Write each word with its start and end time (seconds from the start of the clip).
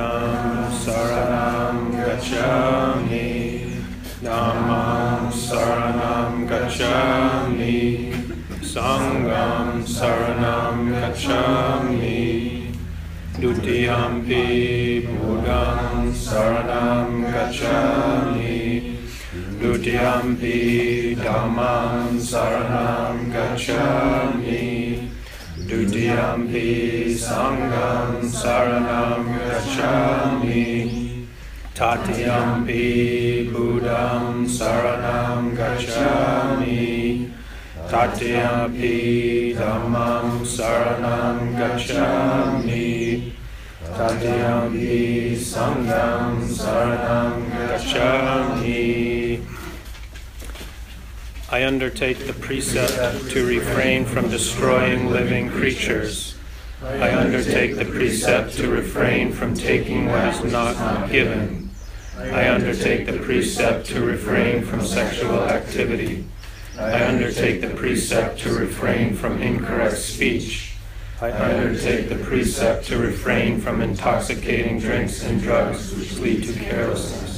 Buddham 0.00 0.72
Saranam 0.82 1.92
Gacchami. 1.92 3.28
Dhammam 4.24 5.28
Saranam 5.30 6.48
Gacchami. 6.48 8.10
Sangham 8.62 9.84
Saranam 9.84 10.88
Gacchami. 10.88 12.72
Dutiyampi 13.34 15.06
Buddham 15.06 16.12
Saranam 16.12 17.10
Gacchami. 17.32 18.96
Dutiyampi 19.60 21.14
Dhammam 21.16 22.16
Saranam 22.16 23.30
Gacchami 23.30 24.39
Dutiyampi 25.70 27.14
Sangham 27.14 28.26
Saranam 28.26 29.22
Gacchami 29.46 30.66
Tatiyampi 31.76 33.52
Buddham 33.52 34.46
Saranam 34.46 35.54
Gacchami 35.54 37.30
Tatiyampi 37.88 39.54
Dhammam 39.54 40.42
Saranam 40.42 41.38
Gacchami 41.54 43.32
Tatiyampi 43.94 45.36
Sangham 45.36 46.42
Saranam 46.50 47.46
Gacchami 47.68 49.19
I 51.52 51.64
undertake 51.64 52.26
the 52.28 52.32
precept 52.32 53.28
to 53.32 53.44
refrain 53.44 54.04
from 54.04 54.30
destroying 54.30 55.10
living 55.10 55.50
creatures. 55.50 56.36
I 56.80 57.12
undertake 57.12 57.74
the 57.74 57.86
precept 57.86 58.52
to 58.58 58.70
refrain 58.70 59.32
from 59.32 59.54
taking 59.54 60.06
what 60.06 60.28
is 60.28 60.44
not 60.52 61.10
given. 61.10 61.70
I 62.16 62.48
undertake 62.50 63.06
the 63.06 63.18
precept 63.18 63.86
to 63.86 64.00
refrain 64.00 64.62
from 64.62 64.86
sexual 64.86 65.42
activity. 65.42 66.24
I 66.78 67.04
undertake 67.04 67.62
the 67.62 67.70
precept 67.70 68.38
to 68.40 68.52
refrain 68.54 69.16
from 69.16 69.42
incorrect 69.42 69.98
speech. 69.98 70.76
I 71.20 71.32
undertake 71.32 72.08
the 72.08 72.24
precept 72.24 72.86
to 72.86 72.98
refrain 72.98 73.60
from 73.60 73.82
intoxicating 73.82 74.78
drinks 74.78 75.24
and 75.24 75.42
drugs 75.42 75.96
which 75.96 76.16
lead 76.18 76.44
to 76.44 76.52
carelessness. 76.52 77.29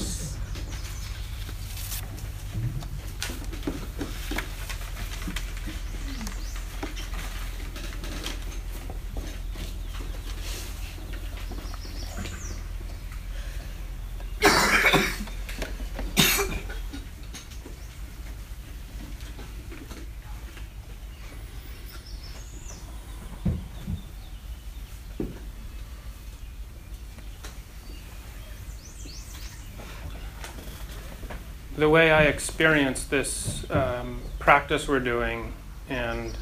The 31.83 31.89
way 31.89 32.13
I 32.13 32.27
experience 32.27 33.03
this 33.03 33.69
um, 33.69 34.21
practice 34.39 34.87
we're 34.87 35.01
doing, 35.01 35.53
and 35.89 36.33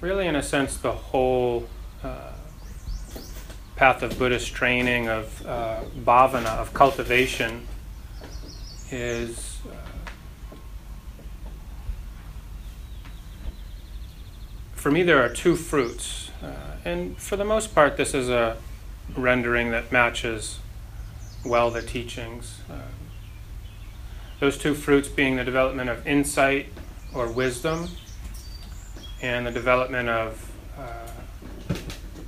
really, 0.00 0.26
in 0.26 0.34
a 0.34 0.42
sense, 0.42 0.76
the 0.76 0.90
whole 0.90 1.68
uh, 2.02 2.32
path 3.76 4.02
of 4.02 4.18
Buddhist 4.18 4.52
training, 4.54 5.08
of 5.08 5.46
uh, 5.46 5.82
bhavana, 6.04 6.58
of 6.58 6.74
cultivation, 6.74 7.64
is. 8.90 9.60
Uh, 9.64 9.76
for 14.74 14.90
me, 14.90 15.04
there 15.04 15.22
are 15.22 15.28
two 15.28 15.54
fruits. 15.54 16.32
Uh, 16.42 16.54
and 16.84 17.16
for 17.18 17.36
the 17.36 17.44
most 17.44 17.72
part, 17.72 17.96
this 17.96 18.14
is 18.14 18.28
a 18.28 18.56
rendering 19.16 19.70
that 19.70 19.92
matches 19.92 20.58
well 21.48 21.70
the 21.70 21.82
teachings. 21.82 22.60
Uh, 22.70 22.80
those 24.40 24.56
two 24.56 24.74
fruits 24.74 25.08
being 25.08 25.36
the 25.36 25.44
development 25.44 25.90
of 25.90 26.06
insight 26.06 26.66
or 27.14 27.30
wisdom 27.30 27.88
and 29.20 29.46
the 29.46 29.50
development 29.50 30.08
of 30.08 30.52
uh, 30.78 31.74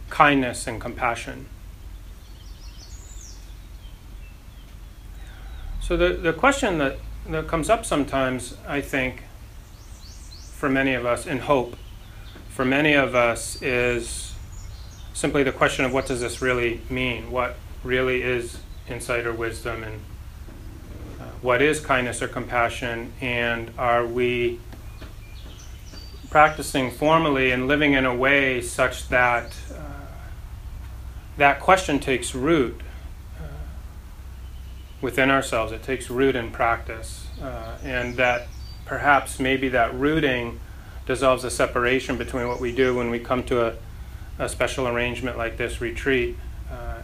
kindness 0.08 0.66
and 0.66 0.81
compassion. 0.81 1.47
So, 5.81 5.97
the, 5.97 6.14
the 6.14 6.32
question 6.32 6.78
that, 6.78 6.98
that 7.28 7.48
comes 7.48 7.69
up 7.69 7.84
sometimes, 7.84 8.56
I 8.66 8.81
think, 8.81 9.25
for 10.52 10.69
many 10.69 10.94
of 10.94 11.06
us, 11.06 11.26
in 11.26 11.38
hope, 11.38 11.76
for 12.48 12.64
many 12.64 12.94
of 12.94 13.14
us, 13.14 13.60
is 13.62 14.34
simply 15.12 15.42
the 15.42 15.52
question 15.52 15.84
of 15.84 15.92
what 15.92 16.06
does 16.06 16.20
this 16.20 16.41
really 16.41 16.81
mean? 16.88 17.31
What 17.31 17.56
really 17.82 18.22
is 18.22 18.58
insight 18.91 19.27
or 19.27 19.33
wisdom 19.33 19.83
and 19.83 20.01
uh, 21.21 21.25
what 21.43 21.62
is 21.62 21.81
kindness 21.81 22.21
or 22.21 22.28
compassion 22.28 23.12
and 23.21 23.71
are 23.78 24.06
we 24.06 24.59
practicing 26.28 26.91
formally 26.91 27.50
and 27.50 27.67
living 27.67 27.93
in 27.95 28.05
a 28.05 28.15
way 28.15 28.61
such 28.61 29.09
that 29.09 29.56
uh, 29.73 29.83
that 31.37 31.61
question 31.61 31.99
takes 31.99 32.34
root 32.34 32.81
uh, 33.39 33.45
within 35.00 35.31
ourselves. 35.31 35.73
It 35.73 35.83
takes 35.83 36.11
root 36.11 36.37
in 36.37 36.50
practice 36.50 37.27
uh, 37.43 37.79
and 37.83 38.17
that 38.17 38.49
perhaps 38.84 39.41
maybe 39.41 39.69
that 39.71 39.95
rooting 39.95 40.61
dissolves 41.06 41.43
the 41.43 41.50
separation 41.50 42.17
between 42.17 42.47
what 42.47 42.61
we 42.61 42.73
do 42.73 42.95
when 42.95 43.11
we 43.11 43.19
come 43.19 43.43
to 43.45 43.67
a, 43.67 43.75
a 44.39 44.49
special 44.49 44.87
arrangement 44.87 45.39
like 45.39 45.56
this 45.56 45.81
retreat 45.81 46.37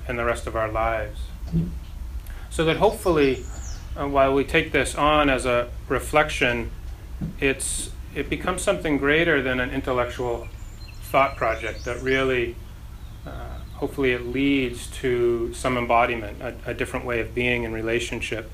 and 0.09 0.17
the 0.17 0.25
rest 0.25 0.47
of 0.47 0.55
our 0.55 0.71
lives 0.71 1.19
so 2.51 2.65
that 2.65 2.77
hopefully, 2.79 3.45
uh, 3.97 4.09
while 4.09 4.33
we 4.33 4.45
take 4.45 4.73
this 4.73 4.95
on 4.95 5.29
as 5.29 5.45
a 5.45 5.69
reflection, 5.89 6.71
it's 7.41 7.91
it 8.15 8.31
becomes 8.31 8.63
something 8.63 8.97
greater 8.97 9.43
than 9.43 9.61
an 9.61 9.71
intellectual 9.71 10.49
thought 11.03 11.37
project 11.37 11.85
that 11.85 12.01
really, 12.03 12.57
uh, 13.27 13.59
hopefully, 13.75 14.13
it 14.13 14.27
leads 14.27 14.87
to 15.03 15.53
some 15.53 15.77
embodiment, 15.77 16.41
a, 16.41 16.57
a, 16.65 16.75
different 16.75 17.05
way 17.05 17.21
of 17.21 17.35
being 17.35 17.65
in 17.65 17.73
relationship 17.73 18.51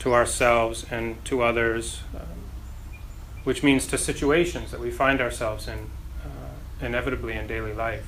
to 0.00 0.12
ourselves 0.12 0.84
and 0.90 1.22
to 1.24 1.42
others, 1.42 2.02
uh, 2.14 2.20
which 3.44 3.62
means 3.62 3.86
to 3.86 3.96
situations 3.96 4.70
that 4.70 4.80
we 4.80 4.90
find 4.90 5.20
ourselves 5.20 5.66
in 5.66 5.90
uh, 6.22 6.84
inevitably 6.84 7.32
in 7.32 7.46
daily 7.46 7.72
life. 7.72 8.04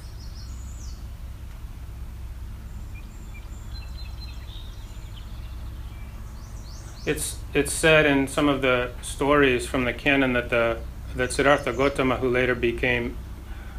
It's 7.04 7.39
it's 7.53 7.72
said 7.72 8.07
in 8.07 8.28
some 8.28 8.49
of 8.49 8.63
the 8.63 8.93
stories 9.03 9.66
from 9.66 9.84
the 9.84 9.93
canon 9.93 10.34
that 10.34 10.51
the 10.51 10.78
that 11.16 11.33
Siddhartha 11.33 11.72
Gautama, 11.72 12.16
who 12.16 12.28
later 12.28 12.54
became 12.54 13.16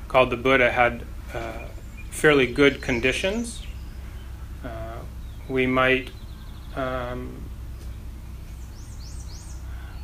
called 0.08 0.30
the 0.30 0.38
Buddha, 0.38 0.72
had 0.72 1.06
uh, 1.34 1.68
fairly 2.12 2.48
good 2.48 2.82
conditions. 2.82 3.64
Uh, 4.64 5.00
we 5.48 5.66
might 5.66 6.12
um, 6.76 7.44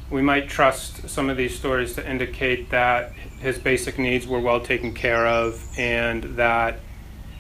we 0.10 0.22
might 0.22 0.48
trust 0.48 1.10
some 1.10 1.30
of 1.30 1.36
these 1.36 1.58
stories 1.58 1.94
to 1.96 2.10
indicate 2.10 2.70
that 2.70 3.12
his 3.40 3.60
basic 3.60 4.00
needs 4.00 4.28
were 4.28 4.40
well 4.40 4.62
taken 4.62 4.94
care 4.94 5.28
of 5.28 5.68
and 5.78 6.24
that 6.38 6.80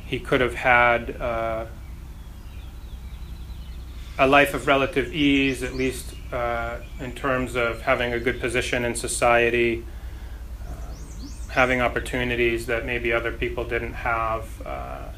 he 0.06 0.20
could 0.20 0.42
have 0.42 0.56
had. 0.56 1.20
Uh, 1.22 1.66
a 4.20 4.28
life 4.28 4.54
of 4.54 4.68
relative 4.68 5.12
ease, 5.14 5.64
at 5.64 5.74
least 5.74 6.14
uh, 6.32 6.78
in 7.00 7.14
terms 7.14 7.56
of 7.56 7.82
having 7.82 8.14
a 8.14 8.20
good 8.20 8.40
position 8.40 8.86
in 8.86 8.94
society, 8.94 9.84
um, 10.68 11.30
having 11.50 11.82
opportunities 11.82 12.68
that 12.68 12.86
maybe 12.86 13.12
other 13.12 13.32
people 13.32 13.64
didn't 13.64 13.94
have, 13.94 14.46
uh, 14.66 15.10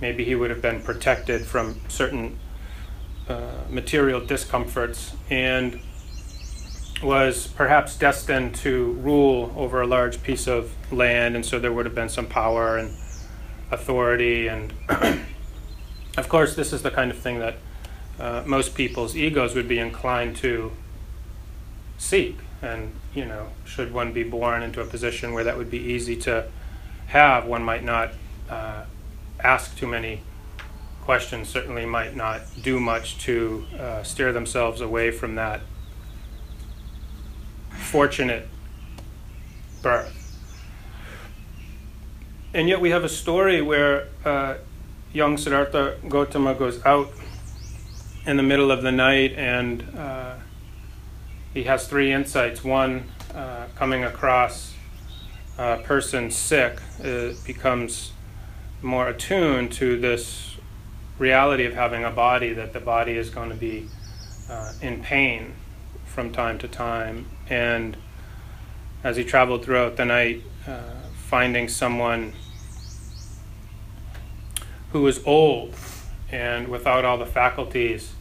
Maybe 0.00 0.24
he 0.24 0.34
would 0.34 0.50
have 0.50 0.60
been 0.60 0.82
protected 0.82 1.46
from 1.46 1.80
certain 1.88 2.38
uh, 3.28 3.62
material 3.70 4.20
discomforts 4.20 5.14
and 5.30 5.80
was 7.02 7.46
perhaps 7.46 7.96
destined 7.96 8.54
to 8.56 8.92
rule 8.92 9.52
over 9.56 9.80
a 9.80 9.86
large 9.86 10.22
piece 10.22 10.46
of 10.46 10.74
land, 10.92 11.34
and 11.34 11.44
so 11.44 11.58
there 11.58 11.72
would 11.72 11.86
have 11.86 11.94
been 11.94 12.08
some 12.08 12.26
power 12.26 12.76
and 12.76 12.94
authority. 13.70 14.48
And 14.48 14.72
of 16.18 16.28
course, 16.28 16.54
this 16.54 16.72
is 16.72 16.82
the 16.82 16.90
kind 16.90 17.10
of 17.10 17.18
thing 17.18 17.38
that 17.38 17.56
uh, 18.18 18.42
most 18.46 18.74
people's 18.74 19.16
egos 19.16 19.54
would 19.54 19.68
be 19.68 19.78
inclined 19.78 20.36
to 20.36 20.72
seek. 21.98 22.38
And, 22.62 22.92
you 23.14 23.24
know, 23.24 23.48
should 23.64 23.92
one 23.92 24.12
be 24.12 24.22
born 24.22 24.62
into 24.62 24.80
a 24.80 24.86
position 24.86 25.32
where 25.32 25.44
that 25.44 25.56
would 25.58 25.70
be 25.70 25.78
easy 25.78 26.16
to 26.22 26.46
have, 27.08 27.46
one 27.46 27.62
might 27.62 27.84
not 27.84 28.12
uh, 28.48 28.84
ask 29.40 29.76
too 29.76 29.86
many 29.86 30.22
questions, 31.02 31.48
certainly 31.48 31.86
might 31.86 32.16
not 32.16 32.40
do 32.62 32.80
much 32.80 33.18
to 33.18 33.64
uh, 33.78 34.02
steer 34.02 34.32
themselves 34.32 34.80
away 34.80 35.10
from 35.10 35.36
that 35.36 35.60
fortunate 37.70 38.48
birth. 39.82 40.38
And 42.52 42.68
yet 42.68 42.80
we 42.80 42.90
have 42.90 43.04
a 43.04 43.08
story 43.08 43.60
where 43.60 44.08
uh, 44.24 44.54
young 45.12 45.36
Siddhartha 45.36 45.98
Gautama 46.08 46.54
goes 46.54 46.84
out 46.84 47.10
in 48.26 48.36
the 48.36 48.42
middle 48.42 48.72
of 48.72 48.82
the 48.82 48.90
night 48.90 49.32
and 49.36 49.86
uh, 49.96 50.34
he 51.54 51.62
has 51.62 51.86
three 51.86 52.12
insights. 52.12 52.64
One, 52.64 53.04
uh, 53.34 53.66
coming 53.76 54.04
across 54.04 54.74
a 55.56 55.78
person 55.78 56.30
sick 56.30 56.80
uh, 57.02 57.30
becomes 57.46 58.12
more 58.82 59.08
attuned 59.08 59.72
to 59.72 59.98
this 59.98 60.56
reality 61.18 61.64
of 61.64 61.74
having 61.74 62.04
a 62.04 62.10
body, 62.10 62.52
that 62.52 62.72
the 62.72 62.80
body 62.80 63.16
is 63.16 63.30
going 63.30 63.48
to 63.48 63.56
be 63.56 63.88
uh, 64.50 64.72
in 64.82 65.02
pain 65.02 65.54
from 66.04 66.32
time 66.32 66.58
to 66.58 66.68
time. 66.68 67.26
And 67.48 67.96
as 69.02 69.16
he 69.16 69.24
traveled 69.24 69.64
throughout 69.64 69.96
the 69.96 70.04
night, 70.04 70.42
uh, 70.66 70.80
finding 71.14 71.68
someone 71.68 72.32
who 74.92 75.02
was 75.02 75.24
old 75.24 75.74
and 76.30 76.68
without 76.68 77.04
all 77.04 77.18
the 77.18 77.26
faculties 77.26 78.15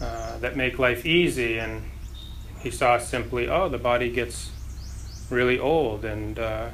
uh, 0.00 0.38
that 0.38 0.56
make 0.56 0.78
life 0.78 1.04
easy, 1.04 1.58
and 1.58 1.82
he 2.60 2.70
saw 2.70 2.98
simply, 2.98 3.48
oh, 3.48 3.68
the 3.68 3.78
body 3.78 4.10
gets 4.10 4.50
really 5.30 5.58
old, 5.58 6.04
and 6.04 6.38
uh, 6.38 6.68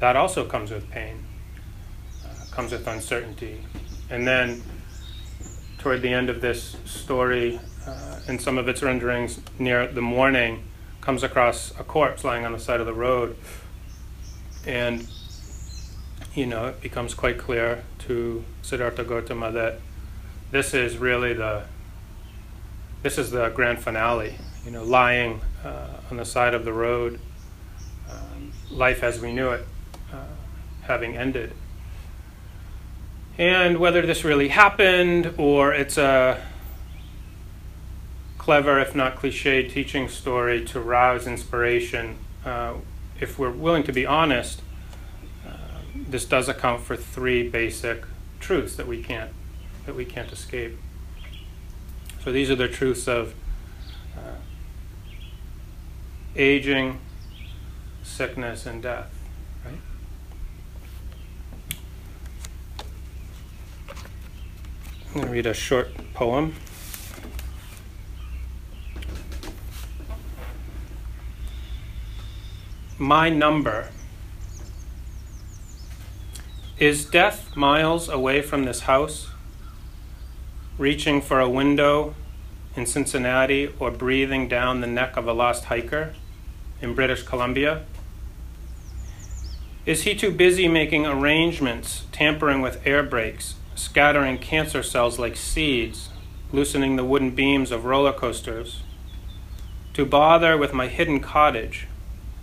that 0.00 0.16
also 0.16 0.44
comes 0.44 0.70
with 0.70 0.90
pain, 0.90 1.24
uh, 2.24 2.54
comes 2.54 2.72
with 2.72 2.86
uncertainty. 2.86 3.60
And 4.10 4.26
then, 4.26 4.62
toward 5.78 6.02
the 6.02 6.12
end 6.12 6.30
of 6.30 6.40
this 6.40 6.76
story, 6.84 7.60
uh, 7.86 8.20
in 8.26 8.38
some 8.38 8.58
of 8.58 8.68
its 8.68 8.82
renderings 8.82 9.40
near 9.58 9.86
the 9.86 10.02
morning, 10.02 10.64
comes 11.00 11.22
across 11.22 11.70
a 11.78 11.84
corpse 11.84 12.24
lying 12.24 12.44
on 12.44 12.52
the 12.52 12.58
side 12.58 12.80
of 12.80 12.86
the 12.86 12.92
road. 12.92 13.36
And, 14.66 15.08
you 16.34 16.46
know, 16.46 16.66
it 16.66 16.80
becomes 16.80 17.14
quite 17.14 17.38
clear 17.38 17.84
to 18.00 18.44
Siddhartha 18.62 19.04
Gautama 19.04 19.50
that 19.52 19.80
this 20.50 20.74
is 20.74 20.98
really 20.98 21.32
the 21.32 21.64
this 23.02 23.18
is 23.18 23.30
the 23.30 23.48
grand 23.50 23.78
finale. 23.78 24.34
You 24.64 24.72
know, 24.72 24.84
lying 24.84 25.40
uh, 25.64 25.88
on 26.10 26.16
the 26.16 26.24
side 26.24 26.54
of 26.54 26.64
the 26.64 26.72
road, 26.72 27.20
um, 28.10 28.52
life 28.70 29.02
as 29.02 29.20
we 29.20 29.32
knew 29.32 29.50
it 29.50 29.66
uh, 30.12 30.24
having 30.82 31.16
ended. 31.16 31.52
And 33.38 33.78
whether 33.78 34.04
this 34.04 34.24
really 34.24 34.48
happened 34.48 35.34
or 35.38 35.72
it's 35.72 35.96
a 35.96 36.42
clever, 38.36 38.80
if 38.80 38.94
not 38.94 39.16
cliched, 39.16 39.70
teaching 39.70 40.08
story 40.08 40.64
to 40.64 40.80
rouse 40.80 41.26
inspiration, 41.26 42.16
uh, 42.44 42.74
if 43.20 43.38
we're 43.38 43.50
willing 43.50 43.84
to 43.84 43.92
be 43.92 44.06
honest, 44.06 44.62
uh, 45.46 45.50
this 45.94 46.24
does 46.24 46.48
account 46.48 46.82
for 46.82 46.96
three 46.96 47.48
basic 47.48 48.04
truths 48.40 48.74
that 48.76 48.86
we 48.86 49.02
can't 49.02 49.30
that 49.86 49.94
we 49.94 50.04
can't 50.04 50.32
escape. 50.32 50.76
So 52.28 52.32
these 52.32 52.50
are 52.50 52.56
the 52.56 52.68
truths 52.68 53.08
of 53.08 53.34
uh, 54.14 54.34
aging, 56.36 57.00
sickness, 58.02 58.66
and 58.66 58.82
death. 58.82 59.10
I'm 59.64 59.80
going 65.14 65.24
to 65.24 65.32
read 65.32 65.46
a 65.46 65.54
short 65.54 65.88
poem. 66.12 66.54
my 72.98 73.30
number. 73.30 73.88
Is 76.78 77.06
death 77.06 77.56
miles 77.56 78.10
away 78.10 78.42
from 78.42 78.64
this 78.64 78.80
house, 78.80 79.30
reaching 80.78 81.20
for 81.20 81.40
a 81.40 81.48
window 81.48 82.14
in 82.74 82.86
Cincinnati 82.86 83.72
or 83.78 83.90
breathing 83.90 84.48
down 84.48 84.80
the 84.80 84.86
neck 84.86 85.16
of 85.16 85.26
a 85.26 85.32
lost 85.32 85.64
hiker 85.64 86.14
in 86.80 86.94
British 86.94 87.22
Columbia? 87.24 87.84
Is 89.84 90.02
he 90.02 90.14
too 90.14 90.30
busy 90.30 90.68
making 90.68 91.04
arrangements, 91.04 92.06
tampering 92.12 92.62
with 92.62 92.86
air 92.86 93.02
brakes, 93.02 93.56
scattering 93.74 94.38
cancer 94.38 94.82
cells 94.82 95.18
like 95.18 95.36
seeds, 95.36 96.08
loosening 96.52 96.96
the 96.96 97.04
wooden 97.04 97.32
beams 97.32 97.70
of 97.70 97.84
roller 97.84 98.12
coasters, 98.12 98.82
to 99.94 100.06
bother 100.06 100.56
with 100.56 100.72
my 100.72 100.86
hidden 100.86 101.20
cottage? 101.20 101.88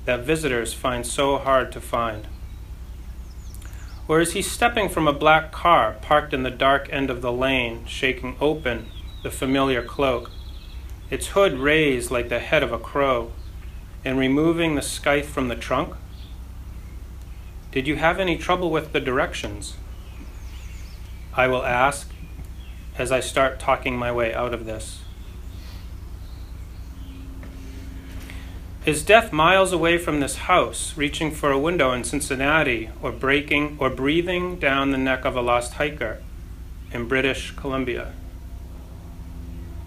that 0.06 0.24
visitors 0.24 0.74
find 0.74 1.06
so 1.06 1.38
hard 1.38 1.72
to 1.72 1.82
find? 1.82 2.28
Or 4.08 4.20
is 4.20 4.34
he 4.34 4.42
stepping 4.42 4.90
from 4.90 5.08
a 5.08 5.14
black 5.14 5.52
car 5.52 5.96
parked 6.02 6.34
in 6.34 6.44
the 6.44 6.52
dark 6.52 6.88
end 6.92 7.10
of 7.10 7.22
the 7.22 7.32
lane, 7.32 7.86
shaking 7.88 8.36
open 8.40 8.88
the 9.24 9.32
familiar 9.32 9.82
cloak, 9.82 10.30
its 11.10 11.28
hood 11.28 11.54
raised 11.54 12.12
like 12.12 12.30
the 12.30 12.40
head 12.40 12.62
of 12.62 12.72
a 12.72 12.78
crow, 12.78 13.32
and 14.04 14.20
removing 14.20 14.76
the 14.76 14.82
scythe 14.82 15.28
from 15.28 15.48
the 15.48 15.56
trunk? 15.56 15.96
Did 17.72 17.88
you 17.88 17.96
have 17.96 18.20
any 18.20 18.38
trouble 18.38 18.70
with 18.70 18.94
the 18.94 19.00
directions? 19.00 19.76
I 21.34 21.48
will 21.48 21.66
ask 21.66 22.10
as 22.98 23.12
I 23.12 23.20
start 23.20 23.60
talking 23.60 23.98
my 23.98 24.12
way 24.12 24.34
out 24.34 24.54
of 24.54 24.66
this. 24.66 25.02
Is 28.86 29.02
death 29.02 29.34
miles 29.34 29.74
away 29.74 29.98
from 29.98 30.20
this 30.20 30.36
house, 30.36 30.96
reaching 30.96 31.32
for 31.32 31.50
a 31.50 31.58
window 31.58 31.92
in 31.92 32.04
Cincinnati, 32.04 32.92
or 33.02 33.12
breaking 33.12 33.78
or 33.80 33.90
breathing 33.90 34.58
down 34.58 34.92
the 34.92 34.98
neck 35.00 35.26
of 35.26 35.36
a 35.36 35.42
lost 35.42 35.74
hiker 35.74 36.22
in 36.92 37.08
British 37.08 37.50
Columbia? 37.56 38.14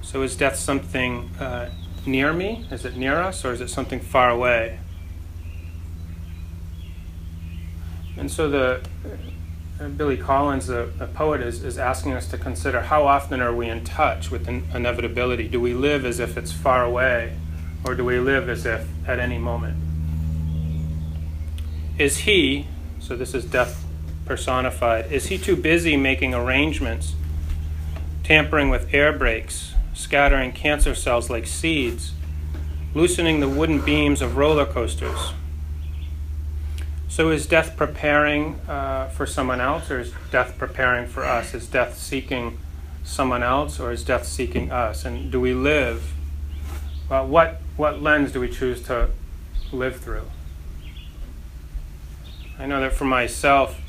So 0.03 0.23
is 0.23 0.35
death 0.35 0.57
something 0.57 1.31
uh, 1.39 1.71
near 2.07 2.33
me? 2.33 2.67
Is 2.73 2.85
it 2.85 2.97
near 2.97 3.21
us, 3.21 3.45
or 3.45 3.53
is 3.53 3.61
it 3.61 3.71
something 3.71 4.01
far 4.01 4.31
away? 4.31 4.81
And 8.17 8.29
so 8.29 8.51
the 8.51 8.81
uh, 9.81 9.89
Billy 9.91 10.17
Collins, 10.17 10.67
the, 10.67 10.91
the 10.99 11.07
poet, 11.07 11.41
is, 11.41 11.63
is 11.63 11.79
asking 11.79 12.15
us 12.15 12.27
to 12.31 12.37
consider 12.37 12.81
how 12.81 13.07
often 13.07 13.41
are 13.41 13.55
we 13.55 13.69
in 13.69 13.85
touch 13.85 14.33
with 14.33 14.49
in- 14.49 14.67
inevitability? 14.75 15.47
Do 15.47 15.61
we 15.61 15.73
live 15.73 16.05
as 16.05 16.19
if 16.19 16.37
it's 16.37 16.51
far 16.51 16.83
away? 16.83 17.37
Or 17.89 17.95
do 17.95 18.05
we 18.05 18.19
live 18.19 18.51
as 18.51 18.67
if 18.67 18.87
at 19.09 19.19
any 19.19 19.39
moment? 19.39 19.75
Is 21.97 22.19
he, 22.19 22.67
so 23.01 23.17
this 23.17 23.33
is 23.33 23.47
death 23.47 23.83
personified, 24.27 25.11
is 25.11 25.29
he 25.29 25.39
too 25.39 25.57
busy 25.57 25.97
making 25.97 26.35
arrangements, 26.35 27.15
tampering 28.25 28.69
with 28.69 28.93
air 28.93 29.11
brakes, 29.11 29.73
scattering 29.95 30.53
cancer 30.53 30.95
cells 30.95 31.31
like 31.31 31.47
seeds, 31.47 32.13
loosening 32.93 33.41
the 33.41 33.49
wooden 33.49 33.81
beams 33.81 34.21
of 34.21 34.37
roller 34.37 34.67
coasters? 34.67 35.33
So 37.09 37.31
is 37.31 37.47
death 37.47 37.75
preparing 37.75 38.57
uh, 38.69 39.09
for 39.09 39.25
someone 39.25 39.63
else, 39.63 39.91
or 39.91 39.99
is 39.99 40.13
death 40.31 40.59
preparing 40.59 41.09
for 41.09 41.25
us? 41.25 41.55
Is 41.55 41.67
death 41.67 41.97
seeking 41.97 42.59
someone 43.03 43.43
else, 43.43 43.81
or 43.81 43.93
is 43.93 44.05
death 44.05 44.27
seeking 44.27 44.71
us? 44.71 45.07
And 45.07 45.33
do 45.33 45.41
we 45.41 45.55
live? 45.55 46.13
Well, 47.09 47.27
what 47.27 47.63
what 47.79 48.03
lens 48.03 48.33
do 48.33 48.41
we 48.41 48.49
choose 48.49 48.83
to 48.83 49.09
live 49.73 50.01
through? 50.01 50.25
I 52.59 52.67
know 52.67 52.81
that 52.81 52.93
for 52.93 53.05
myself, 53.05 53.81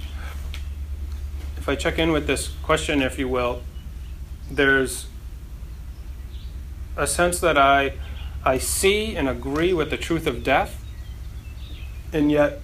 if 1.58 1.68
I 1.68 1.76
check 1.76 1.98
in 1.98 2.12
with 2.12 2.28
this 2.28 2.50
question, 2.62 3.02
if 3.02 3.18
you 3.18 3.28
will, 3.28 3.64
there's 4.50 5.08
a 6.96 7.08
sense 7.08 7.40
that 7.40 7.58
I, 7.58 7.94
I 8.46 8.60
see 8.60 9.16
and 9.16 9.28
agree 9.28 9.74
with 9.74 9.90
the 9.90 9.98
truth 9.98 10.28
of 10.28 10.44
death, 10.44 10.86
and 12.14 12.32
yet 12.32 12.62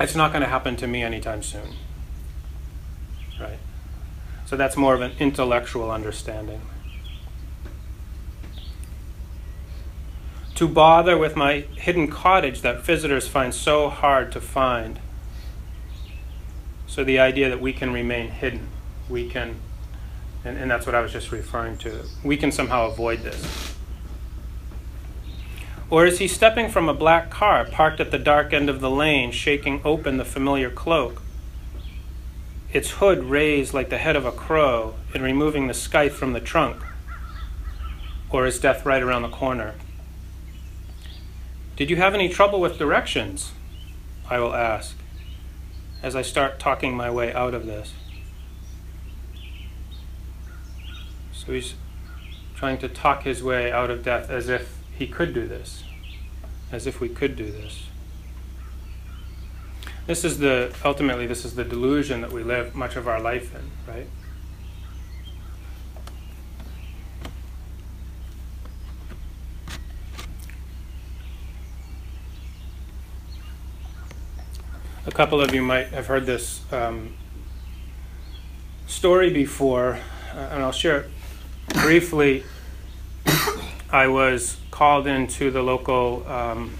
it's 0.00 0.16
not 0.16 0.32
going 0.32 0.42
to 0.42 0.48
happen 0.48 0.74
to 0.76 0.88
me 0.88 1.04
anytime 1.04 1.44
soon. 1.44 1.76
Right? 3.40 3.58
So 4.46 4.56
that's 4.56 4.76
more 4.76 4.94
of 4.94 5.00
an 5.00 5.12
intellectual 5.20 5.92
understanding. 5.92 6.60
To 10.56 10.68
bother 10.68 11.18
with 11.18 11.34
my 11.34 11.62
hidden 11.76 12.08
cottage 12.08 12.60
that 12.60 12.82
visitors 12.82 13.26
find 13.26 13.52
so 13.52 13.88
hard 13.88 14.30
to 14.32 14.40
find. 14.40 15.00
So 16.86 17.02
the 17.02 17.18
idea 17.18 17.48
that 17.48 17.60
we 17.60 17.72
can 17.72 17.92
remain 17.92 18.28
hidden, 18.28 18.68
we 19.08 19.28
can, 19.28 19.56
and, 20.44 20.56
and 20.56 20.70
that's 20.70 20.86
what 20.86 20.94
I 20.94 21.00
was 21.00 21.12
just 21.12 21.32
referring 21.32 21.76
to, 21.78 22.04
we 22.22 22.36
can 22.36 22.52
somehow 22.52 22.88
avoid 22.88 23.22
this. 23.24 23.74
Or 25.90 26.06
is 26.06 26.20
he 26.20 26.28
stepping 26.28 26.68
from 26.68 26.88
a 26.88 26.94
black 26.94 27.30
car 27.30 27.64
parked 27.64 27.98
at 27.98 28.12
the 28.12 28.18
dark 28.18 28.52
end 28.52 28.70
of 28.70 28.80
the 28.80 28.90
lane, 28.90 29.32
shaking 29.32 29.80
open 29.84 30.18
the 30.18 30.24
familiar 30.24 30.70
cloak? 30.70 31.20
Its 32.72 32.92
hood 32.92 33.24
raised 33.24 33.74
like 33.74 33.90
the 33.90 33.98
head 33.98 34.14
of 34.14 34.24
a 34.24 34.32
crow 34.32 34.94
and 35.12 35.22
removing 35.22 35.66
the 35.66 35.74
scythe 35.74 36.14
from 36.14 36.32
the 36.32 36.40
trunk? 36.40 36.80
Or 38.30 38.46
is 38.46 38.60
death 38.60 38.86
right 38.86 39.02
around 39.02 39.22
the 39.22 39.28
corner? 39.28 39.74
Did 41.76 41.90
you 41.90 41.96
have 41.96 42.14
any 42.14 42.28
trouble 42.28 42.60
with 42.60 42.78
directions? 42.78 43.52
I 44.30 44.38
will 44.38 44.54
ask 44.54 44.96
as 46.02 46.14
I 46.14 46.22
start 46.22 46.60
talking 46.60 46.96
my 46.96 47.10
way 47.10 47.32
out 47.32 47.52
of 47.52 47.66
this. 47.66 47.94
So 51.32 51.52
he's 51.52 51.74
trying 52.54 52.78
to 52.78 52.88
talk 52.88 53.24
his 53.24 53.42
way 53.42 53.72
out 53.72 53.90
of 53.90 54.04
death 54.04 54.30
as 54.30 54.48
if 54.48 54.78
he 54.96 55.06
could 55.06 55.34
do 55.34 55.48
this, 55.48 55.82
as 56.70 56.86
if 56.86 57.00
we 57.00 57.08
could 57.08 57.36
do 57.36 57.50
this. 57.50 57.86
This 60.06 60.24
is 60.24 60.38
the, 60.38 60.74
ultimately, 60.84 61.26
this 61.26 61.44
is 61.44 61.54
the 61.54 61.64
delusion 61.64 62.20
that 62.20 62.30
we 62.30 62.42
live 62.42 62.74
much 62.74 62.94
of 62.94 63.08
our 63.08 63.20
life 63.20 63.54
in, 63.54 63.70
right? 63.92 64.06
A 75.06 75.12
couple 75.12 75.42
of 75.42 75.54
you 75.54 75.60
might 75.60 75.88
have 75.88 76.06
heard 76.06 76.24
this 76.24 76.62
um, 76.72 77.14
story 78.86 79.30
before, 79.30 79.98
uh, 80.34 80.38
and 80.38 80.62
I'll 80.62 80.72
share 80.72 81.00
it 81.00 81.10
briefly. 81.82 82.42
I 83.92 84.06
was 84.06 84.56
called 84.70 85.06
into 85.06 85.50
the 85.50 85.62
local 85.62 86.26
um, 86.26 86.72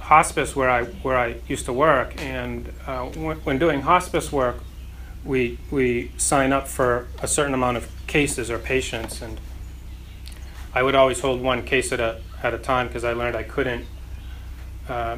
hospice 0.00 0.56
where 0.56 0.70
I 0.70 0.84
where 0.84 1.18
I 1.18 1.36
used 1.46 1.66
to 1.66 1.72
work, 1.74 2.14
and 2.22 2.72
uh, 2.86 3.04
when, 3.08 3.36
when 3.40 3.58
doing 3.58 3.82
hospice 3.82 4.32
work, 4.32 4.56
we 5.26 5.58
we 5.70 6.10
sign 6.16 6.54
up 6.54 6.68
for 6.68 7.06
a 7.20 7.28
certain 7.28 7.52
amount 7.52 7.76
of 7.76 7.90
cases 8.06 8.50
or 8.50 8.58
patients, 8.58 9.20
and 9.20 9.38
I 10.72 10.82
would 10.82 10.94
always 10.94 11.20
hold 11.20 11.42
one 11.42 11.64
case 11.64 11.92
at 11.92 12.00
a 12.00 12.22
at 12.42 12.54
a 12.54 12.58
time 12.58 12.86
because 12.86 13.04
I 13.04 13.12
learned 13.12 13.36
I 13.36 13.42
couldn't 13.42 13.84
uh, 14.88 15.16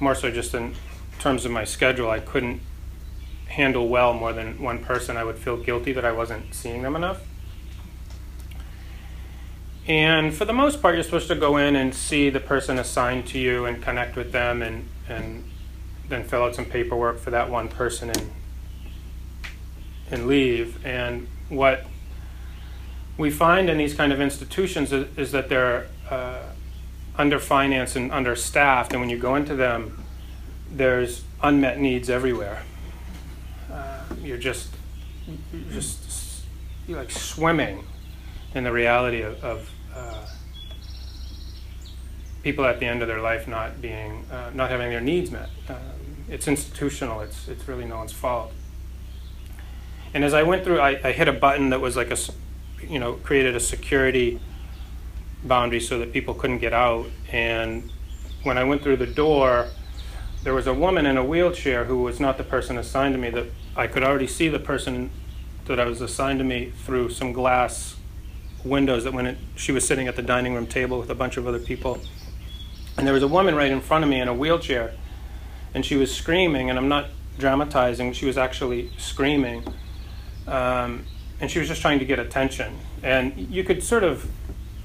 more 0.00 0.14
so 0.14 0.30
just 0.30 0.54
in 0.54 0.74
terms 1.18 1.44
of 1.44 1.50
my 1.50 1.64
schedule, 1.64 2.10
I 2.10 2.20
couldn't 2.20 2.60
handle 3.46 3.88
well 3.88 4.12
more 4.12 4.32
than 4.32 4.60
one 4.62 4.78
person. 4.78 5.16
I 5.16 5.24
would 5.24 5.38
feel 5.38 5.56
guilty 5.56 5.92
that 5.92 6.04
I 6.04 6.12
wasn't 6.12 6.54
seeing 6.54 6.82
them 6.82 6.94
enough. 6.94 7.20
And 9.86 10.34
for 10.34 10.44
the 10.44 10.52
most 10.52 10.82
part, 10.82 10.94
you're 10.94 11.04
supposed 11.04 11.28
to 11.28 11.34
go 11.34 11.56
in 11.56 11.74
and 11.74 11.94
see 11.94 12.28
the 12.28 12.40
person 12.40 12.78
assigned 12.78 13.26
to 13.28 13.38
you 13.38 13.64
and 13.64 13.82
connect 13.82 14.16
with 14.16 14.32
them 14.32 14.60
and, 14.60 14.86
and 15.08 15.44
then 16.08 16.24
fill 16.24 16.44
out 16.44 16.54
some 16.54 16.66
paperwork 16.66 17.18
for 17.18 17.30
that 17.30 17.48
one 17.48 17.68
person 17.68 18.10
and, 18.10 18.30
and 20.10 20.26
leave. 20.26 20.84
And 20.84 21.26
what 21.48 21.86
we 23.16 23.30
find 23.30 23.70
in 23.70 23.78
these 23.78 23.94
kind 23.94 24.12
of 24.12 24.20
institutions 24.20 24.92
is, 24.92 25.08
is 25.16 25.32
that 25.32 25.48
they're 25.48 25.86
uh, 26.10 26.42
underfinanced 27.18 27.96
and 27.96 28.12
understaffed, 28.12 28.92
and 28.92 29.00
when 29.00 29.10
you 29.10 29.18
go 29.18 29.34
into 29.34 29.56
them, 29.56 30.04
there's 30.70 31.24
unmet 31.42 31.78
needs 31.78 32.08
everywhere. 32.08 32.62
Uh, 33.72 34.02
you're 34.22 34.38
just, 34.38 34.68
you're 35.52 35.72
just 35.72 36.44
you're 36.86 36.98
like 36.98 37.10
swimming 37.10 37.84
in 38.54 38.64
the 38.64 38.72
reality 38.72 39.20
of, 39.20 39.42
of 39.44 39.70
uh, 39.94 40.26
people 42.42 42.64
at 42.64 42.80
the 42.80 42.86
end 42.86 43.02
of 43.02 43.08
their 43.08 43.20
life 43.20 43.46
not 43.46 43.80
being, 43.82 44.24
uh, 44.32 44.50
not 44.54 44.70
having 44.70 44.88
their 44.88 45.00
needs 45.00 45.30
met. 45.30 45.50
Um, 45.68 45.76
it's 46.28 46.48
institutional. 46.48 47.20
It's 47.20 47.48
it's 47.48 47.66
really 47.68 47.84
no 47.84 47.98
one's 47.98 48.12
fault. 48.12 48.52
And 50.14 50.24
as 50.24 50.32
I 50.32 50.42
went 50.42 50.64
through, 50.64 50.80
I, 50.80 51.00
I 51.04 51.12
hit 51.12 51.28
a 51.28 51.32
button 51.32 51.70
that 51.70 51.80
was 51.80 51.96
like 51.96 52.10
a, 52.10 52.16
you 52.82 52.98
know, 52.98 53.14
created 53.14 53.54
a 53.54 53.60
security 53.60 54.40
boundary 55.44 55.80
so 55.80 55.98
that 55.98 56.12
people 56.12 56.34
couldn't 56.34 56.58
get 56.58 56.72
out. 56.72 57.06
And 57.30 57.90
when 58.42 58.58
I 58.58 58.64
went 58.64 58.82
through 58.82 58.96
the 58.96 59.06
door, 59.06 59.68
there 60.42 60.54
was 60.54 60.66
a 60.66 60.74
woman 60.74 61.06
in 61.06 61.16
a 61.16 61.24
wheelchair 61.24 61.84
who 61.84 62.02
was 62.02 62.20
not 62.20 62.38
the 62.38 62.44
person 62.44 62.78
assigned 62.78 63.14
to 63.14 63.18
me. 63.18 63.30
That 63.30 63.46
I 63.76 63.86
could 63.86 64.02
already 64.02 64.26
see 64.26 64.48
the 64.48 64.58
person 64.58 65.10
that 65.66 65.78
I 65.78 65.84
was 65.84 66.00
assigned 66.00 66.38
to 66.38 66.44
me 66.44 66.72
through 66.84 67.10
some 67.10 67.32
glass 67.32 67.96
windows 68.64 69.04
that 69.04 69.12
when 69.12 69.26
it, 69.26 69.38
she 69.56 69.72
was 69.72 69.86
sitting 69.86 70.08
at 70.08 70.16
the 70.16 70.22
dining 70.22 70.54
room 70.54 70.66
table 70.66 70.98
with 70.98 71.10
a 71.10 71.14
bunch 71.14 71.36
of 71.36 71.46
other 71.46 71.58
people. 71.58 72.00
And 72.96 73.06
there 73.06 73.14
was 73.14 73.22
a 73.22 73.28
woman 73.28 73.54
right 73.54 73.70
in 73.70 73.80
front 73.80 74.02
of 74.02 74.10
me 74.10 74.20
in 74.20 74.28
a 74.28 74.34
wheelchair, 74.34 74.92
and 75.74 75.84
she 75.84 75.94
was 75.94 76.12
screaming, 76.12 76.68
and 76.68 76.78
I'm 76.78 76.88
not 76.88 77.06
dramatizing, 77.38 78.12
she 78.12 78.26
was 78.26 78.36
actually 78.36 78.90
screaming. 78.98 79.62
Um, 80.46 81.04
and 81.40 81.50
she 81.50 81.58
was 81.58 81.68
just 81.68 81.80
trying 81.80 82.00
to 82.00 82.04
get 82.04 82.18
attention. 82.18 82.76
And 83.02 83.36
you 83.36 83.62
could 83.62 83.82
sort 83.82 84.02
of 84.02 84.28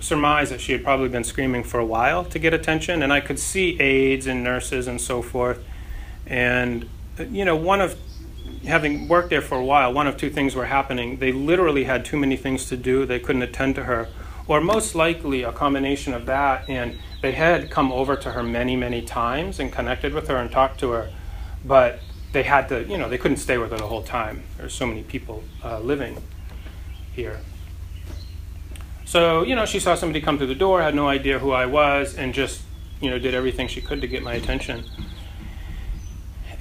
surmise 0.03 0.50
that 0.50 0.60
she 0.60 0.74
had 0.74 0.83
probably 0.83 1.07
been 1.07 1.24
screaming 1.24 1.63
for 1.63 1.79
a 1.79 1.86
while 1.86 2.25
to 2.25 2.38
get 2.38 2.53
attention, 2.53 3.01
and 3.01 3.13
I 3.13 3.22
could 3.22 3.39
see 3.39 3.79
aides 3.79 4.27
and 4.27 4.43
nurses 4.43 4.86
and 4.86 5.00
so 5.00 5.22
forth. 5.22 5.63
And, 6.27 6.89
you 7.31 7.45
know, 7.45 7.55
one 7.55 7.79
of, 7.79 7.98
having 8.65 9.07
worked 9.07 9.29
there 9.29 9.41
for 9.41 9.57
a 9.57 9.63
while, 9.63 9.93
one 9.93 10.05
of 10.05 10.17
two 10.17 10.29
things 10.29 10.55
were 10.55 10.65
happening. 10.65 11.17
They 11.17 11.31
literally 11.31 11.86
had 11.86 12.03
too 12.03 12.17
many 12.17 12.36
things 12.36 12.65
to 12.67 12.77
do, 12.77 13.05
they 13.05 13.19
couldn't 13.19 13.43
attend 13.43 13.75
to 13.75 13.86
her, 13.86 14.10
or 14.45 14.60
most 14.60 14.93
likely 14.93 15.43
a 15.43 15.53
combination 15.53 16.13
of 16.13 16.25
that, 16.25 16.69
and 16.69 17.00
they 17.22 17.31
had 17.31 17.72
come 17.72 17.91
over 17.93 18.17
to 18.17 18.31
her 18.31 18.43
many, 18.43 18.75
many 18.75 19.01
times 19.01 19.57
and 19.57 19.72
connected 19.72 20.13
with 20.13 20.27
her 20.27 20.36
and 20.36 20.51
talked 20.51 20.81
to 20.81 20.91
her, 20.91 21.10
but 21.63 22.00
they 22.33 22.43
had 22.43 22.67
to, 22.67 22.83
you 22.83 22.98
know, 22.98 23.07
they 23.07 23.17
couldn't 23.17 23.38
stay 23.38 23.57
with 23.57 23.72
her 23.72 23.77
the 23.77 23.88
whole 23.88 24.03
time. 24.03 24.43
There's 24.57 24.74
so 24.74 24.86
many 24.86 25.03
people 25.03 25.43
uh, 25.63 25.79
living 25.79 26.22
here. 27.13 27.39
So, 29.05 29.43
you 29.43 29.55
know, 29.55 29.65
she 29.65 29.79
saw 29.79 29.95
somebody 29.95 30.22
come 30.22 30.38
through 30.38 30.48
the 30.48 30.55
door, 30.55 30.81
had 30.81 30.95
no 30.95 31.07
idea 31.07 31.39
who 31.39 31.51
I 31.51 31.65
was, 31.65 32.15
and 32.15 32.33
just, 32.33 32.62
you 33.01 33.10
know, 33.10 33.19
did 33.19 33.33
everything 33.33 33.67
she 33.67 33.81
could 33.81 34.01
to 34.01 34.07
get 34.07 34.24
my 34.24 34.33
attention. 34.33 34.86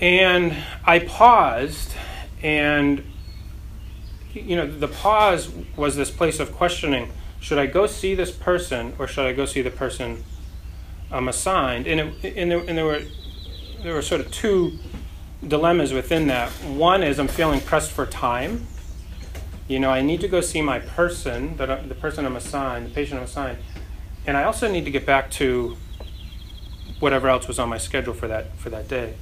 And 0.00 0.56
I 0.84 0.98
paused, 0.98 1.94
and, 2.42 3.04
you 4.34 4.56
know, 4.56 4.66
the 4.66 4.88
pause 4.88 5.50
was 5.76 5.96
this 5.96 6.10
place 6.10 6.40
of 6.40 6.52
questioning 6.52 7.12
should 7.42 7.58
I 7.58 7.66
go 7.66 7.86
see 7.88 8.14
this 8.14 8.30
person 8.30 8.94
or 9.00 9.08
should 9.08 9.26
I 9.26 9.32
go 9.32 9.46
see 9.46 9.62
the 9.62 9.70
person 9.70 10.22
I'm 11.10 11.26
assigned? 11.26 11.88
And, 11.88 12.00
it, 12.22 12.36
and, 12.36 12.50
there, 12.52 12.60
and 12.60 12.78
there, 12.78 12.84
were, 12.84 13.02
there 13.82 13.94
were 13.94 14.02
sort 14.02 14.20
of 14.20 14.30
two 14.30 14.78
dilemmas 15.46 15.92
within 15.92 16.28
that. 16.28 16.50
One 16.50 17.02
is 17.02 17.18
I'm 17.18 17.26
feeling 17.26 17.60
pressed 17.60 17.90
for 17.90 18.06
time 18.06 18.68
you 19.72 19.80
know, 19.80 19.90
I 19.90 20.02
need 20.02 20.20
to 20.20 20.28
go 20.28 20.42
see 20.42 20.60
my 20.60 20.80
person, 20.80 21.56
that 21.56 21.88
the 21.88 21.94
person 21.94 22.26
I'm 22.26 22.36
assigned, 22.36 22.86
the 22.86 22.90
patient 22.90 23.18
I'm 23.18 23.24
assigned, 23.24 23.56
and 24.26 24.36
I 24.36 24.44
also 24.44 24.70
need 24.70 24.84
to 24.84 24.90
get 24.90 25.06
back 25.06 25.30
to 25.32 25.78
whatever 27.00 27.28
else 27.28 27.48
was 27.48 27.58
on 27.58 27.70
my 27.70 27.78
schedule 27.78 28.12
for 28.12 28.28
that 28.28 28.54
for 28.58 28.68
that 28.68 28.86
day. 28.86 29.14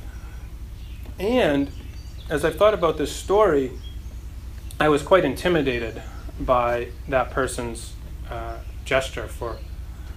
And 1.20 1.70
as 2.28 2.44
I 2.44 2.50
thought 2.50 2.74
about 2.74 2.98
this 2.98 3.14
story, 3.14 3.70
I 4.80 4.88
was 4.88 5.02
quite 5.02 5.24
intimidated 5.24 6.02
by 6.40 6.88
that 7.06 7.30
person's 7.30 7.92
uh, 8.28 8.58
gesture 8.84 9.28
for 9.28 9.58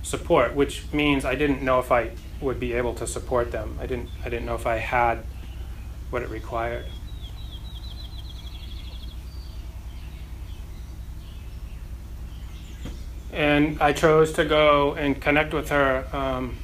support, 0.01 0.55
which 0.55 0.91
means 0.91 1.25
I 1.25 1.35
didn't 1.35 1.61
know 1.61 1.77
if 1.77 1.91
I 1.91 2.11
would 2.41 2.59
be 2.59 2.73
able 2.73 2.95
to 2.95 3.05
support 3.05 3.51
them. 3.51 3.77
I 3.79 3.85
didn't 3.85 4.09
I 4.25 4.29
didn't 4.29 4.47
know 4.47 4.55
if 4.55 4.65
I 4.65 4.77
had 4.77 5.19
what 6.09 6.23
it 6.23 6.29
required. 6.29 6.85
And 13.33 13.81
I 13.81 13.93
chose 13.93 14.31
to 14.33 14.45
go 14.45 14.93
and 14.93 15.19
connect 15.19 15.53
with 15.53 15.69
her. 15.69 16.05
Um, 16.13 16.55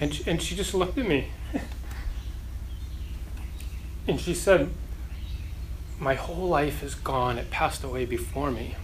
and 0.00 0.12
she, 0.12 0.28
and 0.28 0.42
she 0.42 0.56
just 0.56 0.74
looked 0.74 0.98
at 0.98 1.08
me 1.08 1.28
and 4.08 4.20
she 4.20 4.34
said, 4.34 4.70
"My 6.00 6.14
whole 6.14 6.48
life 6.48 6.82
is 6.82 6.96
gone. 6.96 7.38
It 7.38 7.52
passed 7.52 7.84
away 7.84 8.04
before 8.04 8.50
me." 8.50 8.74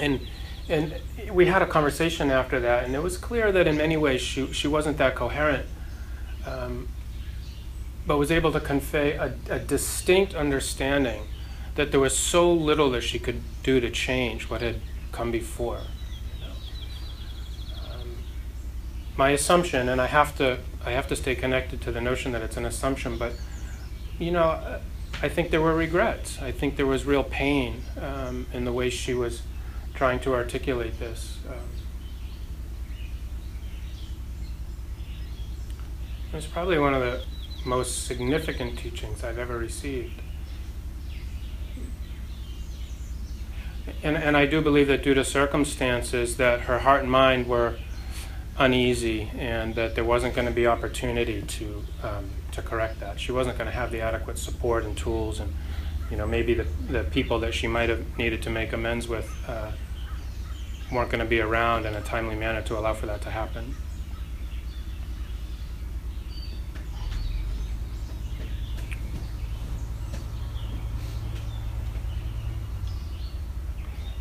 And 0.00 0.20
and 0.68 0.94
we 1.30 1.46
had 1.46 1.62
a 1.62 1.66
conversation 1.66 2.30
after 2.30 2.60
that, 2.60 2.84
and 2.84 2.94
it 2.94 3.02
was 3.02 3.16
clear 3.16 3.52
that 3.52 3.66
in 3.66 3.76
many 3.76 3.96
ways 3.96 4.20
she 4.20 4.52
she 4.52 4.68
wasn't 4.68 4.98
that 4.98 5.14
coherent, 5.14 5.66
um, 6.46 6.88
but 8.06 8.18
was 8.18 8.30
able 8.30 8.52
to 8.52 8.60
convey 8.60 9.12
a, 9.12 9.34
a 9.50 9.58
distinct 9.58 10.34
understanding 10.34 11.22
that 11.74 11.90
there 11.90 12.00
was 12.00 12.16
so 12.16 12.52
little 12.52 12.90
that 12.90 13.02
she 13.02 13.18
could 13.18 13.40
do 13.62 13.80
to 13.80 13.90
change 13.90 14.50
what 14.50 14.60
had 14.60 14.80
come 15.10 15.30
before. 15.30 15.80
Um, 17.90 18.16
my 19.16 19.30
assumption, 19.30 19.88
and 19.88 20.00
I 20.00 20.06
have 20.06 20.36
to 20.38 20.58
I 20.84 20.92
have 20.92 21.08
to 21.08 21.16
stay 21.16 21.34
connected 21.34 21.80
to 21.82 21.92
the 21.92 22.00
notion 22.00 22.32
that 22.32 22.42
it's 22.42 22.56
an 22.56 22.66
assumption, 22.66 23.18
but 23.18 23.32
you 24.18 24.30
know, 24.30 24.80
I 25.22 25.28
think 25.28 25.50
there 25.50 25.60
were 25.60 25.74
regrets. 25.74 26.40
I 26.40 26.52
think 26.52 26.76
there 26.76 26.86
was 26.86 27.04
real 27.04 27.24
pain 27.24 27.82
um, 28.00 28.46
in 28.52 28.64
the 28.64 28.72
way 28.72 28.90
she 28.90 29.14
was 29.14 29.42
trying 29.94 30.20
to 30.20 30.34
articulate 30.34 30.98
this. 30.98 31.38
Um, 31.48 31.54
it 36.32 36.36
was 36.36 36.46
probably 36.46 36.78
one 36.78 36.94
of 36.94 37.00
the 37.00 37.22
most 37.64 38.06
significant 38.06 38.78
teachings 38.78 39.22
I've 39.22 39.38
ever 39.38 39.56
received. 39.56 40.20
And, 44.02 44.16
and 44.16 44.36
I 44.36 44.46
do 44.46 44.60
believe 44.60 44.88
that 44.88 45.02
due 45.02 45.14
to 45.14 45.24
circumstances 45.24 46.36
that 46.36 46.62
her 46.62 46.80
heart 46.80 47.02
and 47.02 47.10
mind 47.10 47.46
were 47.46 47.76
uneasy 48.58 49.30
and 49.36 49.74
that 49.74 49.94
there 49.94 50.04
wasn't 50.04 50.34
going 50.34 50.46
to 50.46 50.52
be 50.52 50.66
opportunity 50.66 51.42
to 51.42 51.84
um, 52.02 52.30
to 52.52 52.62
correct 52.62 53.00
that. 53.00 53.18
She 53.18 53.32
wasn't 53.32 53.56
going 53.56 53.68
to 53.68 53.74
have 53.74 53.90
the 53.90 54.00
adequate 54.00 54.38
support 54.38 54.84
and 54.84 54.96
tools 54.96 55.40
and 55.40 55.54
you 56.12 56.18
know 56.18 56.26
maybe 56.26 56.52
the, 56.52 56.66
the 56.90 57.04
people 57.04 57.38
that 57.38 57.54
she 57.54 57.66
might 57.66 57.88
have 57.88 58.18
needed 58.18 58.42
to 58.42 58.50
make 58.50 58.74
amends 58.74 59.08
with 59.08 59.34
uh, 59.48 59.72
weren't 60.92 61.10
going 61.10 61.20
to 61.20 61.24
be 61.24 61.40
around 61.40 61.86
in 61.86 61.94
a 61.94 62.02
timely 62.02 62.36
manner 62.36 62.60
to 62.60 62.78
allow 62.78 62.92
for 62.92 63.06
that 63.06 63.22
to 63.22 63.30
happen. 63.30 63.74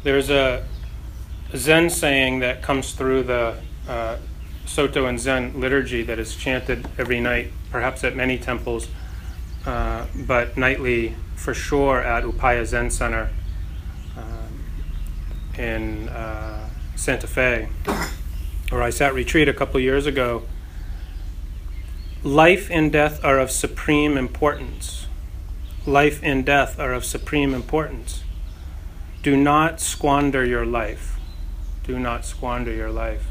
There's 0.03 0.29
a 0.29 0.65
Zen 1.53 1.89
saying 1.89 2.39
that 2.39 2.63
comes 2.63 2.93
through 2.93 3.23
the 3.23 3.57
uh, 3.89 4.15
Soto 4.65 5.07
and 5.07 5.19
Zen 5.19 5.59
liturgy 5.59 6.03
that 6.03 6.19
is 6.19 6.37
chanted 6.37 6.87
every 6.97 7.19
night, 7.19 7.51
perhaps 7.69 8.05
at 8.05 8.15
many 8.15 8.37
temples, 8.37 8.87
uh, 9.65 10.07
but 10.15 10.57
nightly 10.57 11.15
for 11.35 11.53
sure 11.53 12.01
at 12.01 12.23
Upaya 12.23 12.65
Zen 12.65 12.89
Center 12.89 13.29
um, 14.17 14.63
in 15.57 16.09
uh, 16.09 16.69
Santa 16.95 17.27
Fe, 17.27 17.69
where 18.69 18.81
I 18.81 18.89
sat 18.89 19.13
retreat 19.13 19.47
a 19.47 19.53
couple 19.53 19.79
years 19.79 20.05
ago. 20.05 20.43
Life 22.23 22.69
and 22.69 22.91
death 22.91 23.23
are 23.23 23.39
of 23.39 23.49
supreme 23.49 24.17
importance. 24.17 25.07
Life 25.87 26.19
and 26.21 26.45
death 26.45 26.79
are 26.79 26.93
of 26.93 27.03
supreme 27.03 27.55
importance. 27.55 28.23
Do 29.23 29.35
not 29.35 29.79
squander 29.79 30.45
your 30.45 30.65
life. 30.65 31.17
Do 31.83 31.97
not 31.97 32.25
squander 32.25 32.71
your 32.71 32.91
life. 32.91 33.25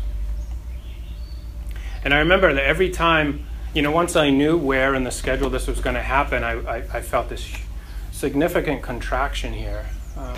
And 2.03 2.13
I 2.15 2.19
remember 2.19 2.53
that 2.53 2.65
every 2.65 2.91
time, 2.91 3.47
you 3.73 3.83
know, 3.83 3.93
once 3.93 4.17
I 4.17 4.31
knew 4.31 4.57
where 4.57 4.95
in 4.95 5.05
the 5.05 5.11
schedule 5.11 5.49
this 5.49 5.67
was 5.67 5.81
going 5.81 5.95
to 5.95 6.03
happen, 6.03 6.43
I, 6.43 6.53
I, 6.53 6.77
I, 6.93 7.01
felt 7.03 7.29
this 7.29 7.49
significant 8.11 8.83
contraction 8.83 9.53
here. 9.53 9.87
Um, 10.17 10.37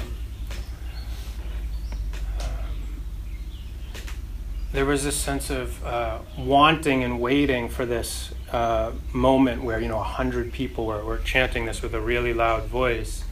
there 4.73 4.84
was 4.84 5.04
this 5.04 5.16
sense 5.16 5.49
of 5.49 5.82
uh, 5.84 6.18
wanting 6.36 7.04
and 7.04 7.21
waiting 7.21 7.68
for 7.68 7.86
this 7.86 8.32
uh, 8.52 8.92
moment 9.12 9.62
where, 9.62 9.80
you 9.80 9.88
know, 9.88 9.99
a 9.99 10.04
hundred 10.04 10.52
people 10.52 10.86
were, 10.86 11.02
were 11.04 11.18
chanting 11.18 11.64
this 11.64 11.80
with 11.80 11.95
a 11.95 12.00
really 12.00 12.34
loud 12.34 12.64
voice. 12.64 13.25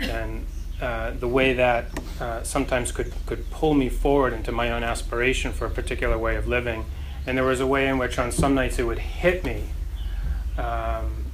And 0.00 0.46
uh, 0.80 1.10
the 1.10 1.28
way 1.28 1.52
that 1.54 1.86
uh, 2.20 2.42
sometimes 2.42 2.90
could, 2.92 3.12
could 3.26 3.50
pull 3.50 3.74
me 3.74 3.88
forward 3.88 4.32
into 4.32 4.50
my 4.50 4.70
own 4.70 4.82
aspiration 4.82 5.52
for 5.52 5.66
a 5.66 5.70
particular 5.70 6.16
way 6.16 6.36
of 6.36 6.48
living. 6.48 6.84
And 7.26 7.36
there 7.36 7.44
was 7.44 7.60
a 7.60 7.66
way 7.66 7.86
in 7.88 7.98
which 7.98 8.18
on 8.18 8.32
some 8.32 8.54
nights 8.54 8.78
it 8.78 8.84
would 8.84 8.98
hit 8.98 9.44
me 9.44 9.64
um, 10.58 11.26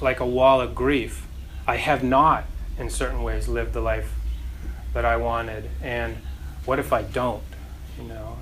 like 0.00 0.20
a 0.20 0.26
wall 0.26 0.60
of 0.60 0.74
grief. 0.74 1.26
I 1.66 1.76
have 1.76 2.02
not, 2.02 2.44
in 2.78 2.90
certain 2.90 3.22
ways, 3.22 3.48
lived 3.48 3.72
the 3.72 3.80
life 3.80 4.12
that 4.92 5.04
I 5.04 5.16
wanted. 5.16 5.70
And 5.82 6.18
what 6.64 6.78
if 6.78 6.92
I 6.92 7.02
don't? 7.02 7.42
You 7.98 8.08
know, 8.08 8.38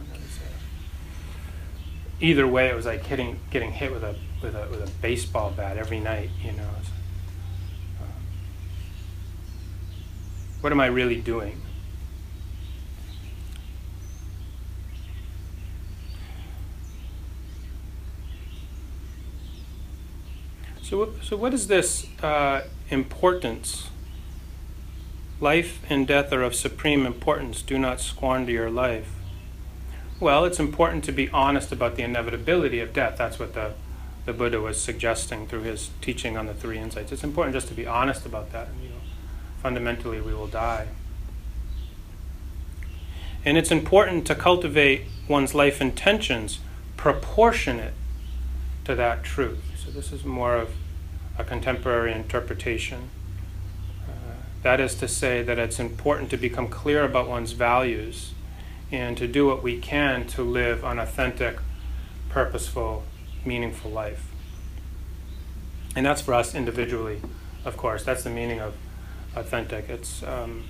either 2.21 2.47
way, 2.47 2.68
it 2.68 2.75
was 2.75 2.87
like 2.87 3.05
hitting, 3.05 3.38
getting 3.51 3.73
hit 3.73 3.92
with 3.92 4.03
a 4.03 4.16
with 4.42 4.55
a 4.57 4.66
with 4.71 4.83
a 4.83 4.90
baseball 5.01 5.53
bat 5.53 5.77
every 5.77 6.01
night. 6.01 6.31
You 6.42 6.53
know, 6.53 6.68
What 10.62 10.71
am 10.71 10.81
I 10.81 10.87
really 10.87 11.21
doing? 11.21 11.62
So, 20.92 21.09
so 21.22 21.38
what 21.38 21.55
is 21.55 21.68
this 21.68 22.07
uh, 22.22 22.64
importance? 22.90 23.88
Life 25.40 25.81
and 25.88 26.07
death 26.07 26.31
are 26.35 26.42
of 26.42 26.55
supreme 26.55 27.07
importance. 27.07 27.62
Do 27.62 27.78
not 27.78 27.98
squander 27.98 28.52
your 28.52 28.68
life. 28.68 29.11
Well, 30.20 30.44
it's 30.44 30.61
important 30.61 31.02
to 31.05 31.12
be 31.12 31.31
honest 31.31 31.72
about 31.72 31.96
the 31.96 32.02
inevitability 32.02 32.78
of 32.81 32.92
death. 32.92 33.16
That's 33.16 33.38
what 33.38 33.55
the, 33.55 33.72
the 34.26 34.35
Buddha 34.35 34.61
was 34.61 34.78
suggesting 34.78 35.46
through 35.46 35.62
his 35.62 35.88
teaching 36.02 36.37
on 36.37 36.44
the 36.44 36.52
three 36.52 36.76
insights. 36.76 37.11
It's 37.11 37.24
important 37.24 37.55
just 37.55 37.68
to 37.68 37.74
be 37.74 37.87
honest 37.87 38.26
about 38.26 38.52
that. 38.52 38.68
You 38.83 38.90
know, 38.90 38.96
fundamentally 39.62 40.20
we 40.20 40.35
will 40.35 40.46
die. 40.46 40.88
And 43.46 43.57
it's 43.57 43.70
important 43.70 44.26
to 44.26 44.35
cultivate 44.35 45.07
one's 45.26 45.55
life 45.55 45.81
intentions 45.81 46.59
proportionate 46.98 47.94
to 48.85 48.94
that 48.94 49.24
truth. 49.24 49.61
So, 49.83 49.90
this 49.90 50.12
is 50.12 50.22
more 50.22 50.55
of 50.55 50.68
a 51.42 51.44
contemporary 51.44 52.12
interpretation. 52.12 53.11
Uh, 54.09 54.35
that 54.62 54.81
is 54.81 54.94
to 54.94 55.09
say, 55.09 55.42
that 55.42 55.59
it's 55.59 55.81
important 55.81 56.31
to 56.31 56.37
become 56.37 56.68
clear 56.68 57.05
about 57.05 57.28
one's 57.28 57.52
values 57.52 58.33
and 58.92 59.16
to 59.16 59.26
do 59.26 59.46
what 59.46 59.62
we 59.62 59.78
can 59.78 60.26
to 60.28 60.42
live 60.42 60.85
an 60.85 60.98
authentic, 60.98 61.59
purposeful, 62.28 63.02
meaningful 63.44 63.90
life. 63.90 64.28
And 65.96 66.07
that's 66.07 66.22
for 66.22 66.33
us 66.33 66.55
individually, 66.55 67.20
of 67.64 67.76
course. 67.76 68.05
That's 68.05 68.22
the 68.22 68.31
meaning 68.31 68.61
of 68.61 68.74
authentic. 69.35 69.88
It's 69.88 70.22
um, 70.22 70.64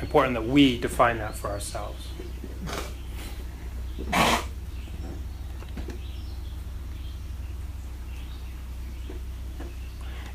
important 0.00 0.34
that 0.34 0.46
we 0.46 0.78
define 0.78 1.18
that 1.18 1.34
for 1.34 1.48
ourselves. 1.48 2.08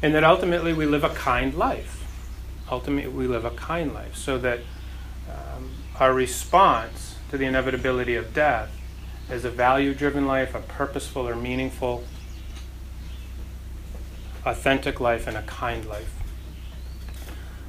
And 0.01 0.13
that 0.13 0.23
ultimately 0.23 0.73
we 0.73 0.85
live 0.85 1.03
a 1.03 1.09
kind 1.09 1.53
life. 1.53 2.03
Ultimately, 2.69 3.11
we 3.11 3.27
live 3.27 3.45
a 3.45 3.51
kind 3.51 3.93
life 3.93 4.15
so 4.15 4.37
that 4.39 4.59
um, 5.29 5.71
our 5.99 6.13
response 6.13 7.15
to 7.29 7.37
the 7.37 7.45
inevitability 7.45 8.15
of 8.15 8.33
death 8.33 8.69
is 9.29 9.45
a 9.45 9.49
value 9.49 9.93
driven 9.93 10.25
life, 10.25 10.53
a 10.53 10.59
purposeful 10.59 11.27
or 11.27 11.35
meaningful, 11.35 12.03
authentic 14.45 14.99
life, 14.99 15.27
and 15.27 15.37
a 15.37 15.41
kind 15.43 15.85
life. 15.85 16.13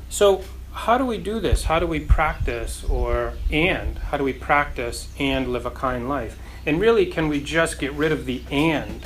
So, 0.08 0.44
how 0.72 0.98
do 0.98 1.04
we 1.04 1.18
do 1.18 1.40
this? 1.40 1.64
How 1.64 1.78
do 1.78 1.86
we 1.86 2.00
practice, 2.00 2.84
or 2.84 3.34
and 3.50 3.98
how 3.98 4.16
do 4.16 4.24
we 4.24 4.32
practice 4.32 5.08
and 5.18 5.52
live 5.52 5.66
a 5.66 5.70
kind 5.70 6.08
life? 6.08 6.38
And 6.66 6.80
really, 6.80 7.06
can 7.06 7.28
we 7.28 7.40
just 7.40 7.78
get 7.78 7.92
rid 7.92 8.12
of 8.12 8.26
the 8.26 8.42
and? 8.50 9.04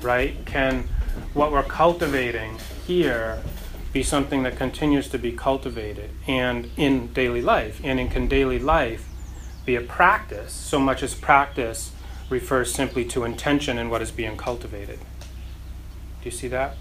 Right? 0.00 0.44
Can 0.44 0.88
what 1.34 1.52
we're 1.52 1.62
cultivating 1.62 2.58
here 2.86 3.42
be 3.92 4.02
something 4.02 4.42
that 4.42 4.56
continues 4.56 5.08
to 5.08 5.18
be 5.18 5.32
cultivated 5.32 6.10
and 6.26 6.70
in 6.76 7.12
daily 7.12 7.42
life? 7.42 7.80
And 7.84 8.00
in 8.00 8.08
can 8.08 8.28
daily 8.28 8.58
life 8.58 9.08
be 9.64 9.76
a 9.76 9.80
practice 9.80 10.52
so 10.52 10.78
much 10.78 11.02
as 11.02 11.14
practice 11.14 11.92
refers 12.30 12.72
simply 12.74 13.04
to 13.04 13.24
intention 13.24 13.78
and 13.78 13.90
what 13.90 14.02
is 14.02 14.10
being 14.10 14.36
cultivated? 14.36 14.98
Do 14.98 16.24
you 16.24 16.30
see 16.30 16.48
that? 16.48 16.76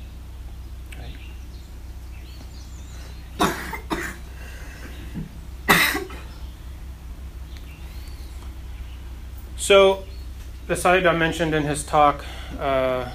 So, 9.61 10.03
the 10.67 10.73
Sayadaw 10.73 11.15
mentioned 11.15 11.53
in 11.53 11.63
his 11.63 11.83
talk, 11.83 12.25
uh, 12.59 13.11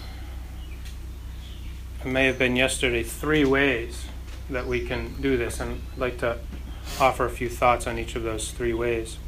it 2.06 2.10
may 2.10 2.26
have 2.26 2.38
been 2.38 2.54
yesterday, 2.54 3.02
three 3.02 3.44
ways 3.44 4.06
that 4.48 4.64
we 4.64 4.86
can 4.86 5.20
do 5.20 5.36
this. 5.36 5.58
And 5.58 5.82
I'd 5.94 5.98
like 5.98 6.18
to 6.18 6.38
offer 7.00 7.24
a 7.24 7.30
few 7.30 7.48
thoughts 7.48 7.88
on 7.88 7.98
each 7.98 8.14
of 8.14 8.22
those 8.22 8.52
three 8.52 8.72
ways. 8.72 9.18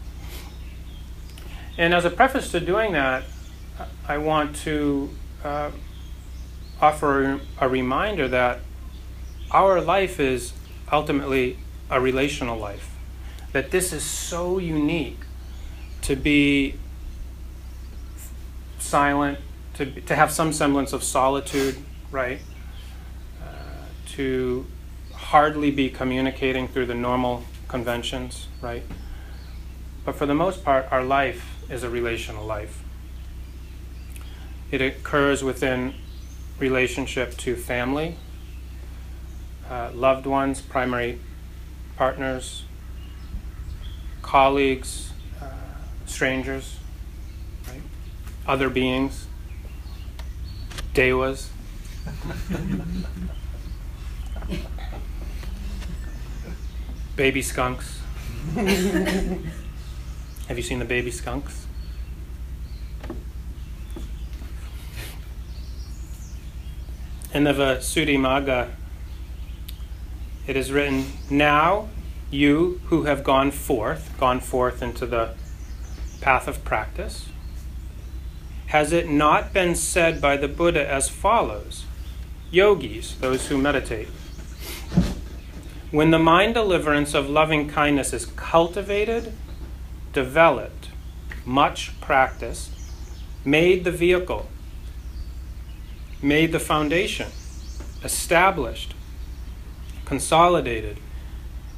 And 1.77 1.93
as 1.93 2.05
a 2.05 2.11
preface 2.11 2.53
to 2.53 2.61
doing 2.61 2.93
that, 2.93 3.25
I 4.07 4.19
want 4.19 4.55
to 4.59 5.11
uh, 5.43 5.73
offer 6.81 7.41
a 7.61 7.69
reminder 7.69 8.29
that 8.29 8.61
our 9.51 9.81
life 9.81 10.21
is 10.21 10.53
ultimately 10.93 11.59
a 11.91 12.01
relational 12.01 12.57
life. 12.57 12.95
That 13.51 13.73
this 13.73 13.93
is 13.93 14.05
so 14.05 14.59
unique 14.59 15.23
to 16.03 16.15
be 16.15 16.75
silent, 18.79 19.41
to, 19.75 20.01
to 20.03 20.15
have 20.15 20.31
some 20.31 20.53
semblance 20.53 20.93
of 20.93 21.03
solitude, 21.03 21.77
right? 22.13 22.41
To 24.19 24.67
hardly 25.15 25.71
be 25.71 25.91
communicating 25.91 26.67
through 26.67 26.87
the 26.87 26.95
normal 26.97 27.45
conventions, 27.69 28.49
right? 28.61 28.83
But 30.05 30.17
for 30.17 30.27
the 30.27 30.35
most 30.35 30.65
part, 30.65 30.89
our 30.91 31.05
life 31.05 31.63
is 31.71 31.85
a 31.85 31.89
relational 31.89 32.45
life. 32.45 32.83
It 34.73 34.83
occurs 34.83 35.45
within 35.45 35.95
relationship 36.59 37.37
to 37.37 37.55
family, 37.55 38.17
uh, 39.71 39.93
loved 39.95 40.27
ones, 40.27 40.63
primary 40.63 41.21
partners, 41.95 42.65
colleagues, 44.23 45.13
uh, 45.41 45.47
strangers, 46.07 46.81
right? 47.69 47.83
other 48.49 48.69
beings, 48.69 49.29
devas. 50.93 51.51
baby 57.19 57.43
skunks. 57.43 58.01
Have 58.55 60.57
you 60.57 60.63
seen 60.63 60.79
the 60.79 60.85
baby 60.85 61.11
skunks? 61.11 61.67
In 67.35 67.43
the 67.43 67.53
Visuddhimagga, 67.53 68.71
it 70.47 70.57
is 70.57 70.71
written, 70.71 71.07
Now 71.29 71.89
you 72.31 72.81
who 72.85 73.03
have 73.03 73.25
gone 73.25 73.51
forth, 73.51 74.15
gone 74.21 74.39
forth 74.39 74.81
into 74.81 75.05
the 75.05 75.35
path 76.21 76.47
of 76.47 76.65
practice, 76.65 77.29
has 78.69 78.93
it 78.93 79.09
not 79.09 79.53
been 79.53 79.75
said 79.75 80.21
by 80.21 80.37
the 80.37 80.47
Buddha 80.47 80.89
as 80.89 81.09
follows 81.09 81.85
Yogis, 82.53 83.17
those 83.17 83.49
who 83.49 83.59
meditate, 83.59 84.07
when 85.91 86.11
the 86.11 86.19
mind 86.19 86.55
deliverance 86.55 87.15
of 87.15 87.31
loving 87.31 87.69
kindness 87.69 88.13
is 88.13 88.27
cultivated, 88.27 89.33
developed, 90.13 90.91
much 91.47 91.99
practiced, 92.01 92.71
made 93.45 93.85
the 93.85 93.91
vehicle, 93.91 94.49
made 96.21 96.53
the 96.53 96.61
foundation, 96.61 97.29
established, 98.05 98.95
consolidated, 100.05 100.99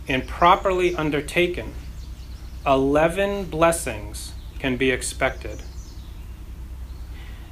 and 0.09 0.27
properly 0.27 0.95
undertaken, 0.97 1.73
11 2.67 3.45
blessings 3.45 4.33
can 4.59 4.77
be 4.77 4.91
expected. 4.91 5.63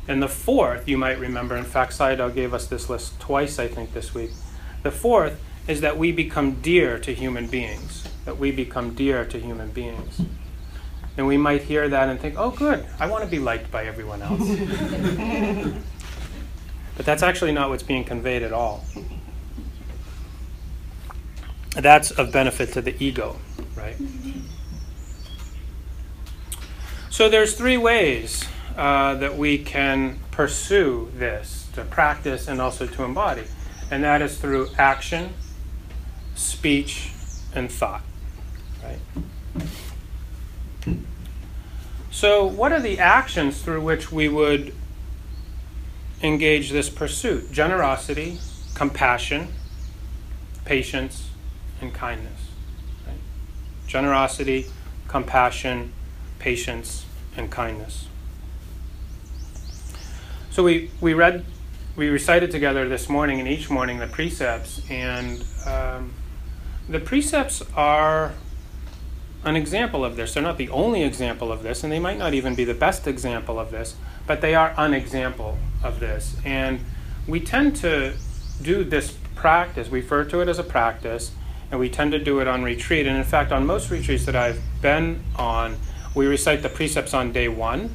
And 0.09 0.23
the 0.23 0.29
fourth, 0.29 0.89
you 0.89 0.99
might 0.99 1.19
remember, 1.19 1.57
in 1.57 1.65
fact, 1.65 1.93
Sayadaw 1.93 2.35
gave 2.35 2.53
us 2.53 2.67
this 2.67 2.91
list 2.91 3.21
twice, 3.21 3.59
I 3.59 3.69
think, 3.69 3.93
this 3.93 4.15
week. 4.15 4.31
The 4.83 4.91
fourth 4.91 5.39
is 5.69 5.83
that 5.83 5.97
we 5.97 6.11
become 6.11 6.61
dear 6.61 6.99
to 6.99 7.15
human 7.15 7.47
beings, 7.47 8.09
that 8.25 8.39
we 8.39 8.51
become 8.51 8.95
dear 8.95 9.25
to 9.27 9.39
human 9.39 9.71
beings. 9.71 10.21
And 11.17 11.27
we 11.27 11.37
might 11.37 11.63
hear 11.63 11.89
that 11.89 12.09
and 12.09 12.19
think, 12.19 12.35
oh, 12.37 12.51
good, 12.51 12.85
I 12.99 13.07
want 13.07 13.23
to 13.25 13.31
be 13.31 13.39
liked 13.39 13.71
by 13.71 13.85
everyone 13.85 14.23
else. 14.23 14.49
but 16.97 17.07
that's 17.07 17.23
actually 17.23 17.53
not 17.53 17.71
what's 17.71 17.83
being 17.85 18.05
conveyed 18.05 18.43
at 18.43 18.53
all 18.53 18.85
that's 21.83 22.11
of 22.13 22.33
benefit 22.33 22.73
to 22.73 22.83
the 22.83 23.03
ego, 23.03 23.37
right? 23.77 23.97
So 27.11 27.29
there's 27.29 27.55
three 27.55 27.77
ways 27.77 28.45
uh, 28.77 29.15
that 29.17 29.37
we 29.37 29.59
can 29.59 30.21
pursue 30.31 31.11
this 31.15 31.69
to 31.75 31.85
practice 31.85 32.49
and 32.49 32.61
also 32.61 32.87
to 32.87 33.03
embody, 33.05 33.45
and 33.91 34.05
that 34.05 34.23
is 34.23 34.39
through 34.39 34.69
action, 34.79 35.33
speech, 36.39 37.11
and 37.55 37.71
thought, 37.71 38.03
right? 38.83 38.99
So, 42.11 42.45
what 42.47 42.73
are 42.73 42.81
the 42.81 42.99
actions 42.99 43.61
through 43.63 43.83
which 43.83 44.11
we 44.11 44.29
would 44.29 44.75
engage 46.23 46.71
this 46.71 46.89
pursuit? 46.89 47.53
Generosity, 47.53 48.39
compassion, 48.75 49.49
patience, 50.65 51.31
and 51.81 51.93
kindness. 51.95 52.41
Right? 53.07 53.17
Generosity, 53.87 54.67
compassion, 55.07 55.93
patience, 56.39 57.05
and 57.37 57.51
kindness. 57.51 58.09
So 60.51 60.65
we, 60.65 60.91
we 61.01 61.15
read, 61.15 61.45
we 61.95 62.09
recited 62.09 62.51
together 62.51 62.89
this 62.89 63.09
morning 63.09 63.39
and 63.39 63.49
each 63.49 63.71
morning 63.71 63.99
the 63.99 64.09
precepts, 64.09 64.83
and 64.91 65.45
um, 65.67 66.13
the 66.89 67.01
precepts 67.01 67.63
are 67.77 68.33
an 69.45 69.57
example 69.57 70.05
of 70.05 70.17
this. 70.17 70.35
They're 70.35 70.43
not 70.43 70.57
the 70.57 70.71
only 70.71 71.03
example 71.03 71.53
of 71.53 71.63
this, 71.63 71.85
and 71.85 71.93
they 71.93 71.99
might 71.99 72.19
not 72.19 72.35
even 72.35 72.55
be 72.55 72.65
the 72.65 72.75
best 72.75 73.07
example 73.07 73.59
of 73.59 73.71
this, 73.71 73.95
but 74.27 74.41
they 74.41 74.55
are 74.55 74.75
an 74.77 74.95
example 74.95 75.59
of 75.83 76.01
this. 76.01 76.37
And 76.45 76.81
we 77.27 77.41
tend 77.41 77.77
to 77.77 78.15
do 78.63 78.85
this 78.85 79.17
practice, 79.35 79.89
we 79.89 80.01
refer 80.01 80.25
to 80.25 80.41
it 80.41 80.49
as 80.49 80.59
a 80.59 80.65
practice, 80.65 81.31
and 81.71 81.79
we 81.79 81.89
tend 81.89 82.13
to 82.13 82.19
do 82.19 82.41
it 82.41 82.49
on 82.49 82.63
retreat. 82.63 83.07
And 83.07 83.17
in 83.17 83.25
fact, 83.25 83.53
on 83.53 83.67
most 83.67 83.91
retreats 83.91 84.25
that 84.27 84.35
I've 84.35 84.61
been 84.81 85.23
on, 85.37 85.77
we 86.15 86.27
recite 86.27 86.63
the 86.63 86.69
precepts 86.69 87.15
on 87.15 87.33
day 87.33 87.49
one, 87.49 87.95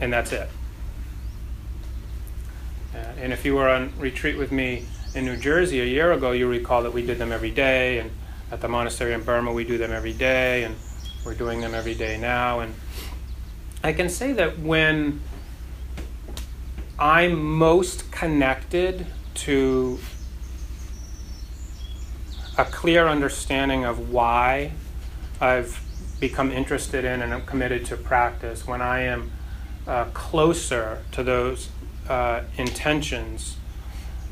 and 0.00 0.12
that's 0.12 0.32
it. 0.32 0.48
Uh, 2.94 2.98
and 3.18 3.32
if 3.32 3.44
you 3.44 3.54
were 3.54 3.68
on 3.68 3.92
retreat 3.98 4.36
with 4.36 4.52
me 4.52 4.86
in 5.14 5.24
New 5.24 5.36
Jersey 5.36 5.80
a 5.80 5.84
year 5.84 6.12
ago, 6.12 6.32
you 6.32 6.48
recall 6.48 6.82
that 6.82 6.92
we 6.92 7.04
did 7.04 7.18
them 7.18 7.32
every 7.32 7.50
day, 7.50 7.98
and 7.98 8.10
at 8.52 8.60
the 8.60 8.68
monastery 8.68 9.12
in 9.12 9.22
Burma, 9.22 9.52
we 9.52 9.64
do 9.64 9.78
them 9.78 9.92
every 9.92 10.12
day, 10.12 10.64
and 10.64 10.76
we're 11.24 11.34
doing 11.34 11.60
them 11.60 11.74
every 11.74 11.94
day 11.94 12.16
now. 12.18 12.60
And 12.60 12.74
I 13.82 13.92
can 13.92 14.08
say 14.08 14.32
that 14.32 14.58
when 14.58 15.20
I'm 16.98 17.42
most 17.42 18.12
connected 18.12 19.06
to 19.34 19.98
a 22.58 22.64
clear 22.64 23.08
understanding 23.08 23.84
of 23.84 24.10
why 24.10 24.72
I've 25.40 25.80
become 26.20 26.52
interested 26.52 27.04
in 27.04 27.22
and 27.22 27.32
I'm 27.32 27.46
committed 27.46 27.86
to 27.86 27.96
practice, 27.96 28.66
when 28.66 28.82
I 28.82 29.00
am 29.02 29.32
uh, 29.86 30.04
closer 30.12 31.02
to 31.12 31.22
those 31.22 31.70
uh, 32.08 32.42
intentions, 32.58 33.56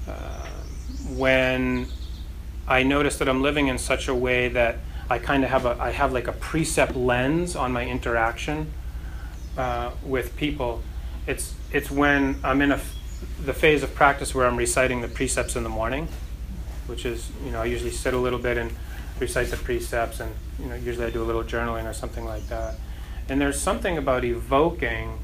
uh, 0.06 0.47
when 1.16 1.88
I 2.66 2.82
notice 2.82 3.18
that 3.18 3.28
I'm 3.28 3.42
living 3.42 3.68
in 3.68 3.78
such 3.78 4.08
a 4.08 4.14
way 4.14 4.48
that 4.48 4.78
I 5.10 5.18
kind 5.18 5.44
of 5.44 5.50
have 5.50 5.64
a 5.64 5.76
I 5.80 5.90
have 5.90 6.12
like 6.12 6.28
a 6.28 6.32
precept 6.32 6.94
lens 6.94 7.56
on 7.56 7.72
my 7.72 7.86
interaction 7.86 8.72
uh, 9.56 9.92
with 10.04 10.36
people. 10.36 10.82
It's 11.26 11.54
it's 11.72 11.90
when 11.90 12.38
I'm 12.44 12.60
in 12.62 12.72
a 12.72 12.80
the 13.44 13.54
phase 13.54 13.82
of 13.82 13.94
practice 13.94 14.34
where 14.34 14.46
I'm 14.46 14.56
reciting 14.56 15.00
the 15.00 15.08
precepts 15.08 15.56
in 15.56 15.62
the 15.62 15.68
morning 15.68 16.08
which 16.88 17.04
is, 17.04 17.30
you 17.44 17.50
know, 17.50 17.60
I 17.62 17.66
usually 17.66 17.90
sit 17.90 18.14
a 18.14 18.18
little 18.18 18.38
bit 18.38 18.56
and 18.56 18.72
recite 19.20 19.48
the 19.48 19.56
precepts, 19.56 20.20
and, 20.20 20.34
you 20.58 20.66
know, 20.66 20.74
usually 20.74 21.06
I 21.06 21.10
do 21.10 21.22
a 21.22 21.24
little 21.26 21.44
journaling 21.44 21.88
or 21.88 21.92
something 21.92 22.24
like 22.24 22.48
that. 22.48 22.76
And 23.28 23.40
there's 23.40 23.60
something 23.60 23.98
about 23.98 24.24
evoking 24.24 25.18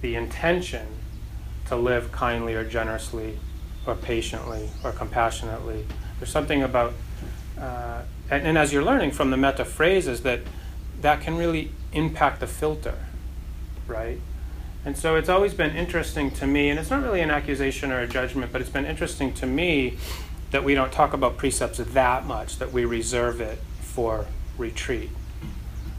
the 0.00 0.14
intention 0.14 0.86
to 1.66 1.76
live 1.76 2.12
kindly 2.12 2.54
or 2.54 2.64
generously 2.64 3.38
or 3.86 3.94
patiently 3.94 4.70
or 4.82 4.92
compassionately. 4.92 5.86
There's 6.18 6.30
something 6.30 6.62
about, 6.62 6.94
uh, 7.58 8.02
and, 8.30 8.46
and 8.46 8.58
as 8.58 8.72
you're 8.72 8.84
learning 8.84 9.12
from 9.12 9.30
the 9.30 9.36
metta 9.36 9.64
phrases, 9.64 10.22
that 10.22 10.40
that 11.00 11.20
can 11.20 11.36
really 11.36 11.70
impact 11.92 12.40
the 12.40 12.46
filter, 12.46 12.98
right? 13.86 14.18
And 14.84 14.96
so 14.96 15.16
it's 15.16 15.28
always 15.28 15.52
been 15.52 15.74
interesting 15.76 16.30
to 16.32 16.46
me, 16.46 16.70
and 16.70 16.78
it's 16.78 16.90
not 16.90 17.02
really 17.02 17.20
an 17.20 17.30
accusation 17.30 17.90
or 17.92 18.00
a 18.00 18.06
judgment, 18.06 18.52
but 18.52 18.60
it's 18.60 18.70
been 18.70 18.86
interesting 18.86 19.34
to 19.34 19.46
me 19.46 19.98
that 20.52 20.64
we 20.64 20.74
don't 20.74 20.92
talk 20.92 21.12
about 21.12 21.36
precepts 21.36 21.78
that 21.78 22.24
much, 22.24 22.58
that 22.58 22.72
we 22.72 22.84
reserve 22.84 23.40
it 23.40 23.58
for 23.80 24.26
retreat, 24.56 25.10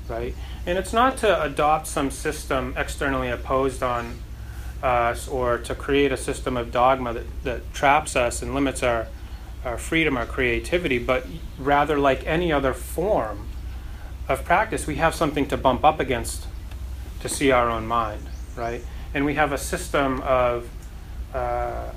right? 0.07 0.33
And 0.65 0.77
it's 0.77 0.93
not 0.93 1.17
to 1.17 1.43
adopt 1.43 1.87
some 1.87 2.09
system 2.09 2.73
externally 2.77 3.29
opposed 3.29 3.83
on 3.83 4.19
us 4.83 5.27
or 5.27 5.57
to 5.57 5.75
create 5.75 6.11
a 6.11 6.17
system 6.17 6.57
of 6.57 6.71
dogma 6.71 7.13
that, 7.13 7.43
that 7.43 7.73
traps 7.73 8.15
us 8.15 8.41
and 8.41 8.53
limits 8.53 8.83
our, 8.83 9.07
our 9.65 9.77
freedom, 9.77 10.17
our 10.17 10.25
creativity, 10.25 10.97
but 10.97 11.25
rather 11.57 11.97
like 11.97 12.25
any 12.25 12.51
other 12.51 12.73
form 12.73 13.47
of 14.27 14.43
practice, 14.43 14.85
we 14.85 14.95
have 14.95 15.15
something 15.15 15.47
to 15.47 15.57
bump 15.57 15.83
up 15.83 15.99
against 15.99 16.47
to 17.21 17.29
see 17.29 17.51
our 17.51 17.69
own 17.69 17.87
mind, 17.87 18.21
right? 18.55 18.83
And 19.13 19.25
we 19.25 19.35
have 19.35 19.51
a 19.51 19.57
system 19.57 20.21
of 20.21 20.69
uh, 21.33 21.91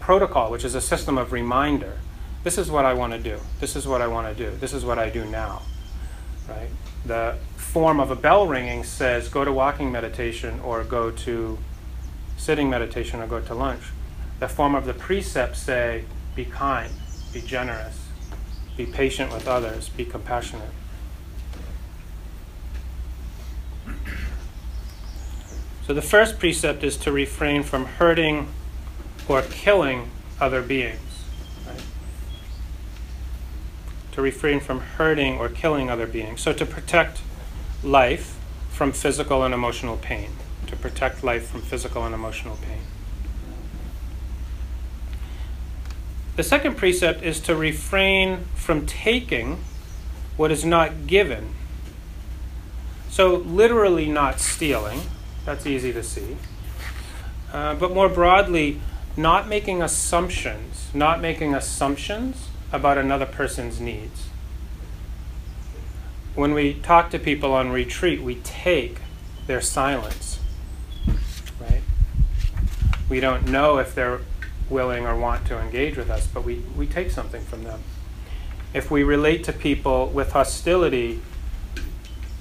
protocol, 0.00 0.50
which 0.50 0.64
is 0.64 0.74
a 0.74 0.80
system 0.80 1.18
of 1.18 1.32
reminder. 1.32 1.98
This 2.44 2.58
is 2.58 2.70
what 2.70 2.84
I 2.84 2.94
want 2.94 3.12
to 3.12 3.18
do. 3.18 3.38
This 3.60 3.76
is 3.76 3.86
what 3.86 4.00
I 4.00 4.06
want 4.06 4.36
to 4.36 4.50
do. 4.50 4.56
This 4.56 4.72
is 4.72 4.84
what 4.84 4.98
I 4.98 5.10
do 5.10 5.24
now, 5.24 5.62
right? 6.48 6.70
The 7.04 7.36
form 7.76 8.00
of 8.00 8.10
a 8.10 8.16
bell 8.16 8.46
ringing 8.46 8.82
says 8.82 9.28
go 9.28 9.44
to 9.44 9.52
walking 9.52 9.92
meditation 9.92 10.58
or 10.60 10.82
go 10.82 11.10
to 11.10 11.58
sitting 12.38 12.70
meditation 12.70 13.20
or 13.20 13.26
go 13.26 13.38
to 13.38 13.52
lunch. 13.52 13.82
The 14.40 14.48
form 14.48 14.74
of 14.74 14.86
the 14.86 14.94
precepts 14.94 15.58
say 15.58 16.04
be 16.34 16.46
kind, 16.46 16.90
be 17.34 17.42
generous, 17.42 18.08
be 18.78 18.86
patient 18.86 19.30
with 19.30 19.46
others, 19.46 19.90
be 19.90 20.06
compassionate. 20.06 20.70
So 25.86 25.92
the 25.92 26.00
first 26.00 26.38
precept 26.38 26.82
is 26.82 26.96
to 26.96 27.12
refrain 27.12 27.62
from 27.62 27.84
hurting 27.84 28.48
or 29.28 29.42
killing 29.42 30.08
other 30.40 30.62
beings. 30.62 31.24
Right? 31.66 31.82
To 34.12 34.22
refrain 34.22 34.60
from 34.60 34.80
hurting 34.80 35.36
or 35.36 35.50
killing 35.50 35.90
other 35.90 36.06
beings. 36.06 36.40
So 36.40 36.54
to 36.54 36.64
protect 36.64 37.20
life 37.82 38.38
from 38.70 38.92
physical 38.92 39.42
and 39.42 39.54
emotional 39.54 39.96
pain. 39.96 40.30
To 40.68 40.76
protect 40.76 41.22
life 41.22 41.48
from 41.48 41.62
physical 41.62 42.04
and 42.04 42.14
emotional 42.14 42.56
pain. 42.56 42.80
The 46.34 46.42
second 46.42 46.76
precept 46.76 47.22
is 47.22 47.40
to 47.40 47.54
refrain 47.54 48.44
from 48.54 48.84
taking 48.84 49.64
what 50.36 50.50
is 50.50 50.64
not 50.64 51.06
given. 51.06 51.54
So, 53.08 53.36
literally, 53.36 54.06
not 54.06 54.40
stealing 54.40 55.00
that's 55.46 55.64
easy 55.64 55.92
to 55.92 56.02
see. 56.02 56.36
Uh, 57.52 57.74
but 57.76 57.94
more 57.94 58.08
broadly, 58.08 58.80
not 59.16 59.48
making 59.48 59.80
assumptions, 59.80 60.88
not 60.92 61.22
making 61.22 61.54
assumptions 61.54 62.48
about 62.72 62.98
another 62.98 63.24
person's 63.24 63.80
needs. 63.80 64.25
When 66.36 66.54
we 66.54 66.74
talk 66.74 67.10
to 67.10 67.18
people 67.18 67.52
on 67.52 67.70
retreat, 67.70 68.22
we 68.22 68.36
take 68.36 68.98
their 69.48 69.60
silence, 69.60 70.38
right? 71.60 71.82
We 73.08 73.18
don't 73.18 73.48
know 73.48 73.78
if 73.78 73.94
they're 73.94 74.20
willing 74.70 75.06
or 75.06 75.16
want 75.16 75.46
to 75.46 75.58
engage 75.58 75.96
with 75.96 76.10
us, 76.10 76.28
but 76.28 76.44
we, 76.44 76.62
we 76.76 76.86
take 76.86 77.10
something 77.10 77.42
from 77.42 77.64
them. 77.64 77.80
If 78.72 78.90
we 78.90 79.02
relate 79.02 79.42
to 79.44 79.52
people 79.52 80.06
with 80.08 80.32
hostility 80.32 81.22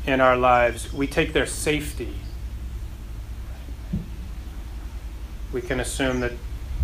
in 0.06 0.22
our 0.22 0.38
lives, 0.38 0.94
we 0.94 1.08
take 1.08 1.34
their 1.34 1.48
safety 1.48 2.16
we 5.56 5.62
can 5.62 5.80
assume 5.80 6.20
that 6.20 6.34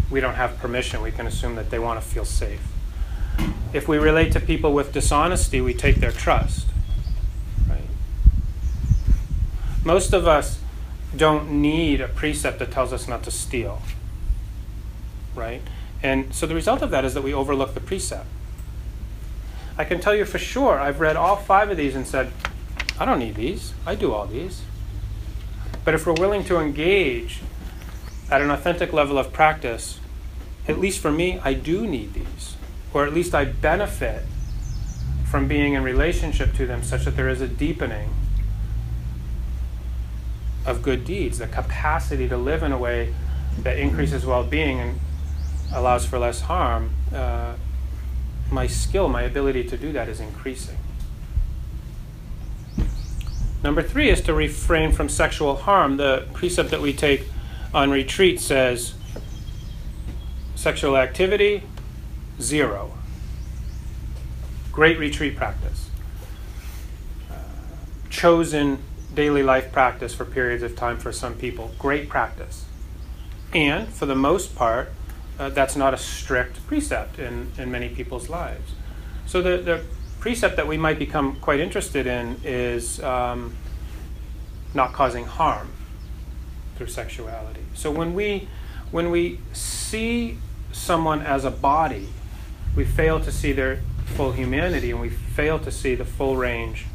we 0.10 0.21
don't 0.21 0.36
have 0.36 0.58
permission. 0.58 1.02
We 1.02 1.12
can 1.12 1.28
assume 1.28 1.56
that 1.56 1.69
they 1.69 1.78
want 1.78 2.02
to 2.02 2.08
feel 2.08 2.24
safe. 2.24 2.65
If 3.74 3.89
we 3.89 3.97
relate 3.97 4.32
to 4.32 4.39
people 4.39 4.74
with 4.74 4.93
dishonesty, 4.93 5.60
we 5.60 5.74
take 5.74 5.97
their 5.97 6.13
trust. 6.13 6.67
Right? 7.67 7.82
Most 9.83 10.13
of 10.13 10.27
us 10.27 10.59
don't 11.15 11.51
need 11.61 12.01
a 12.01 12.07
precept 12.07 12.59
that 12.59 12.71
tells 12.71 12.93
us 12.93 13.07
not 13.07 13.23
to 13.23 13.31
steal. 13.31 13.81
Right? 15.35 15.61
And 16.03 16.33
so 16.33 16.45
the 16.45 16.55
result 16.55 16.81
of 16.81 16.91
that 16.91 17.05
is 17.05 17.13
that 17.13 17.21
we 17.21 17.33
overlook 17.33 17.73
the 17.73 17.79
precept. 17.79 18.27
I 19.77 19.83
can 19.83 19.99
tell 19.99 20.15
you 20.15 20.25
for 20.25 20.37
sure, 20.37 20.79
I've 20.79 20.99
read 20.99 21.15
all 21.15 21.35
five 21.35 21.69
of 21.69 21.77
these 21.77 21.95
and 21.95 22.05
said, 22.05 22.31
I 22.99 23.05
don't 23.05 23.19
need 23.19 23.35
these. 23.35 23.73
I 23.85 23.95
do 23.95 24.13
all 24.13 24.27
these. 24.27 24.61
But 25.83 25.95
if 25.95 26.05
we're 26.05 26.13
willing 26.13 26.43
to 26.45 26.59
engage 26.59 27.41
at 28.29 28.41
an 28.41 28.51
authentic 28.51 28.93
level 28.93 29.17
of 29.17 29.33
practice, 29.33 29.99
at 30.67 30.79
least 30.79 30.99
for 30.99 31.11
me, 31.11 31.39
I 31.43 31.53
do 31.53 31.87
need 31.87 32.13
these, 32.13 32.55
or 32.93 33.05
at 33.05 33.13
least 33.13 33.33
I 33.33 33.45
benefit 33.45 34.23
from 35.29 35.47
being 35.47 35.73
in 35.73 35.83
relationship 35.83 36.53
to 36.55 36.67
them 36.67 36.83
such 36.83 37.05
that 37.05 37.15
there 37.15 37.29
is 37.29 37.41
a 37.41 37.47
deepening 37.47 38.09
of 40.65 40.82
good 40.82 41.06
deeds, 41.06 41.39
the 41.39 41.47
capacity 41.47 42.28
to 42.28 42.38
live 42.38 42.63
in 42.63 42.71
a 42.71 42.78
way 42.78 43.13
that 43.60 43.78
increases 43.78 44.26
well 44.26 44.43
being 44.43 44.80
and 44.80 45.00
allows 45.74 46.06
for 46.06 46.19
less 46.19 46.41
harm. 46.41 46.91
Uh, 47.13 47.56
my 48.52 48.67
skill, 48.67 49.08
my 49.08 49.24
ability 49.24 49.63
to 49.63 49.78
do 49.78 49.91
that 49.93 50.10
is 50.10 50.19
increasing. 50.19 50.78
Number 53.63 53.84
three 53.84 54.10
is 54.10 54.21
to 54.21 54.34
refrain 54.34 54.91
from 54.91 55.08
sexual 55.08 55.56
harm. 55.56 55.97
The 55.97 56.28
precept 56.34 56.71
that 56.71 56.82
we 56.82 56.93
take 56.93 57.28
on 57.74 57.91
retreat 57.91 58.39
says 58.39 58.95
sexual 60.56 60.97
activity, 60.97 61.63
zero. 62.39 62.91
Great 64.71 64.97
retreat 64.97 65.36
practice. 65.36 65.89
Uh, 67.30 67.36
chosen 68.10 68.80
daily 69.13 69.43
life 69.43 69.71
practice 69.71 70.13
for 70.13 70.26
periods 70.26 70.63
of 70.63 70.76
time 70.76 70.97
for 70.97 71.12
some 71.12 71.36
people. 71.36 71.71
Great 71.78 72.10
practice. 72.10 72.65
And 73.54 73.88
for 73.89 74.06
the 74.06 74.15
most 74.15 74.56
part, 74.56 74.91
uh, 75.38 75.50
that's 75.50 75.76
not 75.76 75.93
a 75.93 75.97
strict 75.97 76.65
precept 76.67 77.19
in, 77.19 77.52
in 77.58 77.71
many 77.71 77.89
people's 77.89 78.30
lives. 78.30 78.71
So 79.26 79.41
the, 79.41 79.58
the 79.58 79.84
precept 80.19 80.56
that 80.56 80.67
we 80.67 80.78
might 80.78 81.00
become 81.00 81.38
quite 81.38 81.60
interested 81.60 82.06
in 82.08 82.39
is 82.43 83.02
um, 83.04 83.56
not 84.74 84.93
causing 84.93 85.26
harm 85.26 85.69
through 86.76 86.88
sexuality. 86.88 87.62
So 87.74 87.91
when 87.91 88.13
we 88.13 88.47
when 88.91 89.10
we 89.10 89.39
see 89.54 90.38
someone 90.74 91.21
as 91.21 91.45
a 91.45 91.52
body, 91.52 92.10
we 92.76 92.84
fail 92.84 93.19
to 93.21 93.32
see 93.32 93.54
their 93.54 93.80
full 94.06 94.34
humanity 94.34 94.91
and 94.91 95.00
we 95.00 95.10
fail 95.10 95.60
to 95.60 95.71
see 95.71 95.95
the 95.95 96.04
full 96.04 96.36
range 96.36 96.86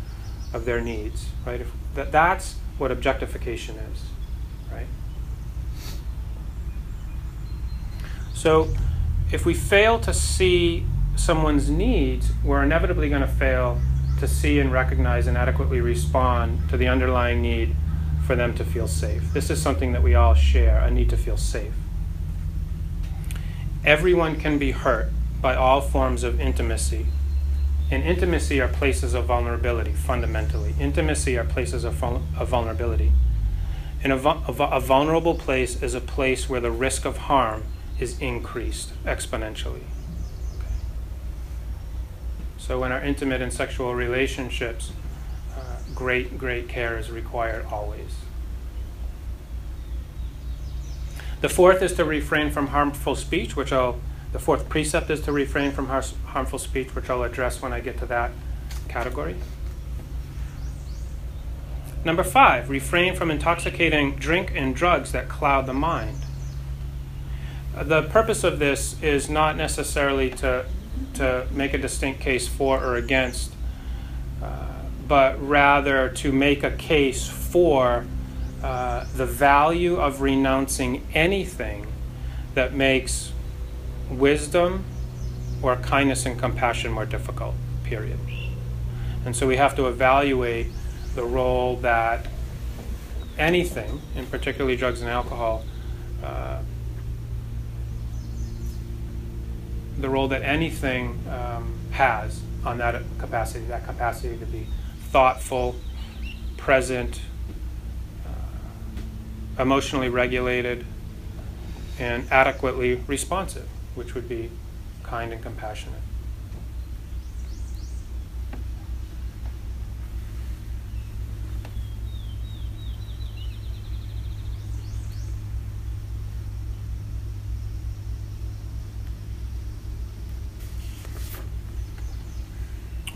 of 0.52 0.66
their 0.66 0.80
needs, 0.80 1.30
right? 1.46 1.60
If, 1.60 1.72
that, 1.96 2.12
that's 2.12 2.56
what 2.78 2.92
objectification 2.92 3.76
is, 3.76 4.02
right? 4.70 4.86
So 8.34 8.68
if 9.32 9.44
we 9.44 9.54
fail 9.54 9.98
to 10.00 10.14
see 10.14 10.86
someone's 11.16 11.68
needs, 11.68 12.30
we're 12.44 12.62
inevitably 12.62 13.08
going 13.08 13.22
to 13.22 13.26
fail 13.26 13.80
to 14.20 14.28
see 14.28 14.60
and 14.60 14.72
recognize 14.72 15.26
and 15.26 15.36
adequately 15.36 15.80
respond 15.80 16.68
to 16.70 16.76
the 16.76 16.88
underlying 16.88 17.42
need 17.42 17.74
for 18.26 18.36
them 18.36 18.54
to 18.54 18.64
feel 18.64 18.88
safe. 18.88 19.32
This 19.32 19.50
is 19.50 19.60
something 19.60 19.92
that 19.92 20.02
we 20.02 20.14
all 20.14 20.34
share 20.34 20.78
a 20.80 20.90
need 20.90 21.10
to 21.10 21.16
feel 21.16 21.36
safe. 21.36 21.72
Everyone 23.84 24.38
can 24.38 24.58
be 24.58 24.72
hurt 24.72 25.10
by 25.40 25.54
all 25.54 25.80
forms 25.80 26.24
of 26.24 26.40
intimacy. 26.40 27.06
And 27.90 28.02
intimacy 28.02 28.60
are 28.60 28.68
places 28.68 29.14
of 29.14 29.26
vulnerability, 29.26 29.92
fundamentally. 29.92 30.74
Intimacy 30.80 31.38
are 31.38 31.44
places 31.44 31.84
of, 31.84 32.02
of 32.02 32.48
vulnerability. 32.48 33.12
And 34.02 34.12
a, 34.12 34.28
a, 34.28 34.76
a 34.76 34.80
vulnerable 34.80 35.34
place 35.34 35.82
is 35.82 35.94
a 35.94 36.00
place 36.00 36.48
where 36.48 36.60
the 36.60 36.70
risk 36.70 37.04
of 37.04 37.16
harm 37.16 37.62
is 37.98 38.20
increased 38.20 38.92
exponentially. 39.04 39.84
So, 42.58 42.82
in 42.84 42.90
our 42.90 43.00
intimate 43.00 43.40
and 43.40 43.52
sexual 43.52 43.94
relationships, 43.94 44.92
uh, 45.56 45.76
great, 45.94 46.36
great 46.36 46.68
care 46.68 46.98
is 46.98 47.10
required 47.10 47.66
always. 47.70 48.16
The 51.40 51.48
fourth 51.48 51.82
is 51.82 51.92
to 51.94 52.04
refrain 52.04 52.50
from 52.50 52.68
harmful 52.68 53.14
speech, 53.14 53.54
which 53.54 53.72
I'll, 53.72 54.00
the 54.36 54.42
fourth 54.42 54.68
precept 54.68 55.08
is 55.08 55.22
to 55.22 55.32
refrain 55.32 55.72
from 55.72 55.86
har- 55.86 56.04
harmful 56.26 56.58
speech, 56.58 56.94
which 56.94 57.08
I'll 57.08 57.22
address 57.22 57.62
when 57.62 57.72
I 57.72 57.80
get 57.80 57.96
to 58.00 58.06
that 58.06 58.32
category. 58.86 59.34
Number 62.04 62.22
five, 62.22 62.68
refrain 62.68 63.16
from 63.16 63.30
intoxicating 63.30 64.16
drink 64.16 64.52
and 64.54 64.76
drugs 64.76 65.12
that 65.12 65.30
cloud 65.30 65.64
the 65.64 65.72
mind. 65.72 66.18
The 67.74 68.02
purpose 68.02 68.44
of 68.44 68.58
this 68.58 69.00
is 69.02 69.30
not 69.30 69.56
necessarily 69.56 70.28
to, 70.32 70.66
to 71.14 71.46
make 71.50 71.72
a 71.72 71.78
distinct 71.78 72.20
case 72.20 72.46
for 72.46 72.78
or 72.84 72.96
against 72.96 73.54
but 75.08 75.40
rather 75.40 76.08
to 76.08 76.32
make 76.32 76.62
a 76.62 76.70
case 76.70 77.28
for 77.28 78.04
uh, 78.62 79.06
the 79.14 79.26
value 79.26 79.96
of 79.96 80.20
renouncing 80.20 81.06
anything 81.14 81.86
that 82.54 82.74
makes 82.74 83.32
wisdom 84.10 84.84
or 85.62 85.76
kindness 85.76 86.26
and 86.26 86.38
compassion 86.38 86.92
more 86.92 87.06
difficult, 87.06 87.54
period. 87.84 88.18
And 89.24 89.34
so 89.34 89.46
we 89.46 89.56
have 89.56 89.74
to 89.76 89.88
evaluate 89.88 90.68
the 91.14 91.24
role 91.24 91.76
that 91.78 92.26
anything, 93.38 94.00
and 94.14 94.30
particularly 94.30 94.76
drugs 94.76 95.00
and 95.00 95.10
alcohol, 95.10 95.64
uh, 96.22 96.60
the 99.98 100.08
role 100.08 100.28
that 100.28 100.42
anything 100.42 101.18
um, 101.30 101.74
has 101.90 102.40
on 102.64 102.78
that 102.78 103.02
capacity, 103.18 103.64
that 103.66 103.86
capacity 103.86 104.36
to 104.36 104.46
be 104.46 104.66
thoughtful, 105.10 105.76
present, 106.56 107.20
uh, 108.26 109.62
emotionally 109.62 110.08
regulated, 110.08 110.84
and 111.98 112.30
adequately 112.30 112.96
responsive, 113.06 113.68
which 113.96 114.14
would 114.14 114.28
be 114.28 114.50
kind 115.02 115.32
and 115.32 115.42
compassionate. 115.42 116.00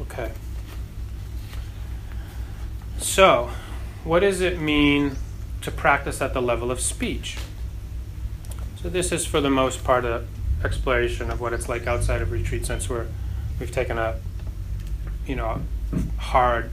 Okay. 0.01 0.33
So, 2.99 3.51
what 4.03 4.21
does 4.21 4.41
it 4.41 4.61
mean 4.61 5.17
to 5.61 5.71
practice 5.71 6.23
at 6.23 6.33
the 6.33 6.41
level 6.41 6.71
of 6.71 6.81
speech? 6.81 7.37
So 8.83 8.89
this 8.89 9.13
is 9.13 9.27
for 9.27 9.43
the 9.43 9.51
most 9.51 9.85
part 9.85 10.07
an 10.07 10.27
exploration 10.65 11.31
of 11.31 11.41
what 11.41 11.53
it's 11.53 11.69
like 11.69 11.87
outside 11.87 12.23
of 12.23 12.31
retreat 12.31 12.67
since 12.67 12.89
we're 12.89 13.07
we've 13.59 13.71
taken 13.71 13.99
a 13.99 14.17
you 15.27 15.37
know 15.37 15.61
hard 16.19 16.71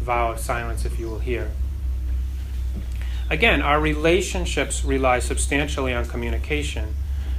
vow 0.00 0.32
of 0.32 0.38
silence 0.38 0.84
if 0.84 0.98
you 0.98 1.08
will 1.08 1.18
here. 1.18 1.50
Again, 3.28 3.60
our 3.60 3.80
relationships 3.80 4.84
rely 4.84 5.18
substantially 5.18 5.92
on 5.92 6.06
communication. 6.06 6.94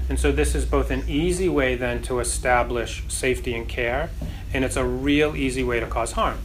And 0.10 0.19
so 0.19 0.32
this 0.32 0.54
is 0.56 0.65
both 0.65 0.91
an 0.91 1.04
easy 1.08 1.50
way 1.50 1.76
then 1.76 2.02
to 2.04 2.19
establish 2.19 3.04
safety 3.08 3.56
and 3.56 3.67
care, 3.67 4.10
and 4.54 4.63
it's 4.63 4.76
a 4.76 4.86
real 4.86 5.36
easy 5.36 5.63
way 5.63 5.80
to 5.80 5.86
cause 5.86 6.13
harm. 6.13 6.39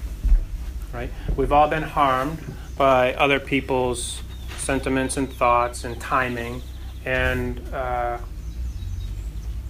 Right? 0.92 1.11
We've 1.37 1.52
all 1.52 1.68
been 1.68 1.85
harmed 1.85 2.38
by 2.76 3.14
other 3.14 3.40
people's 3.40 4.22
sentiments 4.59 5.16
and 5.16 5.33
thoughts 5.33 5.85
and 5.85 6.00
timing, 6.00 6.62
and 7.05 7.61
uh, 7.72 8.18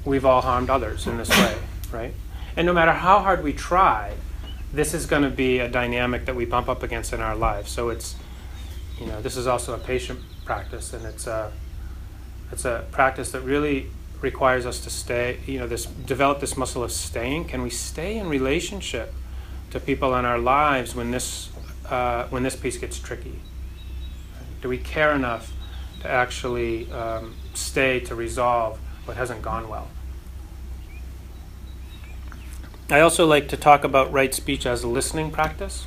we've 0.05 0.25
all 0.25 0.41
harmed 0.41 0.71
others 0.71 1.07
in 1.07 1.17
this 1.17 1.31
way, 1.31 1.57
right? 1.93 2.15
And 2.57 2.67
no 2.67 2.73
matter 2.73 2.93
how 2.93 3.21
hard 3.21 3.43
we 3.43 3.53
try, 3.53 4.15
this 4.73 4.95
is 4.95 5.07
going 5.07 5.23
to 5.23 5.31
be 5.31 5.59
a 5.59 5.69
dynamic 5.69 6.27
that 6.27 6.35
we 6.35 6.45
bump 6.45 6.69
up 6.69 6.83
against 6.83 7.13
in 7.13 7.21
our 7.21 7.37
lives. 7.37 7.71
So 7.71 7.91
it's, 7.91 8.17
you 8.99 9.07
know, 9.07 9.21
this 9.21 9.37
is 9.37 9.47
also 9.47 9.75
a 9.75 9.79
patient 9.79 10.21
practice, 10.45 10.93
and 10.93 11.05
it's 11.05 11.27
a, 11.27 11.53
it's 12.51 12.65
a 12.65 12.85
practice 12.91 13.31
that 13.33 13.41
really 13.41 13.89
requires 14.21 14.67
us 14.67 14.81
to 14.81 14.91
stay, 14.91 15.41
you 15.47 15.59
know, 15.59 15.67
this 15.67 15.87
develop 15.87 16.41
this 16.41 16.57
muscle 16.57 16.83
of 16.83 16.93
staying. 16.93 17.47
Can 17.47 17.63
we 17.63 17.71
stay 17.71 18.19
in 18.19 18.29
relationship 18.29 19.13
to 19.71 19.81
people 19.81 20.15
in 20.17 20.25
our 20.25 20.39
lives 20.39 20.95
when 20.95 21.11
this, 21.11 21.51
uh, 21.89 22.27
when 22.29 22.43
this 22.43 22.57
piece 22.57 22.79
gets 22.79 22.99
tricky? 22.99 23.41
Do 24.61 24.69
we 24.69 24.79
care 24.79 25.13
enough 25.13 25.53
to 26.01 26.09
actually 26.09 26.91
um, 26.93 27.35
stay 27.55 28.01
to 28.01 28.15
resolve 28.15 28.79
what 29.05 29.17
hasn't 29.17 29.43
gone 29.43 29.69
well? 29.69 29.89
I 32.91 33.01
also 33.01 33.27
like 33.27 33.49
to 33.49 33.57
talk 33.57 33.85
about 33.85 34.13
right 34.13 34.35
speech 34.35 34.67
as 34.67 34.83
a 34.83 34.89
listening 34.89 35.31
practice. 35.31 35.87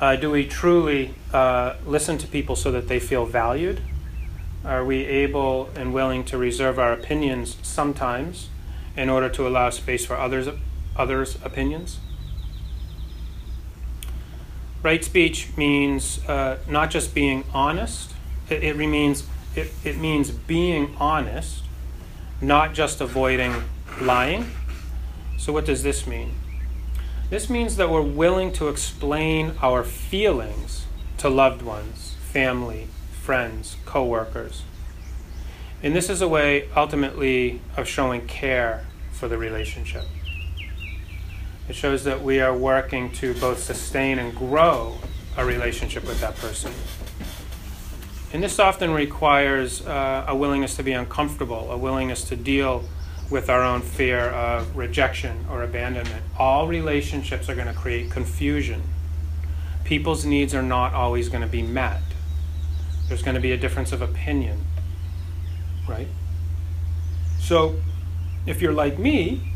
Uh, 0.00 0.16
do 0.16 0.30
we 0.30 0.46
truly 0.46 1.14
uh, 1.32 1.74
listen 1.86 2.18
to 2.18 2.26
people 2.26 2.56
so 2.56 2.70
that 2.72 2.88
they 2.88 3.00
feel 3.00 3.24
valued? 3.24 3.80
Are 4.64 4.84
we 4.84 5.04
able 5.04 5.70
and 5.76 5.94
willing 5.94 6.24
to 6.24 6.38
reserve 6.38 6.78
our 6.78 6.92
opinions 6.92 7.56
sometimes 7.62 8.48
in 8.96 9.08
order 9.08 9.28
to 9.28 9.46
allow 9.46 9.70
space 9.70 10.04
for 10.04 10.16
others' 10.16 10.48
others' 10.96 11.38
opinions? 11.44 11.98
Right 14.82 15.04
speech 15.04 15.56
means 15.56 16.24
uh, 16.28 16.58
not 16.68 16.90
just 16.90 17.14
being 17.14 17.44
honest. 17.52 18.12
It, 18.48 18.64
it 18.64 18.76
means 18.76 19.24
it, 19.58 19.72
it 19.84 19.98
means 19.98 20.30
being 20.30 20.94
honest, 20.98 21.62
not 22.40 22.74
just 22.74 23.00
avoiding 23.00 23.64
lying. 24.00 24.50
So 25.36 25.52
what 25.52 25.64
does 25.64 25.82
this 25.82 26.06
mean? 26.06 26.34
This 27.30 27.50
means 27.50 27.76
that 27.76 27.90
we're 27.90 28.00
willing 28.00 28.52
to 28.54 28.68
explain 28.68 29.52
our 29.60 29.84
feelings 29.84 30.86
to 31.18 31.28
loved 31.28 31.62
ones, 31.62 32.16
family, 32.20 32.86
friends, 33.10 33.76
coworkers. 33.84 34.62
And 35.82 35.94
this 35.94 36.08
is 36.08 36.22
a 36.22 36.28
way 36.28 36.68
ultimately 36.74 37.60
of 37.76 37.86
showing 37.86 38.26
care 38.26 38.86
for 39.12 39.28
the 39.28 39.36
relationship. 39.36 40.04
It 41.68 41.74
shows 41.74 42.04
that 42.04 42.22
we 42.22 42.40
are 42.40 42.56
working 42.56 43.12
to 43.14 43.34
both 43.34 43.58
sustain 43.58 44.18
and 44.18 44.34
grow 44.34 44.96
a 45.36 45.44
relationship 45.44 46.04
with 46.06 46.20
that 46.20 46.34
person. 46.36 46.72
And 48.32 48.42
this 48.42 48.58
often 48.58 48.90
requires 48.90 49.86
uh, 49.86 50.26
a 50.28 50.36
willingness 50.36 50.76
to 50.76 50.82
be 50.82 50.92
uncomfortable, 50.92 51.70
a 51.70 51.78
willingness 51.78 52.24
to 52.24 52.36
deal 52.36 52.84
with 53.30 53.48
our 53.48 53.62
own 53.62 53.80
fear 53.80 54.20
of 54.20 54.76
rejection 54.76 55.46
or 55.50 55.62
abandonment. 55.62 56.22
All 56.38 56.68
relationships 56.68 57.48
are 57.48 57.54
going 57.54 57.68
to 57.68 57.74
create 57.74 58.10
confusion. 58.10 58.82
People's 59.84 60.26
needs 60.26 60.54
are 60.54 60.62
not 60.62 60.92
always 60.92 61.30
going 61.30 61.40
to 61.40 61.48
be 61.48 61.62
met. 61.62 62.02
There's 63.08 63.22
going 63.22 63.34
to 63.34 63.40
be 63.40 63.52
a 63.52 63.56
difference 63.56 63.92
of 63.92 64.02
opinion, 64.02 64.62
right? 65.88 66.08
So, 67.38 67.76
if 68.44 68.60
you're 68.60 68.74
like 68.74 68.98
me, 68.98 69.52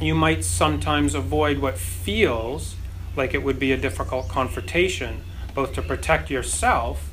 you 0.00 0.16
might 0.16 0.42
sometimes 0.44 1.14
avoid 1.14 1.58
what 1.58 1.78
feels 1.78 2.74
like 3.14 3.34
it 3.34 3.44
would 3.44 3.60
be 3.60 3.70
a 3.70 3.76
difficult 3.76 4.28
confrontation, 4.28 5.22
both 5.54 5.72
to 5.74 5.82
protect 5.82 6.28
yourself 6.30 7.11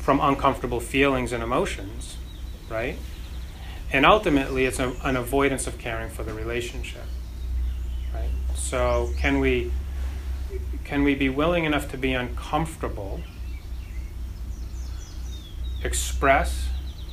from 0.00 0.18
uncomfortable 0.20 0.80
feelings 0.80 1.32
and 1.32 1.42
emotions, 1.42 2.16
right? 2.68 2.96
And 3.92 4.06
ultimately, 4.06 4.64
it's 4.64 4.78
a, 4.78 4.94
an 5.04 5.16
avoidance 5.16 5.66
of 5.66 5.78
caring 5.78 6.10
for 6.10 6.22
the 6.22 6.32
relationship, 6.32 7.04
right? 8.14 8.30
So, 8.54 9.10
can 9.18 9.40
we 9.40 9.72
can 10.84 11.04
we 11.04 11.14
be 11.14 11.28
willing 11.28 11.64
enough 11.64 11.88
to 11.92 11.96
be 11.96 12.14
uncomfortable, 12.14 13.20
express 15.84 16.68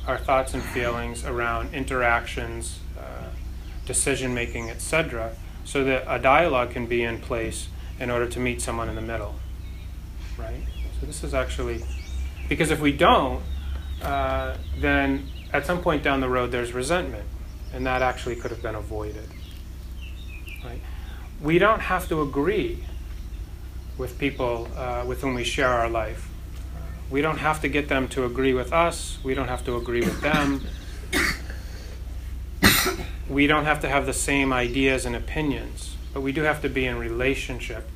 our 0.06 0.18
thoughts 0.18 0.54
and 0.54 0.62
feelings 0.62 1.24
around 1.24 1.72
interactions 1.74 2.80
uh, 2.98 3.28
decision 3.86 4.34
making, 4.34 4.70
etc., 4.70 5.36
so 5.64 5.84
that 5.84 6.02
a 6.08 6.18
dialogue 6.18 6.70
can 6.70 6.86
be 6.86 7.04
in 7.04 7.20
place 7.20 7.68
in 8.00 8.10
order 8.10 8.26
to 8.26 8.40
meet 8.40 8.60
someone 8.60 8.88
in 8.88 8.94
the 8.94 9.02
middle. 9.02 9.34
Right? 10.36 10.62
So 10.98 11.06
this 11.06 11.22
is 11.22 11.34
actually 11.34 11.84
because 12.48 12.70
if 12.70 12.80
we 12.80 12.92
don't, 12.92 13.42
uh, 14.02 14.56
then 14.78 15.28
at 15.52 15.66
some 15.66 15.80
point 15.80 16.02
down 16.02 16.20
the 16.20 16.28
road 16.28 16.50
there's 16.50 16.72
resentment, 16.72 17.26
and 17.72 17.86
that 17.86 18.02
actually 18.02 18.36
could 18.36 18.50
have 18.50 18.62
been 18.62 18.74
avoided. 18.74 19.28
Right? 20.64 20.80
We 21.40 21.58
don't 21.58 21.80
have 21.80 22.08
to 22.08 22.22
agree 22.22 22.84
with 23.96 24.18
people 24.18 24.68
uh, 24.76 25.04
with 25.06 25.20
whom 25.20 25.34
we 25.34 25.44
share 25.44 25.68
our 25.68 25.88
life. 25.88 26.28
We 27.10 27.22
don't 27.22 27.38
have 27.38 27.60
to 27.62 27.68
get 27.68 27.88
them 27.88 28.08
to 28.08 28.24
agree 28.24 28.52
with 28.52 28.72
us. 28.72 29.18
We 29.24 29.34
don't 29.34 29.48
have 29.48 29.64
to 29.64 29.76
agree 29.76 30.00
with 30.00 30.20
them 30.20 30.62
we 33.28 33.46
don't 33.46 33.64
have 33.64 33.80
to 33.80 33.88
have 33.88 34.06
the 34.06 34.12
same 34.12 34.52
ideas 34.52 35.04
and 35.06 35.14
opinions, 35.16 35.96
but 36.12 36.20
we 36.20 36.32
do 36.32 36.42
have 36.42 36.62
to 36.62 36.68
be 36.68 36.86
in 36.86 36.98
relationship 36.98 37.88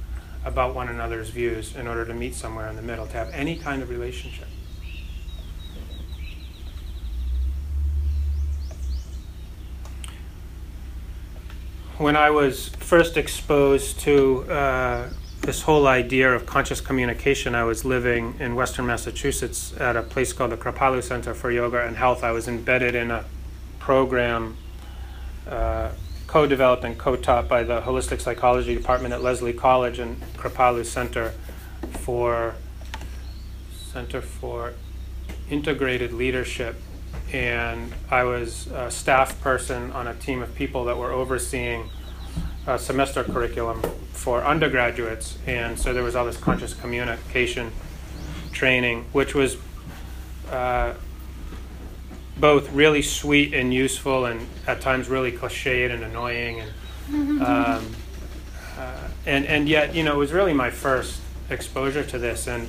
about 0.45 0.75
one 0.75 0.89
another's 0.89 1.31
views 1.31 1.77
in 1.77 1.87
order 1.87 2.05
to 2.05 2.15
meet 2.15 2.35
somewhere 2.35 2.69
in 2.69 2.77
the 2.77 2.83
middle, 2.83 3.07
to 3.07 3.17
have 3.17 3.31
any 3.31 3.57
kind 3.57 3.83
of 3.83 3.89
relationship. 3.89 4.49
When 11.99 12.17
I 12.17 12.31
was 12.31 12.71
first 12.71 13.17
exposed 13.17 14.01
to 14.01 14.43
uh, 14.51 15.09
this 15.43 15.63
whole 15.63 15.87
idea 15.87 16.33
of 16.33 16.47
conscious 16.47 16.81
communication, 16.81 17.55
I 17.55 17.65
was 17.65 17.85
living 17.85 18.35
in 18.41 18.57
Western 18.57 18.87
Massachusetts 18.87 19.73
at 19.79 19.97
a 19.97 20.03
place 20.03 20.33
called 20.33 20.51
the 20.51 20.57
Kripalu 20.57 21.03
Center 21.03 21.35
for 21.35 21.51
Yoga 21.53 21.87
and 21.87 21.97
Health. 21.97 22.25
I 22.25 22.33
was 22.33 22.49
embedded 22.49 22.97
in 22.97 23.11
a 23.11 23.25
program 23.79 24.57
uh, 25.47 25.91
co-developed 26.33 26.83
and 26.83 26.97
co-taught 26.97 27.47
by 27.47 27.63
the 27.63 27.83
holistic 27.83 28.19
psychology 28.19 28.75
department 28.75 29.13
at 29.13 29.23
Lesley 29.23 29.53
College 29.53 29.99
and 29.99 30.19
Kripalu 30.39 30.83
Center 30.83 31.35
for 32.01 32.55
Center 33.75 34.23
for 34.23 34.73
Integrated 35.51 36.11
Leadership. 36.11 36.77
And 37.35 37.93
I 38.11 38.25
was 38.25 38.69
a 38.69 38.91
staff 38.91 39.43
person 39.43 39.93
on 39.93 40.07
a 40.07 40.15
team 40.15 40.41
of 40.41 40.55
people 40.55 40.87
that 40.87 40.97
were 40.97 41.13
overseeing 41.13 41.91
a 42.67 42.79
semester 42.79 43.25
curriculum 43.25 43.83
for 44.13 44.43
undergraduates. 44.43 45.37
And 45.47 45.79
so 45.79 45.93
there 45.93 46.03
was 46.03 46.17
all 46.17 46.25
this 46.25 46.39
conscious 46.39 46.73
communication 46.73 47.73
training, 48.53 49.05
which 49.13 49.35
was 49.35 49.59
uh, 50.51 50.95
both 52.39 52.73
really 52.73 53.03
sweet 53.03 53.55
and 53.55 53.73
useful, 53.73 54.25
and 54.27 54.47
at 54.67 54.81
times 54.81 55.09
really 55.09 55.33
cliched 55.33 55.93
and 55.93 56.03
annoying, 56.03 56.61
and 56.61 57.43
um, 57.43 57.95
uh, 58.79 59.09
and 59.27 59.47
and 59.47 59.69
yet 59.69 59.95
you 59.95 60.03
know 60.03 60.15
it 60.15 60.19
was 60.19 60.33
really 60.33 60.55
my 60.55 60.71
first 60.71 61.21
exposure 61.51 62.05
to 62.05 62.19
this, 62.19 62.47
and 62.47 62.69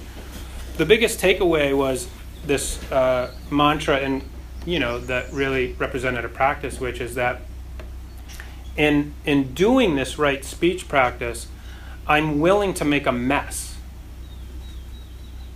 the 0.78 0.86
biggest 0.86 1.20
takeaway 1.20 1.76
was 1.76 2.07
this 2.45 2.84
uh, 2.91 3.32
mantra, 3.49 3.97
and 3.97 4.24
you 4.66 4.80
know 4.80 4.99
that 4.99 5.32
really 5.32 5.74
represented 5.74 6.26
a 6.26 6.30
practice, 6.30 6.80
which 6.80 6.99
is 6.99 7.16
that 7.16 7.41
in 8.76 9.14
in 9.26 9.53
doing 9.53 9.95
this 9.95 10.18
right 10.18 10.43
speech 10.43 10.88
practice, 10.88 11.47
I'm 12.07 12.39
willing 12.39 12.74
to 12.76 12.86
make 12.86 13.05
a 13.05 13.11
mess. 13.11 13.78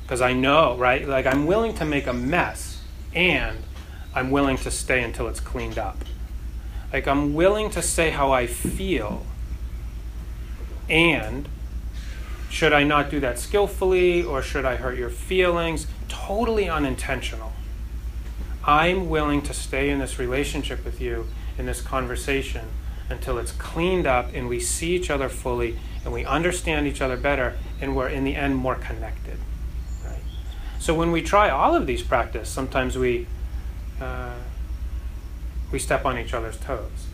Because 0.03 0.21
I 0.21 0.31
know, 0.31 0.77
right? 0.77 1.05
Like 1.05 1.25
I'm 1.25 1.45
willing 1.45 1.73
to 1.75 1.85
make 1.85 2.07
a 2.07 2.13
mess 2.13 2.81
and 3.13 3.57
I'm 4.17 4.31
willing 4.31 4.57
to 4.57 4.71
stay 4.71 5.03
until 5.03 5.27
it's 5.27 5.39
cleaned 5.39 5.77
up. 5.77 5.97
Like 6.91 7.07
I'm 7.07 7.35
willing 7.35 7.69
to 7.69 7.83
say 7.83 8.09
how 8.09 8.31
I 8.31 8.47
feel 8.47 9.27
and 10.89 11.47
should 12.49 12.73
I 12.73 12.83
not 12.83 13.11
do 13.11 13.19
that 13.19 13.37
skillfully 13.37 14.23
or 14.23 14.41
should 14.41 14.65
I 14.65 14.77
hurt 14.77 14.97
your 14.97 15.11
feelings? 15.11 15.85
Totally 16.07 16.67
unintentional. 16.67 17.53
I'm 18.63 19.07
willing 19.07 19.43
to 19.43 19.53
stay 19.53 19.91
in 19.91 19.99
this 19.99 20.17
relationship 20.17 20.83
with 20.83 20.99
you, 20.99 21.27
in 21.59 21.67
this 21.67 21.81
conversation, 21.81 22.65
until 23.11 23.37
it's 23.37 23.51
cleaned 23.51 24.07
up 24.07 24.33
and 24.33 24.49
we 24.49 24.59
see 24.59 24.95
each 24.95 25.11
other 25.11 25.29
fully 25.29 25.77
and 26.03 26.11
we 26.11 26.25
understand 26.25 26.87
each 26.87 27.01
other 27.01 27.17
better 27.17 27.55
and 27.79 27.95
we're 27.95 28.09
in 28.09 28.23
the 28.23 28.35
end 28.35 28.55
more 28.55 28.75
connected. 28.75 29.37
Right? 30.03 30.23
So 30.79 30.95
when 30.95 31.11
we 31.11 31.21
try 31.21 31.51
all 31.51 31.75
of 31.75 31.85
these 31.85 32.01
practice, 32.01 32.49
sometimes 32.49 32.97
we 32.97 33.27
uh, 34.01 34.35
we 35.71 35.79
step 35.79 36.05
on 36.05 36.17
each 36.17 36.33
other's 36.33 36.57
toes. 36.57 37.07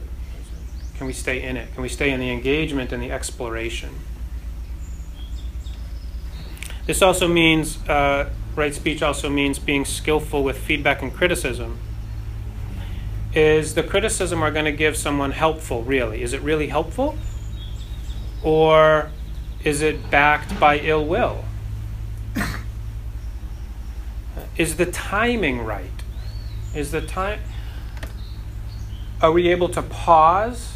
Can 0.97 1.07
we 1.07 1.13
stay 1.13 1.41
in 1.41 1.57
it? 1.57 1.73
Can 1.73 1.81
we 1.81 1.89
stay 1.89 2.11
in 2.11 2.19
the 2.19 2.29
engagement 2.29 2.91
and 2.91 3.01
the 3.01 3.11
exploration? 3.11 3.89
This 6.85 7.01
also 7.01 7.27
means, 7.27 7.77
uh, 7.87 8.29
right 8.55 8.73
speech 8.73 9.01
also 9.01 9.29
means 9.29 9.57
being 9.57 9.85
skillful 9.85 10.43
with 10.43 10.57
feedback 10.57 11.01
and 11.01 11.13
criticism. 11.13 11.79
Is 13.33 13.73
the 13.73 13.83
criticism 13.83 14.41
we're 14.41 14.51
going 14.51 14.65
to 14.65 14.71
give 14.71 14.95
someone 14.95 15.31
helpful, 15.31 15.81
really? 15.81 16.21
Is 16.21 16.33
it 16.33 16.41
really 16.41 16.67
helpful? 16.67 17.17
Or 18.43 19.09
is 19.63 19.81
it 19.81 20.11
backed 20.11 20.59
by 20.59 20.77
ill 20.79 21.05
will? 21.05 21.45
Is 24.57 24.75
the 24.75 24.85
timing 24.85 25.61
right? 25.61 26.02
Is 26.73 26.91
the 26.91 27.01
time. 27.01 27.39
Are 29.21 29.31
we 29.31 29.49
able 29.49 29.69
to 29.69 29.81
pause, 29.81 30.73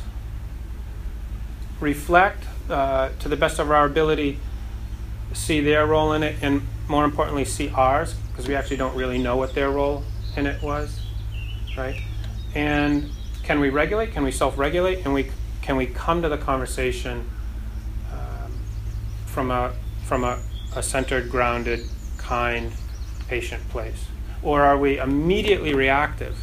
reflect 1.79 2.43
uh, 2.69 3.09
to 3.19 3.27
the 3.27 3.35
best 3.35 3.59
of 3.59 3.71
our 3.71 3.85
ability, 3.85 4.39
see 5.33 5.59
their 5.59 5.85
role 5.85 6.13
in 6.13 6.23
it, 6.23 6.35
and 6.41 6.61
more 6.87 7.03
importantly, 7.03 7.45
see 7.45 7.69
ours, 7.69 8.13
because 8.31 8.47
we 8.47 8.55
actually 8.55 8.77
don't 8.77 8.95
really 8.95 9.17
know 9.17 9.35
what 9.35 9.53
their 9.53 9.69
role 9.71 10.03
in 10.35 10.45
it 10.45 10.61
was, 10.61 10.99
right? 11.75 11.99
And 12.53 13.09
can 13.43 13.59
we 13.59 13.69
regulate? 13.69 14.11
Can 14.11 14.23
we 14.23 14.31
self-regulate? 14.31 15.03
And 15.03 15.13
we 15.13 15.31
can 15.61 15.75
we 15.75 15.85
come 15.85 16.21
to 16.21 16.29
the 16.29 16.37
conversation 16.37 17.29
um, 18.13 18.51
from 19.25 19.51
a 19.51 19.73
from 20.05 20.23
a, 20.23 20.39
a 20.75 20.83
centered, 20.83 21.29
grounded, 21.29 21.87
kind, 22.17 22.71
patient 23.27 23.67
place, 23.69 24.05
or 24.41 24.63
are 24.63 24.77
we 24.77 24.97
immediately 24.97 25.73
reactive? 25.73 26.37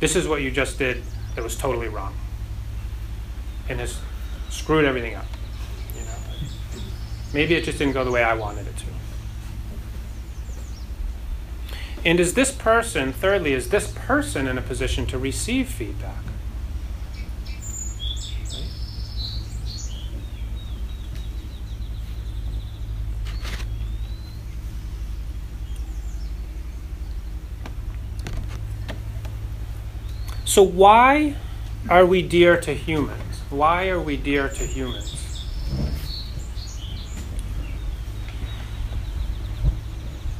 This 0.00 0.16
is 0.16 0.28
what 0.28 0.42
you 0.42 0.50
just 0.50 0.78
did 0.78 1.02
that 1.34 1.42
was 1.42 1.56
totally 1.56 1.88
wrong, 1.88 2.14
and 3.68 3.80
has 3.80 3.98
screwed 4.50 4.84
everything 4.84 5.14
up. 5.14 5.26
You 5.94 6.02
know, 6.02 6.16
maybe 7.32 7.54
it 7.54 7.64
just 7.64 7.78
didn't 7.78 7.94
go 7.94 8.04
the 8.04 8.10
way 8.10 8.22
I 8.22 8.34
wanted 8.34 8.66
it 8.66 8.76
to. 8.76 8.86
And 12.04 12.20
is 12.20 12.34
this 12.34 12.52
person, 12.52 13.12
thirdly, 13.12 13.52
is 13.52 13.70
this 13.70 13.92
person 13.92 14.46
in 14.46 14.56
a 14.58 14.62
position 14.62 15.06
to 15.06 15.18
receive 15.18 15.68
feedback? 15.68 16.25
So, 30.46 30.62
why 30.62 31.36
are 31.90 32.06
we 32.06 32.22
dear 32.22 32.58
to 32.62 32.72
humans? 32.72 33.42
Why 33.50 33.88
are 33.90 34.00
we 34.00 34.16
dear 34.16 34.48
to 34.48 34.66
humans? 34.66 35.16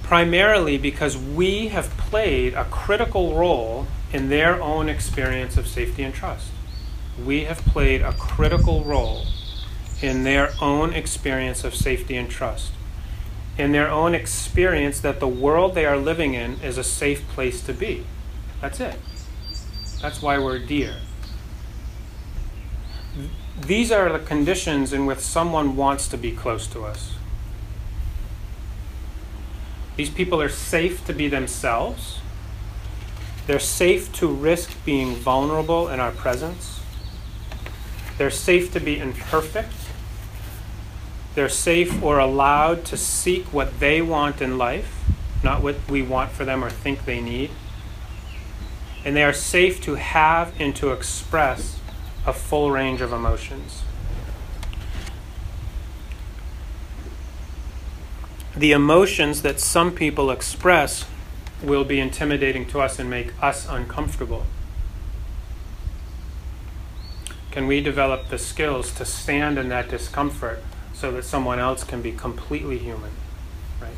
primarily 0.06 0.78
because 0.78 1.18
we 1.18 1.66
have 1.66 1.88
played 1.96 2.54
a 2.54 2.64
critical 2.66 3.34
role 3.34 3.88
in 4.12 4.28
their 4.28 4.62
own 4.62 4.88
experience 4.88 5.56
of 5.56 5.66
safety 5.66 6.04
and 6.04 6.14
trust. 6.14 6.46
We 7.24 7.42
have 7.44 7.58
played 7.58 8.02
a 8.02 8.12
critical 8.12 8.84
role 8.84 9.24
in 10.00 10.22
their 10.22 10.52
own 10.62 10.92
experience 10.92 11.64
of 11.64 11.74
safety 11.74 12.16
and 12.16 12.30
trust, 12.30 12.70
in 13.58 13.72
their 13.72 13.90
own 13.90 14.14
experience 14.14 15.00
that 15.00 15.18
the 15.18 15.26
world 15.26 15.74
they 15.74 15.84
are 15.84 15.96
living 15.96 16.34
in 16.34 16.60
is 16.60 16.78
a 16.78 16.84
safe 16.84 17.26
place 17.30 17.60
to 17.62 17.72
be. 17.72 18.04
That's 18.60 18.78
it. 18.78 19.00
That's 20.00 20.22
why 20.22 20.38
we're 20.38 20.58
dear. 20.58 20.96
These 23.60 23.90
are 23.90 24.12
the 24.12 24.18
conditions 24.18 24.92
in 24.92 25.06
which 25.06 25.18
someone 25.18 25.76
wants 25.76 26.06
to 26.08 26.18
be 26.18 26.32
close 26.32 26.66
to 26.68 26.84
us. 26.84 27.14
These 29.96 30.10
people 30.10 30.42
are 30.42 30.50
safe 30.50 31.04
to 31.06 31.14
be 31.14 31.26
themselves. 31.28 32.18
They're 33.46 33.58
safe 33.58 34.12
to 34.14 34.26
risk 34.26 34.72
being 34.84 35.14
vulnerable 35.14 35.88
in 35.88 36.00
our 36.00 36.12
presence. 36.12 36.80
They're 38.18 38.30
safe 38.30 38.72
to 38.72 38.80
be 38.80 38.98
imperfect. 38.98 39.72
They're 41.34 41.48
safe 41.48 42.02
or 42.02 42.18
allowed 42.18 42.84
to 42.86 42.96
seek 42.96 43.52
what 43.52 43.80
they 43.80 44.02
want 44.02 44.42
in 44.42 44.58
life, 44.58 45.04
not 45.42 45.62
what 45.62 45.76
we 45.88 46.02
want 46.02 46.32
for 46.32 46.44
them 46.44 46.64
or 46.64 46.70
think 46.70 47.04
they 47.04 47.20
need. 47.20 47.50
And 49.06 49.16
they 49.16 49.24
are 49.24 49.32
safe 49.32 49.80
to 49.84 49.94
have 49.94 50.52
and 50.60 50.76
to 50.76 50.90
express 50.92 51.78
a 52.26 52.34
full 52.34 52.70
range 52.70 53.00
of 53.00 53.12
emotions. 53.12 53.84
the 58.56 58.72
emotions 58.72 59.42
that 59.42 59.60
some 59.60 59.92
people 59.92 60.30
express 60.30 61.04
will 61.62 61.84
be 61.84 62.00
intimidating 62.00 62.66
to 62.66 62.80
us 62.80 62.98
and 62.98 63.10
make 63.10 63.30
us 63.42 63.68
uncomfortable. 63.68 64.46
Can 67.50 67.66
we 67.66 67.80
develop 67.80 68.28
the 68.28 68.38
skills 68.38 68.92
to 68.94 69.04
stand 69.04 69.58
in 69.58 69.68
that 69.68 69.88
discomfort 69.88 70.62
so 70.94 71.12
that 71.12 71.24
someone 71.24 71.58
else 71.58 71.84
can 71.84 72.00
be 72.00 72.12
completely 72.12 72.78
human? 72.78 73.10
Right? 73.80 73.92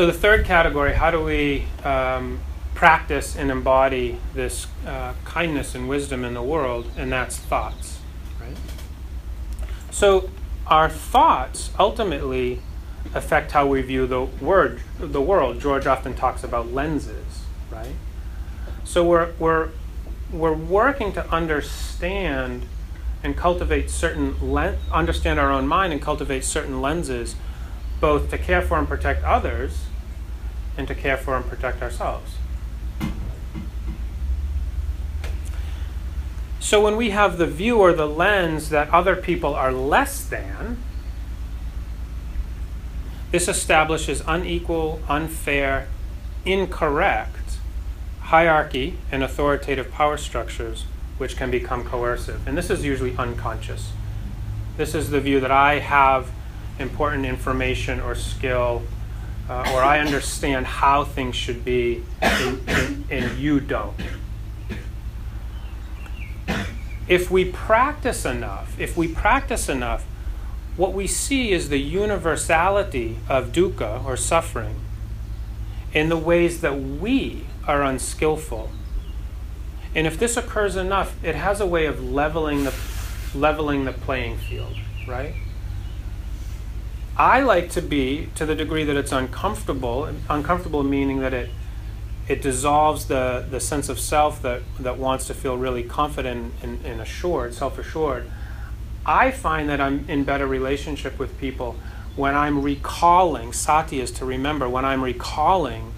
So, 0.00 0.06
the 0.06 0.14
third 0.14 0.46
category 0.46 0.94
how 0.94 1.10
do 1.10 1.22
we 1.22 1.66
um, 1.84 2.40
practice 2.74 3.36
and 3.36 3.50
embody 3.50 4.18
this 4.32 4.66
uh, 4.86 5.12
kindness 5.26 5.74
and 5.74 5.90
wisdom 5.90 6.24
in 6.24 6.32
the 6.32 6.42
world? 6.42 6.90
And 6.96 7.12
that's 7.12 7.36
thoughts. 7.36 7.98
Right. 8.40 8.56
So 9.90 10.30
our 10.66 10.88
thoughts 10.88 11.68
ultimately 11.78 12.62
affect 13.12 13.52
how 13.52 13.66
we 13.66 13.82
view 13.82 14.06
the 14.06 14.22
word, 14.22 14.80
the 14.98 15.20
world. 15.20 15.60
George 15.60 15.86
often 15.86 16.14
talks 16.14 16.42
about 16.42 16.72
lenses, 16.72 17.42
right? 17.70 17.94
So 18.84 19.04
we're 19.04 19.34
we're 19.38 19.68
we're 20.32 20.54
working 20.54 21.12
to 21.12 21.30
understand 21.30 22.62
and 23.22 23.36
cultivate 23.36 23.90
certain 23.90 24.50
len- 24.50 24.78
understand 24.90 25.38
our 25.38 25.52
own 25.52 25.68
mind 25.68 25.92
and 25.92 26.00
cultivate 26.00 26.42
certain 26.42 26.80
lenses, 26.80 27.36
both 28.00 28.30
to 28.30 28.38
care 28.38 28.62
for 28.62 28.78
and 28.78 28.88
protect 28.88 29.22
others, 29.24 29.88
and 30.76 30.86
to 30.88 30.94
care 30.94 31.16
for 31.16 31.36
and 31.36 31.46
protect 31.46 31.82
ourselves. 31.82 32.36
So 36.60 36.80
when 36.80 36.96
we 36.96 37.10
have 37.10 37.38
the 37.38 37.46
view 37.46 37.78
or 37.78 37.92
the 37.92 38.06
lens 38.06 38.68
that 38.70 38.90
other 38.90 39.16
people 39.16 39.54
are 39.54 39.72
less 39.72 40.24
than, 40.24 40.78
this 43.32 43.48
establishes 43.48 44.22
unequal, 44.26 45.00
unfair, 45.08 45.88
incorrect 46.44 47.40
hierarchy 48.30 48.96
and 49.10 49.24
authoritative 49.24 49.90
power 49.90 50.16
structures 50.16 50.84
which 51.18 51.36
can 51.36 51.50
become 51.50 51.84
coercive. 51.84 52.46
And 52.46 52.56
this 52.56 52.70
is 52.70 52.84
usually 52.84 53.16
unconscious. 53.16 53.90
This 54.76 54.94
is 54.94 55.10
the 55.10 55.20
view 55.20 55.40
that 55.40 55.50
I 55.50 55.80
have 55.80 56.30
important 56.78 57.26
information 57.26 58.00
or 58.00 58.14
skill, 58.14 58.82
uh, 59.50 59.68
or 59.74 59.82
I 59.82 59.98
understand 59.98 60.64
how 60.64 61.02
things 61.02 61.34
should 61.34 61.64
be, 61.64 62.04
and, 62.22 62.60
and, 62.68 63.04
and 63.10 63.38
you 63.38 63.58
don't. 63.58 63.96
If 67.08 67.32
we 67.32 67.46
practice 67.46 68.24
enough, 68.24 68.78
if 68.78 68.96
we 68.96 69.08
practice 69.08 69.68
enough, 69.68 70.06
what 70.76 70.92
we 70.92 71.08
see 71.08 71.50
is 71.50 71.68
the 71.68 71.80
universality 71.80 73.16
of 73.28 73.50
dukkha 73.50 74.04
or 74.04 74.16
suffering 74.16 74.76
in 75.92 76.10
the 76.10 76.16
ways 76.16 76.60
that 76.60 76.80
we 76.80 77.46
are 77.66 77.82
unskillful. 77.82 78.70
And 79.96 80.06
if 80.06 80.16
this 80.16 80.36
occurs 80.36 80.76
enough, 80.76 81.16
it 81.24 81.34
has 81.34 81.60
a 81.60 81.66
way 81.66 81.86
of 81.86 82.00
leveling 82.00 82.62
the 82.62 82.74
leveling 83.34 83.84
the 83.84 83.92
playing 83.92 84.38
field, 84.38 84.76
right? 85.08 85.34
I 87.20 87.40
like 87.40 87.68
to 87.72 87.82
be 87.82 88.30
to 88.36 88.46
the 88.46 88.54
degree 88.54 88.82
that 88.84 88.96
it's 88.96 89.12
uncomfortable, 89.12 90.08
uncomfortable 90.30 90.82
meaning 90.82 91.20
that 91.20 91.34
it 91.34 91.50
it 92.26 92.40
dissolves 92.40 93.08
the, 93.08 93.46
the 93.50 93.60
sense 93.60 93.90
of 93.90 94.00
self 94.00 94.40
that, 94.40 94.62
that 94.78 94.96
wants 94.96 95.26
to 95.26 95.34
feel 95.34 95.58
really 95.58 95.82
confident 95.82 96.54
and, 96.62 96.82
and 96.82 96.98
assured, 96.98 97.52
self 97.52 97.78
assured. 97.78 98.30
I 99.04 99.32
find 99.32 99.68
that 99.68 99.82
I'm 99.82 100.08
in 100.08 100.24
better 100.24 100.46
relationship 100.46 101.18
with 101.18 101.38
people 101.38 101.76
when 102.16 102.34
I'm 102.34 102.62
recalling, 102.62 103.52
sati 103.52 104.00
is 104.00 104.10
to 104.12 104.24
remember, 104.24 104.66
when 104.66 104.86
I'm 104.86 105.04
recalling 105.04 105.92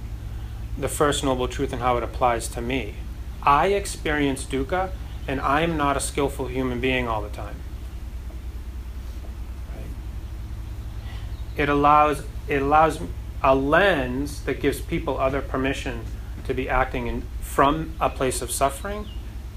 the 0.77 0.89
First 0.89 1.23
Noble 1.23 1.47
Truth 1.47 1.73
and 1.73 1.83
how 1.83 1.97
it 1.99 2.03
applies 2.03 2.49
to 2.49 2.61
me. 2.61 2.97
I 3.45 3.68
experience 3.68 4.43
dukkha, 4.45 4.91
and 5.29 5.41
I 5.41 5.61
am 5.61 5.77
not 5.77 5.97
a 5.97 6.01
skillful 6.01 6.49
human 6.49 6.81
being 6.81 7.07
all 7.07 7.23
the 7.23 7.29
time. 7.29 7.62
It 11.57 11.68
allows 11.68 12.22
it 12.48 12.62
allows 12.62 13.00
a 13.42 13.55
lens 13.55 14.42
that 14.42 14.61
gives 14.61 14.80
people 14.80 15.18
other 15.18 15.40
permission 15.42 16.05
to 16.44 16.55
be 16.55 16.68
acting 16.68 17.07
in, 17.07 17.22
from 17.40 17.94
a 18.00 18.09
place 18.09 18.42
of 18.42 18.50
suffering 18.50 19.07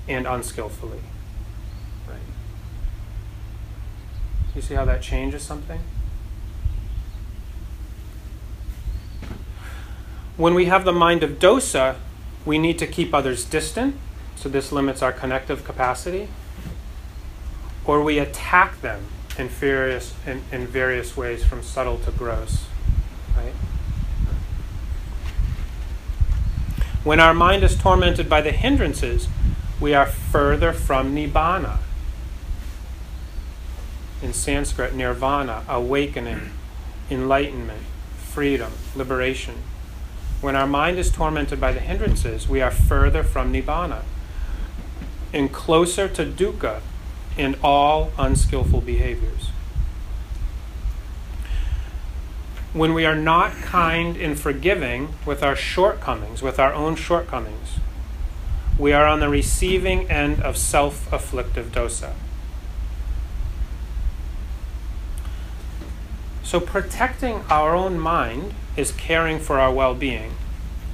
and 0.08 0.28
unskillfully. 0.28 1.00
Right. 2.08 2.18
You 4.56 4.62
see 4.62 4.74
how 4.76 4.86
that 4.86 5.02
changes 5.02 5.44
something? 5.44 5.80
When 10.38 10.54
we 10.54 10.66
have 10.66 10.84
the 10.84 10.94
mind 10.94 11.24
of 11.24 11.40
dosa, 11.40 11.96
we 12.46 12.58
need 12.58 12.78
to 12.80 12.88
keep 12.88 13.14
others 13.14 13.46
distant, 13.46 13.96
so 14.36 14.50
this 14.50 14.72
limits 14.72 15.02
our 15.02 15.12
connective 15.12 15.64
capacity, 15.64 16.28
or 17.86 18.04
we 18.04 18.20
attack 18.20 18.82
them 18.82 19.06
in 19.38 19.50
various, 19.50 20.14
in, 20.26 20.42
in 20.52 20.68
various 20.68 21.18
ways 21.18 21.44
from 21.44 21.62
subtle 21.62 21.98
to 22.00 22.12
gross. 22.12 22.66
Right? 23.36 23.54
When 27.04 27.20
our 27.20 27.34
mind 27.34 27.64
is 27.64 27.78
tormented 27.78 28.30
by 28.30 28.42
the 28.42 28.52
hindrances, 28.52 29.28
we 29.80 29.94
are 29.94 30.06
further 30.06 30.74
from 30.74 31.16
nibbana. 31.16 31.80
In 34.22 34.34
Sanskrit, 34.34 34.96
nirvana, 34.96 35.64
awakening, 35.68 36.52
enlightenment, 37.12 37.84
freedom, 38.18 38.72
liberation. 38.96 39.56
When 40.42 40.56
our 40.56 40.68
mind 40.68 41.00
is 41.00 41.12
tormented 41.12 41.60
by 41.62 41.72
the 41.72 41.80
hindrances, 41.80 42.48
we 42.48 42.62
are 42.62 42.72
further 42.72 43.24
from 43.24 43.54
Nibbana 43.54 44.04
and 45.34 45.52
closer 45.52 46.08
to 46.08 46.26
dukkha 46.26 46.82
in 47.38 47.56
all 47.64 48.12
unskillful 48.18 48.82
behaviors. 48.82 49.50
When 52.74 52.94
we 52.94 53.06
are 53.06 53.16
not 53.16 53.54
kind 53.54 54.18
and 54.18 54.38
forgiving 54.38 55.16
with 55.26 55.44
our 55.44 55.56
shortcomings, 55.56 56.42
with 56.42 56.60
our 56.60 56.74
own 56.74 56.96
shortcomings, 56.96 57.80
we 58.78 58.92
are 58.92 59.06
on 59.06 59.22
the 59.22 59.30
receiving 59.30 60.10
end 60.10 60.42
of 60.42 60.58
self 60.58 61.12
afflictive 61.12 61.72
dosa. 61.72 62.14
So, 66.44 66.60
protecting 66.60 67.44
our 67.50 67.74
own 67.74 67.98
mind 67.98 68.54
is 68.76 68.92
caring 68.92 69.40
for 69.40 69.60
our 69.60 69.74
well 69.74 69.96
being, 69.96 70.34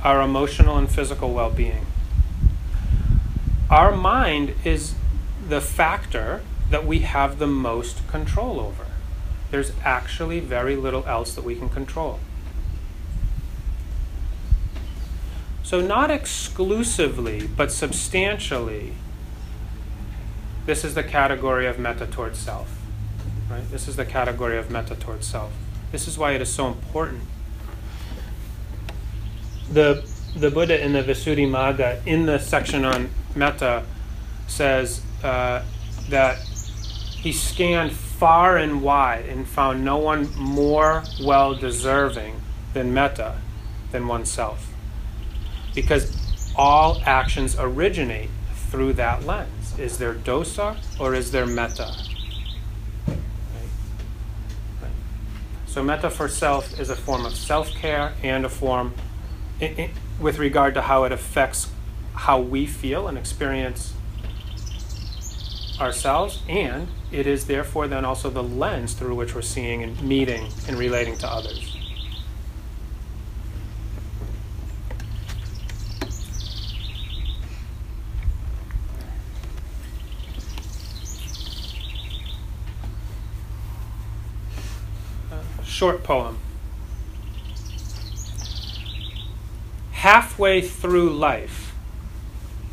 our 0.03 0.21
emotional 0.21 0.77
and 0.77 0.89
physical 0.89 1.33
well 1.33 1.49
being. 1.49 1.87
Our 3.69 3.95
mind 3.95 4.53
is 4.63 4.95
the 5.51 5.59
factor 5.59 6.41
that 6.69 6.85
we 6.87 6.99
have 6.99 7.37
the 7.37 7.45
most 7.45 8.07
control 8.07 8.57
over. 8.57 8.85
There's 9.51 9.73
actually 9.83 10.39
very 10.39 10.77
little 10.77 11.05
else 11.05 11.33
that 11.35 11.43
we 11.43 11.55
can 11.55 11.67
control. 11.67 12.21
So, 15.61 15.81
not 15.81 16.09
exclusively, 16.09 17.47
but 17.47 17.69
substantially, 17.69 18.93
this 20.65 20.85
is 20.85 20.95
the 20.95 21.03
category 21.03 21.67
of 21.67 21.77
metta 21.77 22.07
towards 22.07 22.39
self. 22.39 22.79
Right? 23.49 23.69
This 23.69 23.89
is 23.89 23.97
the 23.97 24.05
category 24.05 24.57
of 24.57 24.71
metta 24.71 24.95
towards 24.95 25.27
self. 25.27 25.51
This 25.91 26.07
is 26.07 26.17
why 26.17 26.31
it 26.31 26.41
is 26.41 26.53
so 26.53 26.67
important 26.67 27.23
the 29.69 30.05
the 30.35 30.49
Buddha 30.49 30.81
in 30.81 30.93
the 30.93 31.03
Visuddhimagga 31.03 32.05
in 32.05 32.25
the 32.25 32.39
section 32.39 32.85
on 32.85 33.09
metta 33.35 33.83
says 34.47 35.01
uh, 35.23 35.63
that 36.09 36.37
he 36.39 37.31
scanned 37.31 37.91
far 37.91 38.57
and 38.57 38.81
wide 38.81 39.25
and 39.25 39.47
found 39.47 39.85
no 39.85 39.97
one 39.97 40.33
more 40.35 41.03
well 41.23 41.55
deserving 41.55 42.41
than 42.73 42.93
metta 42.93 43.37
than 43.91 44.07
oneself. 44.07 44.73
Because 45.75 46.17
all 46.55 47.01
actions 47.05 47.55
originate 47.57 48.29
through 48.69 48.93
that 48.93 49.25
lens. 49.25 49.77
Is 49.77 49.97
there 49.97 50.13
dosa 50.13 50.77
or 50.99 51.13
is 51.13 51.31
there 51.31 51.45
metta? 51.45 51.93
So, 55.65 55.81
metta 55.81 56.09
for 56.09 56.27
self 56.27 56.77
is 56.79 56.89
a 56.89 56.95
form 56.95 57.25
of 57.25 57.33
self 57.33 57.69
care 57.71 58.13
and 58.23 58.45
a 58.45 58.49
form 58.49 58.93
with 60.19 60.37
regard 60.37 60.73
to 60.73 60.81
how 60.81 61.05
it 61.05 61.11
affects 61.11 61.69
how 62.13 62.41
we 62.41 62.65
feel 62.65 63.07
and 63.07 63.17
experience 63.17 63.93
ourselves, 65.81 66.41
and 66.47 66.87
it 67.11 67.27
is 67.27 67.47
therefore 67.47 67.87
then 67.87 68.05
also 68.05 68.29
the 68.29 68.43
lens 68.43 68.93
through 68.93 69.15
which 69.15 69.35
we're 69.35 69.41
seeing 69.41 69.83
and 69.83 70.01
meeting 70.01 70.47
and 70.67 70.77
relating 70.77 71.17
to 71.17 71.27
others. 71.27 71.75
Uh, 85.31 85.63
short 85.63 86.03
poem. 86.03 86.37
halfway 90.01 90.59
through 90.61 91.11
life, 91.11 91.75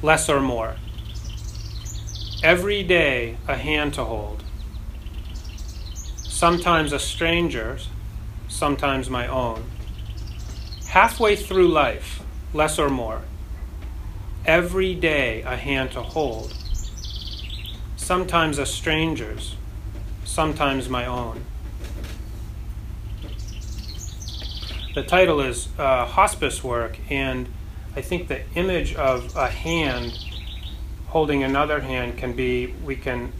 less 0.00 0.30
or 0.30 0.40
more. 0.40 0.76
Every 2.43 2.82
day, 2.82 3.36
a 3.47 3.57
hand 3.57 3.95
to 3.95 4.05
hold. 4.05 4.45
Sometimes 5.95 6.93
a 6.93 6.99
stranger's, 6.99 7.89
sometimes 8.49 9.11
my 9.11 9.26
own. 9.26 9.64
Halfway 10.89 11.36
through 11.36 11.68
life, 11.68 12.22
less 12.55 12.78
or 12.78 12.89
more. 12.89 13.22
Every 14.47 14.95
day, 14.95 15.43
a 15.43 15.57
hand 15.57 15.93
to 15.93 16.03
hold. 16.03 16.55
Sometimes 17.97 18.59
a 18.59 18.66
stranger's, 18.66 19.57
sometimes 20.24 20.89
my 20.89 21.07
own. 21.07 21.45
the 24.99 25.05
title 25.05 25.41
is 25.41 25.68
uh, 25.78 26.05
hospice 26.05 26.64
work, 26.64 26.99
and 27.09 27.49
I 27.95 28.01
think 28.01 28.26
the 28.26 28.41
image 28.57 28.97
of 28.97 29.36
a 29.36 29.47
hand 29.47 30.18
holding 31.09 31.42
another 31.42 31.80
hand 31.80 32.16
can 32.16 32.32
be 32.32 32.74
we 32.84 32.96
can 32.96 33.32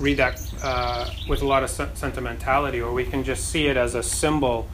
read 0.00 0.16
that 0.16 0.40
uh, 0.62 1.08
with 1.28 1.42
a 1.42 1.46
lot 1.46 1.62
of 1.62 1.70
sentimentality, 1.70 2.80
or 2.80 2.92
we 2.92 3.04
can 3.04 3.22
just 3.24 3.48
see 3.48 3.66
it 3.66 3.76
as 3.76 3.94
a 3.94 4.02
symbol 4.02 4.68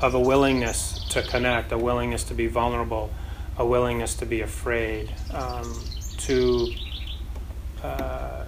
of 0.00 0.14
a 0.14 0.20
willingness 0.20 1.04
to 1.10 1.22
connect, 1.22 1.70
a 1.70 1.78
willingness 1.78 2.24
to 2.24 2.34
be 2.34 2.46
vulnerable, 2.46 3.10
a 3.56 3.64
willingness 3.64 4.14
to 4.16 4.26
be 4.26 4.40
afraid, 4.40 5.12
um, 5.32 5.84
to 6.18 6.68
uh, 7.82 8.44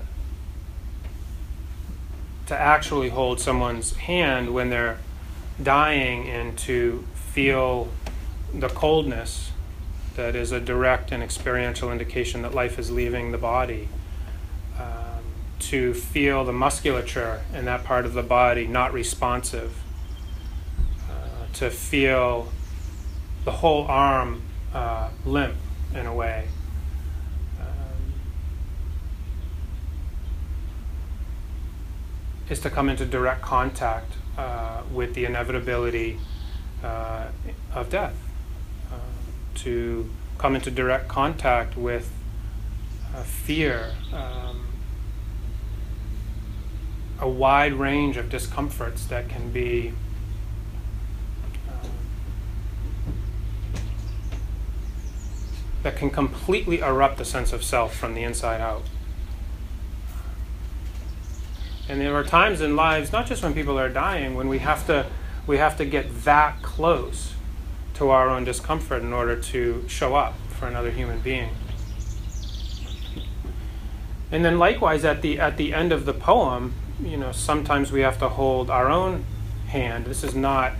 to 2.46 2.54
actually 2.56 3.08
hold 3.08 3.40
someone's 3.40 3.96
hand 3.96 4.52
when 4.52 4.70
they're 4.70 4.98
dying 5.62 6.28
and 6.28 6.58
to 6.58 7.04
feel 7.14 7.88
the 8.52 8.68
coldness 8.68 9.50
that 10.16 10.36
is 10.36 10.52
a 10.52 10.60
direct 10.60 11.12
and 11.12 11.22
experiential 11.22 11.90
indication 11.90 12.42
that 12.42 12.54
life 12.54 12.78
is 12.78 12.90
leaving 12.90 13.32
the 13.32 13.38
body. 13.38 13.88
Um, 14.78 15.24
to 15.60 15.94
feel 15.94 16.44
the 16.44 16.52
musculature 16.52 17.42
in 17.54 17.64
that 17.64 17.84
part 17.84 18.04
of 18.04 18.12
the 18.12 18.22
body 18.22 18.66
not 18.66 18.92
responsive, 18.92 19.82
uh, 21.08 21.46
to 21.54 21.70
feel 21.70 22.52
the 23.44 23.52
whole 23.52 23.86
arm 23.86 24.42
uh, 24.72 25.10
limp 25.24 25.56
in 25.94 26.06
a 26.06 26.14
way. 26.14 26.48
Um, 27.60 28.12
is 32.50 32.60
to 32.60 32.70
come 32.70 32.88
into 32.88 33.06
direct 33.06 33.42
contact 33.42 34.12
uh, 34.36 34.82
with 34.92 35.14
the 35.14 35.24
inevitability 35.24 36.18
uh, 36.82 37.28
of 37.72 37.88
death, 37.88 38.14
to 39.56 40.10
come 40.38 40.54
into 40.54 40.70
direct 40.70 41.08
contact 41.08 41.76
with 41.76 42.10
uh, 43.14 43.22
fear, 43.22 43.92
um, 44.12 44.66
a 47.20 47.28
wide 47.28 47.72
range 47.74 48.16
of 48.16 48.28
discomforts 48.28 49.06
that 49.06 49.28
can 49.28 49.50
be 49.50 49.92
um, 51.68 51.90
that 55.82 55.96
can 55.96 56.10
completely 56.10 56.80
erupt 56.80 57.18
the 57.18 57.24
sense 57.24 57.52
of 57.52 57.62
self 57.62 57.94
from 57.94 58.14
the 58.14 58.22
inside 58.22 58.60
out. 58.60 58.82
And 61.88 62.00
there 62.00 62.14
are 62.14 62.24
times 62.24 62.60
in 62.60 62.76
lives, 62.76 63.12
not 63.12 63.26
just 63.26 63.42
when 63.42 63.54
people 63.54 63.78
are 63.78 63.90
dying, 63.90 64.34
when 64.34 64.48
we 64.48 64.58
have 64.58 64.86
to 64.86 65.06
we 65.46 65.58
have 65.58 65.76
to 65.76 65.84
get 65.84 66.24
that 66.24 66.62
close 66.62 67.33
to 67.94 68.10
our 68.10 68.28
own 68.28 68.44
discomfort 68.44 69.02
in 69.02 69.12
order 69.12 69.36
to 69.36 69.84
show 69.88 70.14
up 70.14 70.34
for 70.50 70.66
another 70.66 70.90
human 70.90 71.20
being. 71.20 71.50
And 74.30 74.44
then 74.44 74.58
likewise 74.58 75.04
at 75.04 75.22
the 75.22 75.38
at 75.38 75.56
the 75.56 75.72
end 75.72 75.92
of 75.92 76.06
the 76.06 76.14
poem, 76.14 76.74
you 77.00 77.16
know, 77.16 77.32
sometimes 77.32 77.92
we 77.92 78.00
have 78.00 78.18
to 78.18 78.28
hold 78.28 78.70
our 78.70 78.90
own 78.90 79.24
hand. 79.68 80.06
This 80.06 80.24
is 80.24 80.34
not 80.34 80.72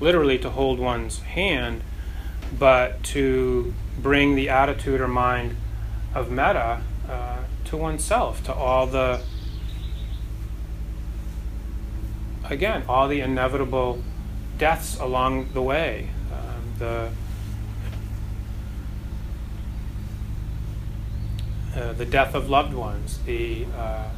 literally 0.00 0.38
to 0.38 0.50
hold 0.50 0.78
one's 0.78 1.20
hand, 1.20 1.82
but 2.58 3.02
to 3.04 3.74
bring 4.00 4.34
the 4.34 4.48
attitude 4.48 5.00
or 5.00 5.08
mind 5.08 5.56
of 6.14 6.30
metta 6.30 6.82
uh, 7.08 7.44
to 7.66 7.76
oneself, 7.76 8.42
to 8.44 8.52
all 8.52 8.86
the 8.86 9.20
again, 12.44 12.82
all 12.88 13.08
the 13.08 13.20
inevitable 13.20 14.02
deaths 14.56 14.98
along 14.98 15.52
the 15.52 15.62
way. 15.62 16.10
The 16.78 17.10
uh, 21.74 21.92
the 21.92 22.06
death 22.06 22.34
of 22.34 22.48
loved 22.48 22.74
ones, 22.74 23.18
the 23.24 23.66
uh, 23.76 24.10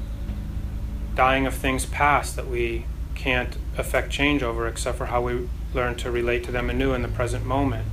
dying 1.14 1.46
of 1.46 1.54
things 1.54 1.84
past 1.84 2.36
that 2.36 2.48
we 2.48 2.86
can't 3.14 3.58
affect 3.76 4.10
change 4.10 4.42
over 4.42 4.66
except 4.66 4.96
for 4.96 5.06
how 5.06 5.20
we 5.20 5.48
learn 5.74 5.94
to 5.96 6.10
relate 6.10 6.42
to 6.44 6.52
them 6.52 6.70
anew 6.70 6.94
in 6.94 7.02
the 7.02 7.08
present 7.08 7.44
moment. 7.44 7.86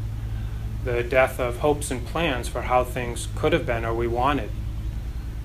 The 0.85 1.03
death 1.03 1.39
of 1.39 1.57
hopes 1.57 1.91
and 1.91 2.05
plans 2.05 2.47
for 2.47 2.63
how 2.63 2.83
things 2.85 3.27
could 3.35 3.51
have 3.51 3.65
been 3.65 3.83
or 3.83 3.93
we 3.93 4.07
wanted 4.07 4.49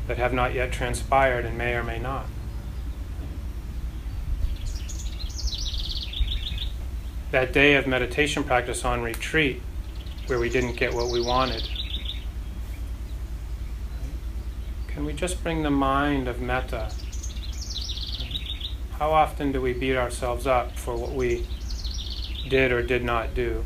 that 0.07 0.19
have 0.19 0.33
not 0.33 0.55
yet 0.55 0.71
transpired 0.71 1.45
and 1.45 1.59
may 1.59 1.75
or 1.75 1.83
may 1.83 1.99
not. 1.99 2.27
That 7.33 7.51
day 7.51 7.77
of 7.77 7.87
meditation 7.87 8.45
practice 8.45 8.85
on 8.85 9.01
retreat 9.01 9.63
where 10.27 10.39
we 10.39 10.51
didn't 10.51 10.77
get 10.77 10.93
what 10.93 11.09
we 11.09 11.19
wanted. 11.19 11.67
Can 14.87 15.07
we 15.07 15.15
just 15.15 15.43
bring 15.43 15.63
the 15.63 15.71
mind 15.71 16.29
of 16.29 16.43
metta? 16.43 16.93
How 18.99 19.13
often 19.13 19.51
do 19.51 19.63
we 19.63 19.73
beat 19.73 19.97
ourselves 19.97 20.47
up 20.47 20.77
for 20.77 20.95
what 20.95 21.13
we 21.13 21.47
did 22.51 22.71
or 22.71 22.83
did 22.83 23.03
not 23.03 23.35
do? 23.35 23.65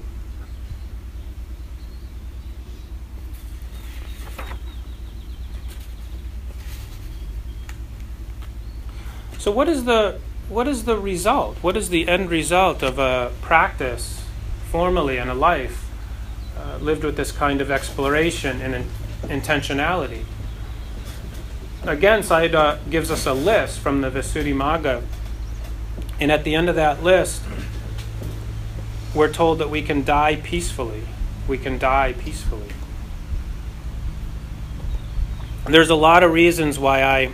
So, 9.39 9.51
what 9.51 9.69
is 9.69 9.85
the 9.85 10.21
what 10.49 10.68
is 10.68 10.84
the 10.84 10.97
result? 10.97 11.57
What 11.61 11.76
is 11.76 11.88
the 11.88 12.09
end 12.09 12.30
result 12.30 12.82
of 12.82 12.99
a 12.99 13.32
practice 13.40 14.24
formally 14.70 15.18
and 15.18 15.28
a 15.28 15.34
life 15.34 15.88
uh, 16.57 16.78
lived 16.78 17.05
with 17.05 17.16
this 17.16 17.32
kind 17.32 17.61
of 17.61 17.70
exploration 17.70 18.61
and 18.61 18.74
in- 18.74 18.90
intentionality? 19.22 20.24
Again, 21.82 22.20
Sayadaw 22.20 22.90
gives 22.90 23.11
us 23.11 23.26
a 23.26 23.32
list 23.32 23.78
from 23.80 24.01
the 24.01 24.11
Visuddhimagga, 24.11 25.03
and 26.18 26.32
at 26.32 26.44
the 26.44 26.55
end 26.55 26.68
of 26.68 26.74
that 26.76 27.03
list, 27.03 27.42
we're 29.14 29.32
told 29.32 29.59
that 29.59 29.70
we 29.70 29.82
can 29.82 30.05
die 30.05 30.36
peacefully. 30.36 31.03
We 31.49 31.59
can 31.59 31.78
die 31.78 32.12
peacefully. 32.12 32.68
There's 35.64 35.90
a 35.90 35.94
lot 35.94 36.22
of 36.22 36.32
reasons 36.32 36.78
why 36.78 37.03
I 37.03 37.32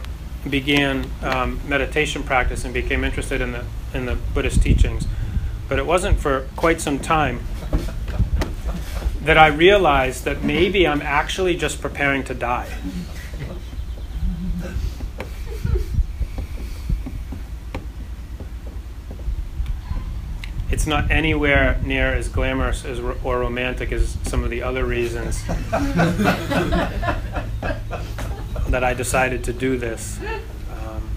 began 0.48 1.06
um, 1.22 1.60
meditation 1.68 2.22
practice 2.22 2.64
and 2.64 2.74
became 2.74 3.04
interested 3.04 3.40
in 3.40 3.52
the 3.52 3.64
in 3.94 4.06
the 4.06 4.16
Buddhist 4.34 4.62
teachings, 4.62 5.06
but 5.68 5.78
it 5.78 5.86
wasn't 5.86 6.18
for 6.18 6.48
quite 6.56 6.80
some 6.80 6.98
time 6.98 7.40
that 9.22 9.38
I 9.38 9.48
realized 9.48 10.24
that 10.24 10.42
maybe 10.42 10.86
I'm 10.86 11.02
actually 11.02 11.56
just 11.56 11.80
preparing 11.80 12.24
to 12.24 12.34
die. 12.34 12.68
It's 20.70 20.86
not 20.86 21.10
anywhere 21.10 21.80
near 21.84 22.14
as 22.14 22.28
glamorous 22.28 22.84
as 22.84 22.98
or 22.98 23.38
romantic 23.38 23.92
as 23.92 24.16
some 24.24 24.42
of 24.42 24.50
the 24.50 24.62
other 24.62 24.84
reasons 24.84 25.44
that 28.72 28.82
I 28.82 28.94
decided 28.94 29.44
to 29.44 29.52
do 29.52 29.78
this. 29.78 30.18
Um, 30.70 31.08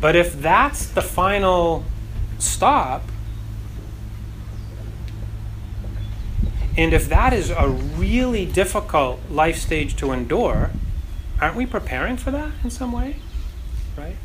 but 0.00 0.14
if 0.14 0.40
that's 0.40 0.86
the 0.86 1.02
final 1.02 1.84
stop, 2.38 3.02
and 6.76 6.94
if 6.94 7.08
that 7.08 7.32
is 7.32 7.50
a 7.50 7.68
really 7.68 8.46
difficult 8.46 9.20
life 9.30 9.58
stage 9.58 9.96
to 9.96 10.12
endure, 10.12 10.70
aren't 11.40 11.56
we 11.56 11.66
preparing 11.66 12.16
for 12.16 12.30
that 12.30 12.52
in 12.62 12.70
some 12.70 12.92
way? 12.92 13.16
Right? 13.96 14.16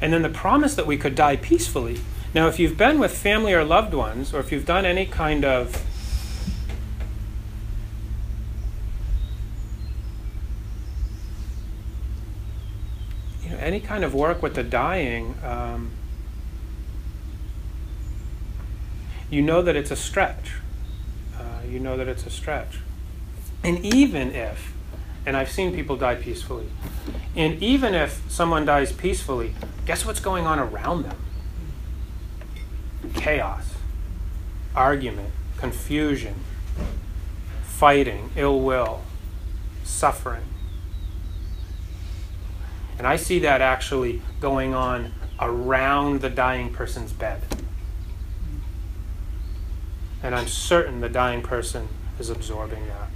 And 0.00 0.12
then 0.12 0.22
the 0.22 0.28
promise 0.30 0.74
that 0.74 0.86
we 0.86 0.96
could 0.96 1.14
die 1.14 1.36
peacefully. 1.36 2.00
Now, 2.34 2.48
if 2.48 2.58
you've 2.58 2.78
been 2.78 2.98
with 2.98 3.16
family 3.16 3.52
or 3.52 3.62
loved 3.64 3.94
ones, 3.94 4.32
or 4.32 4.40
if 4.40 4.50
you've 4.50 4.66
done 4.66 4.86
any 4.86 5.06
kind 5.06 5.44
of 5.44 5.84
any 13.62 13.80
kind 13.80 14.04
of 14.04 14.14
work 14.14 14.42
with 14.42 14.54
the 14.54 14.62
dying, 14.62 15.34
um, 15.44 15.90
you 19.30 19.40
know 19.40 19.62
that 19.62 19.76
it's 19.76 19.90
a 19.90 19.96
stretch. 19.96 20.54
Uh, 21.38 21.66
you 21.66 21.78
know 21.78 21.96
that 21.96 22.08
it's 22.08 22.26
a 22.26 22.30
stretch. 22.30 22.80
And 23.64 23.78
even 23.84 24.32
if, 24.34 24.74
and 25.24 25.36
I've 25.36 25.50
seen 25.50 25.74
people 25.74 25.96
die 25.96 26.16
peacefully, 26.16 26.66
and 27.36 27.62
even 27.62 27.94
if 27.94 28.22
someone 28.28 28.64
dies 28.64 28.92
peacefully, 28.92 29.54
guess 29.86 30.04
what's 30.04 30.20
going 30.20 30.46
on 30.46 30.58
around 30.58 31.04
them? 31.04 31.16
Chaos, 33.14 33.74
argument, 34.74 35.30
confusion, 35.56 36.34
fighting, 37.62 38.30
ill 38.36 38.60
will, 38.60 39.02
suffering. 39.84 40.44
And 42.98 43.06
I 43.06 43.16
see 43.16 43.38
that 43.40 43.60
actually 43.60 44.22
going 44.40 44.74
on 44.74 45.12
around 45.40 46.20
the 46.20 46.30
dying 46.30 46.72
person's 46.72 47.12
bed. 47.12 47.42
And 50.22 50.34
I'm 50.34 50.46
certain 50.46 51.00
the 51.00 51.08
dying 51.08 51.42
person 51.42 51.88
is 52.18 52.30
absorbing 52.30 52.86
that. 52.86 53.08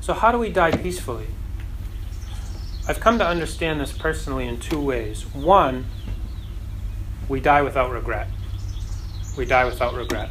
So, 0.00 0.14
how 0.14 0.32
do 0.32 0.38
we 0.38 0.50
die 0.50 0.70
peacefully? 0.70 1.26
I've 2.88 3.00
come 3.00 3.18
to 3.18 3.26
understand 3.26 3.80
this 3.80 3.92
personally 3.92 4.48
in 4.48 4.58
two 4.58 4.80
ways. 4.80 5.26
One, 5.34 5.84
we 7.28 7.40
die 7.40 7.60
without 7.60 7.90
regret. 7.90 8.28
We 9.36 9.44
die 9.44 9.66
without 9.66 9.92
regret. 9.92 10.30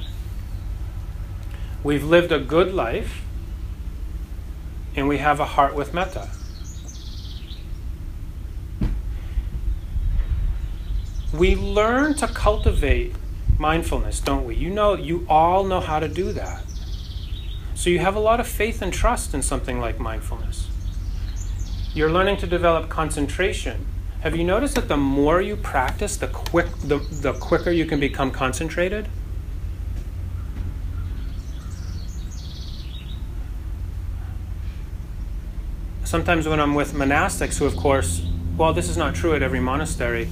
We've 1.83 2.03
lived 2.03 2.31
a 2.31 2.39
good 2.39 2.73
life 2.73 3.21
and 4.95 5.07
we 5.07 5.19
have 5.19 5.39
a 5.39 5.45
heart 5.45 5.75
with 5.75 5.93
metta. 5.93 6.29
We 11.33 11.55
learn 11.55 12.15
to 12.15 12.27
cultivate 12.27 13.13
mindfulness, 13.59 14.19
don't 14.19 14.45
we? 14.45 14.55
You 14.55 14.69
know, 14.69 14.95
you 14.95 15.25
all 15.29 15.63
know 15.63 15.79
how 15.79 15.99
to 15.99 16.07
do 16.07 16.31
that. 16.33 16.63
So 17.75 17.91
you 17.91 17.99
have 17.99 18.15
a 18.15 18.19
lot 18.19 18.39
of 18.39 18.47
faith 18.47 18.81
and 18.81 18.91
trust 18.91 19.33
in 19.33 19.41
something 19.43 19.79
like 19.79 19.99
mindfulness. 19.99 20.67
You're 21.93 22.11
learning 22.11 22.37
to 22.37 22.47
develop 22.47 22.89
concentration. 22.89 23.85
Have 24.21 24.35
you 24.35 24.43
noticed 24.43 24.75
that 24.75 24.87
the 24.87 24.97
more 24.97 25.41
you 25.41 25.55
practice, 25.55 26.17
the 26.17 26.27
quick 26.27 26.67
the, 26.83 26.97
the 26.97 27.33
quicker 27.33 27.69
you 27.69 27.85
can 27.85 27.99
become 27.99 28.31
concentrated? 28.31 29.07
Sometimes 36.07 36.47
when 36.47 36.61
I'm 36.61 36.73
with 36.73 36.93
monastics 36.93 37.57
who 37.57 37.65
of 37.65 37.75
course, 37.75 38.25
well 38.55 38.71
this 38.71 38.87
is 38.87 38.95
not 38.95 39.13
true 39.13 39.35
at 39.35 39.43
every 39.43 39.59
monastery, 39.59 40.29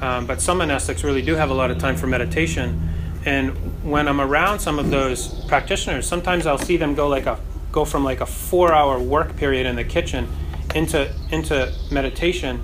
um, 0.00 0.26
but 0.26 0.40
some 0.40 0.60
monastics 0.60 1.04
really 1.04 1.20
do 1.20 1.34
have 1.34 1.50
a 1.50 1.54
lot 1.54 1.70
of 1.70 1.76
time 1.76 1.96
for 1.96 2.06
meditation. 2.06 2.88
And 3.26 3.50
when 3.84 4.08
I'm 4.08 4.22
around 4.22 4.60
some 4.60 4.78
of 4.78 4.88
those 4.88 5.28
practitioners, 5.44 6.06
sometimes 6.06 6.46
I'll 6.46 6.56
see 6.56 6.78
them 6.78 6.94
go 6.94 7.08
like 7.08 7.26
a 7.26 7.38
go 7.72 7.84
from 7.84 8.04
like 8.04 8.22
a 8.22 8.26
four 8.26 8.72
hour 8.72 8.98
work 8.98 9.36
period 9.36 9.66
in 9.66 9.76
the 9.76 9.84
kitchen 9.84 10.26
into 10.74 11.12
into 11.30 11.74
meditation 11.90 12.62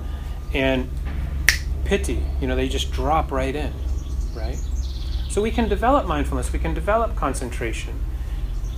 and 0.51 0.89
piti. 1.83 2.23
You 2.41 2.47
know, 2.47 2.55
they 2.55 2.67
just 2.67 2.91
drop 2.91 3.31
right 3.31 3.55
in, 3.55 3.73
right? 4.35 4.57
So 5.29 5.39
we 5.39 5.51
can 5.51 5.69
develop 5.69 6.07
mindfulness. 6.07 6.51
We 6.51 6.57
can 6.57 6.73
develop 6.73 7.15
concentration. 7.15 7.93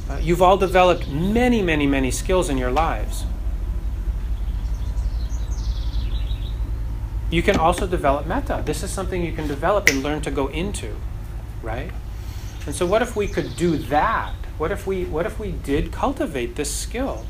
Uh, 0.10 0.18
you've 0.22 0.42
all 0.42 0.58
developed 0.58 1.08
many, 1.08 1.62
many, 1.62 1.88
many 1.88 2.12
skills 2.12 2.50
in 2.50 2.58
your 2.58 2.72
lives. 2.72 3.24
You 7.30 7.44
can 7.44 7.58
also 7.58 7.86
develop 7.86 8.26
metta. 8.26 8.64
This 8.66 8.84
is 8.84 8.92
something 8.92 9.22
you 9.22 9.34
can 9.34 9.48
develop 9.48 9.90
and 9.90 10.02
learn 10.02 10.22
to 10.22 10.32
go 10.32 10.48
into, 10.48 10.96
right? 11.62 11.92
And 12.66 12.74
so 12.74 12.86
what 12.86 13.02
if 13.02 13.16
we 13.16 13.28
could 13.28 13.56
do 13.58 13.78
that? 13.78 14.34
What 14.58 14.72
if 14.72 14.88
we 14.88 15.06
what 15.06 15.26
if 15.26 15.40
we 15.40 15.52
did 15.52 15.92
cultivate 15.92 16.56
this 16.56 16.74
skill? 16.74 17.26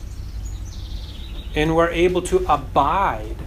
And 1.55 1.75
we're 1.75 1.89
able 1.89 2.21
to 2.23 2.45
abide 2.47 3.37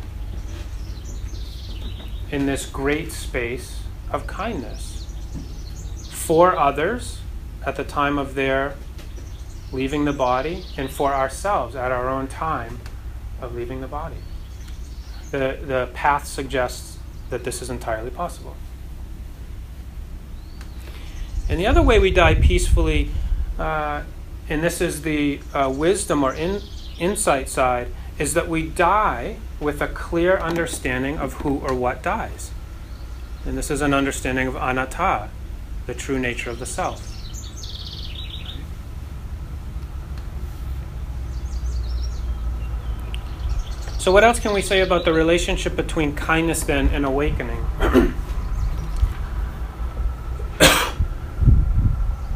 in 2.30 2.46
this 2.46 2.66
great 2.66 3.12
space 3.12 3.80
of 4.10 4.26
kindness 4.26 5.14
for 6.10 6.56
others 6.56 7.20
at 7.64 7.76
the 7.76 7.84
time 7.84 8.18
of 8.18 8.34
their 8.34 8.74
leaving 9.72 10.04
the 10.04 10.12
body 10.12 10.64
and 10.76 10.90
for 10.90 11.14
ourselves 11.14 11.76
at 11.76 11.92
our 11.92 12.08
own 12.08 12.26
time 12.26 12.80
of 13.40 13.54
leaving 13.54 13.80
the 13.80 13.86
body 13.86 14.16
the, 15.30 15.58
the 15.64 15.88
path 15.94 16.26
suggests 16.26 16.98
that 17.30 17.44
this 17.44 17.62
is 17.62 17.70
entirely 17.70 18.10
possible. 18.10 18.56
And 21.48 21.58
the 21.58 21.66
other 21.66 21.82
way 21.82 21.98
we 21.98 22.10
die 22.10 22.34
peacefully, 22.34 23.10
uh, 23.58 24.02
and 24.48 24.62
this 24.62 24.80
is 24.80 25.02
the 25.02 25.40
uh, 25.52 25.72
wisdom 25.74 26.22
or 26.22 26.32
in, 26.32 26.60
insight 26.98 27.48
side, 27.48 27.88
is 28.18 28.34
that 28.34 28.48
we 28.48 28.68
die 28.68 29.36
with 29.58 29.80
a 29.80 29.88
clear 29.88 30.38
understanding 30.38 31.18
of 31.18 31.34
who 31.34 31.58
or 31.58 31.74
what 31.74 32.02
dies. 32.02 32.50
And 33.44 33.56
this 33.56 33.70
is 33.70 33.80
an 33.80 33.94
understanding 33.94 34.46
of 34.46 34.56
anatta, 34.56 35.30
the 35.86 35.94
true 35.94 36.18
nature 36.18 36.50
of 36.50 36.58
the 36.58 36.66
self. 36.66 37.19
So, 44.00 44.10
what 44.12 44.24
else 44.24 44.40
can 44.40 44.54
we 44.54 44.62
say 44.62 44.80
about 44.80 45.04
the 45.04 45.12
relationship 45.12 45.76
between 45.76 46.16
kindness 46.16 46.62
then 46.62 46.88
and 46.88 47.04
awakening? 47.04 47.62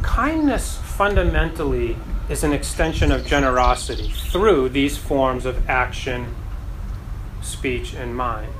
kindness 0.03 0.77
fundamentally 0.77 1.97
is 2.29 2.43
an 2.43 2.53
extension 2.53 3.11
of 3.11 3.25
generosity 3.25 4.09
through 4.09 4.69
these 4.69 4.95
forms 4.95 5.47
of 5.47 5.67
action, 5.67 6.35
speech, 7.41 7.95
and 7.95 8.15
mind. 8.15 8.53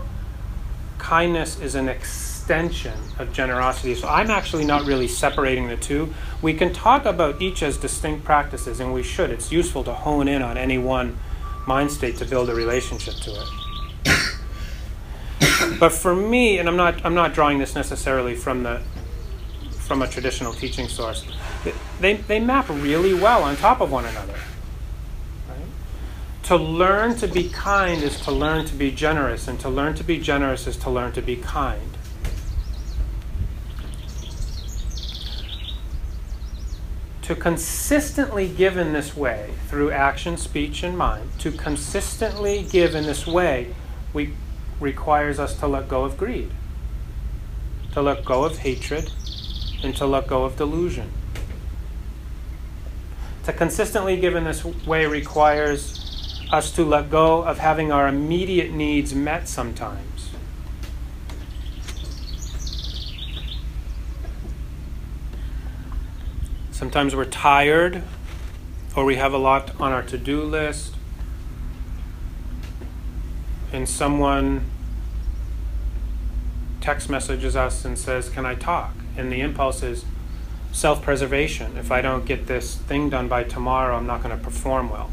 Kindness 0.97 1.59
is 1.59 1.75
an 1.75 1.87
extension 1.87 2.99
of 3.19 3.31
generosity. 3.31 3.93
So 3.93 4.07
I'm 4.07 4.31
actually 4.31 4.65
not 4.65 4.83
really 4.83 5.07
separating 5.07 5.67
the 5.67 5.77
two. 5.77 6.11
We 6.41 6.55
can 6.55 6.73
talk 6.73 7.05
about 7.05 7.39
each 7.39 7.61
as 7.61 7.77
distinct 7.77 8.25
practices, 8.25 8.79
and 8.79 8.91
we 8.91 9.03
should. 9.03 9.29
It's 9.29 9.51
useful 9.51 9.83
to 9.83 9.93
hone 9.93 10.27
in 10.27 10.41
on 10.41 10.57
any 10.57 10.79
one 10.79 11.19
mind 11.67 11.91
state 11.91 12.17
to 12.17 12.25
build 12.25 12.49
a 12.49 12.55
relationship 12.55 13.15
to 13.15 13.31
it. 13.31 13.47
but 15.79 15.91
for 15.91 16.15
me, 16.15 16.59
and 16.59 16.67
I'm 16.69 16.77
not 16.77 17.05
I'm 17.05 17.15
not 17.15 17.33
drawing 17.33 17.59
this 17.59 17.75
necessarily 17.75 18.35
from 18.35 18.63
the 18.63 18.81
from 19.85 20.01
a 20.01 20.07
traditional 20.07 20.51
teaching 20.51 20.87
source, 20.87 21.25
they, 21.99 22.13
they 22.13 22.39
map 22.39 22.67
really 22.69 23.13
well 23.13 23.43
on 23.43 23.55
top 23.55 23.81
of 23.81 23.91
one 23.91 24.05
another. 24.05 24.33
Right? 25.47 25.67
To 26.43 26.55
learn 26.55 27.15
to 27.17 27.27
be 27.27 27.49
kind 27.49 28.01
is 28.01 28.19
to 28.21 28.31
learn 28.31 28.65
to 28.65 28.73
be 28.73 28.91
generous, 28.91 29.47
and 29.47 29.59
to 29.59 29.69
learn 29.69 29.93
to 29.95 30.03
be 30.03 30.19
generous 30.19 30.65
is 30.65 30.77
to 30.77 30.89
learn 30.89 31.11
to 31.13 31.21
be 31.21 31.35
kind. 31.35 31.97
To 37.25 37.35
consistently 37.35 38.47
give 38.47 38.77
in 38.77 38.93
this 38.93 39.17
way 39.17 39.49
through 39.67 39.89
action, 39.89 40.37
speech, 40.37 40.83
and 40.83 40.95
mind, 40.95 41.27
to 41.39 41.51
consistently 41.51 42.63
give 42.69 42.93
in 42.93 43.03
this 43.05 43.25
way, 43.25 43.73
we, 44.13 44.31
requires 44.79 45.39
us 45.39 45.57
to 45.57 45.65
let 45.67 45.89
go 45.89 46.03
of 46.03 46.17
greed, 46.17 46.51
to 47.93 47.99
let 47.99 48.23
go 48.23 48.43
of 48.43 48.59
hatred, 48.59 49.11
and 49.83 49.95
to 49.95 50.05
let 50.05 50.27
go 50.27 50.45
of 50.45 50.55
delusion. 50.55 51.09
To 53.45 53.53
consistently 53.53 54.17
give 54.17 54.35
in 54.35 54.43
this 54.43 54.63
way 54.63 55.07
requires 55.07 56.45
us 56.51 56.69
to 56.73 56.85
let 56.85 57.09
go 57.09 57.43
of 57.43 57.57
having 57.57 57.91
our 57.91 58.07
immediate 58.07 58.71
needs 58.71 59.15
met 59.15 59.47
sometimes 59.47 60.14
Sometimes 66.75 67.15
we're 67.15 67.23
tired 67.23 68.03
or 68.97 69.05
we 69.05 69.15
have 69.15 69.31
a 69.31 69.37
lot 69.37 69.71
on 69.79 69.93
our 69.93 70.03
to 70.03 70.17
do 70.17 70.43
list, 70.43 70.93
and 73.71 73.87
someone 73.87 74.69
text 76.81 77.09
messages 77.09 77.55
us 77.55 77.85
and 77.85 77.97
says, 77.97 78.27
Can 78.27 78.45
I 78.45 78.55
talk? 78.55 78.93
And 79.15 79.31
the 79.31 79.39
impulse 79.39 79.83
is 79.83 80.03
self 80.73 81.01
preservation. 81.01 81.77
If 81.77 81.93
I 81.93 82.01
don't 82.01 82.25
get 82.25 82.47
this 82.47 82.75
thing 82.75 83.09
done 83.09 83.29
by 83.29 83.45
tomorrow, 83.45 83.95
I'm 83.95 84.05
not 84.05 84.21
going 84.21 84.37
to 84.37 84.43
perform 84.43 84.89
well. 84.89 85.09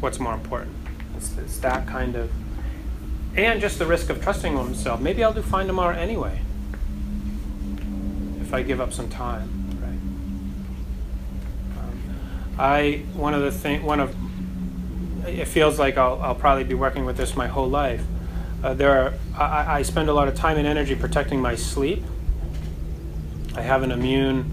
What's 0.00 0.18
more 0.18 0.34
important? 0.34 0.74
It's, 1.16 1.38
it's 1.38 1.58
that 1.58 1.86
kind 1.86 2.16
of. 2.16 2.28
And 3.36 3.60
just 3.60 3.78
the 3.78 3.86
risk 3.86 4.10
of 4.10 4.20
trusting 4.20 4.56
oneself. 4.56 5.00
Maybe 5.00 5.22
I'll 5.22 5.32
do 5.32 5.42
fine 5.42 5.68
tomorrow 5.68 5.96
anyway. 5.96 6.40
I 8.52 8.62
give 8.62 8.80
up 8.80 8.92
some 8.92 9.08
time, 9.08 9.48
right? 9.80 9.88
Um, 11.78 12.00
I 12.58 13.02
one 13.14 13.34
of 13.34 13.42
the 13.42 13.50
thing 13.50 13.82
one 13.82 14.00
of 14.00 14.14
it 15.26 15.46
feels 15.46 15.78
like 15.78 15.96
I'll, 15.96 16.20
I'll 16.20 16.34
probably 16.34 16.64
be 16.64 16.74
working 16.74 17.04
with 17.04 17.16
this 17.16 17.34
my 17.36 17.46
whole 17.46 17.68
life. 17.68 18.02
Uh, 18.62 18.74
there 18.74 18.98
are 18.98 19.14
I, 19.38 19.78
I 19.78 19.82
spend 19.82 20.08
a 20.08 20.14
lot 20.14 20.28
of 20.28 20.34
time 20.34 20.56
and 20.58 20.66
energy 20.66 20.94
protecting 20.94 21.40
my 21.40 21.54
sleep. 21.54 22.02
I 23.54 23.62
have 23.62 23.82
an 23.82 23.92
immune 23.92 24.52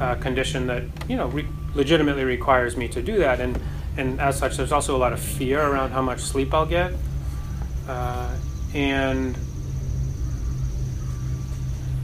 uh, 0.00 0.14
condition 0.16 0.66
that 0.66 0.82
you 1.08 1.16
know 1.16 1.28
re- 1.28 1.46
legitimately 1.74 2.24
requires 2.24 2.76
me 2.76 2.88
to 2.88 3.02
do 3.02 3.18
that, 3.18 3.40
and 3.40 3.60
and 3.96 4.20
as 4.20 4.38
such, 4.38 4.56
there's 4.56 4.72
also 4.72 4.96
a 4.96 4.98
lot 4.98 5.12
of 5.12 5.20
fear 5.20 5.60
around 5.60 5.90
how 5.90 6.02
much 6.02 6.20
sleep 6.20 6.52
I'll 6.52 6.66
get, 6.66 6.92
uh, 7.88 8.34
and 8.74 9.36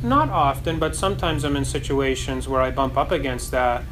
not 0.03 0.30
often, 0.30 0.78
but 0.78 0.96
sometimes 0.96 1.44
I'm 1.44 1.57
in 1.57 1.64
situations 1.64 2.48
where 2.48 2.61
I 2.61 2.70
bump 2.70 2.96
up 2.96 3.11
against 3.11 3.51
that, 3.51 3.82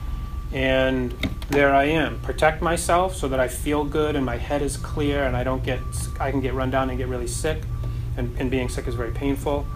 and 0.52 1.12
there 1.50 1.74
I 1.74 1.84
am. 1.84 2.20
Protect 2.20 2.62
myself 2.62 3.14
so 3.14 3.28
that 3.28 3.40
I 3.40 3.48
feel 3.48 3.84
good 3.84 4.16
and 4.16 4.24
my 4.24 4.36
head 4.36 4.62
is 4.62 4.76
clear 4.76 5.24
and 5.24 5.36
I 5.36 5.44
don't 5.44 5.62
get, 5.62 5.80
I 6.18 6.30
can 6.30 6.40
get 6.40 6.54
run 6.54 6.70
down 6.70 6.88
and 6.88 6.98
get 6.98 7.08
really 7.08 7.26
sick, 7.26 7.62
and, 8.16 8.34
and 8.38 8.50
being 8.50 8.68
sick 8.68 8.86
is 8.86 8.94
very 8.94 9.12
painful. 9.12 9.66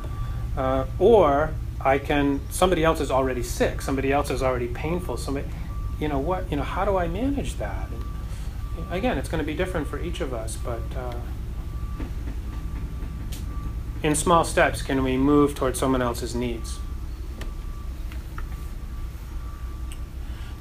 Uh, 0.57 0.87
or 0.99 1.53
I 1.81 1.99
can, 1.99 2.41
somebody 2.51 2.85
else 2.85 3.01
is 3.01 3.11
already 3.11 3.43
sick, 3.43 3.83
somebody 3.83 4.13
else 4.13 4.31
is 4.31 4.43
already 4.43 4.69
painful, 4.69 5.17
somebody, 5.17 5.47
you 6.01 6.09
know 6.09 6.19
what, 6.19 6.51
you 6.51 6.57
know, 6.57 6.63
how 6.63 6.85
do 6.85 6.97
I 6.97 7.09
manage 7.09 7.57
that? 7.57 7.89
And 8.77 8.93
again, 8.93 9.19
it's 9.19 9.29
going 9.29 9.43
to 9.43 9.47
be 9.47 9.55
different 9.55 9.87
for 9.87 10.01
each 10.01 10.21
of 10.21 10.33
us, 10.33 10.57
but. 10.57 10.81
Uh, 10.97 11.15
in 14.03 14.15
small 14.15 14.45
steps 14.45 14.83
can 14.83 15.03
we 15.03 15.17
move 15.17 15.55
towards 15.55 15.79
someone 15.79 16.03
else's 16.03 16.35
needs? 16.35 16.79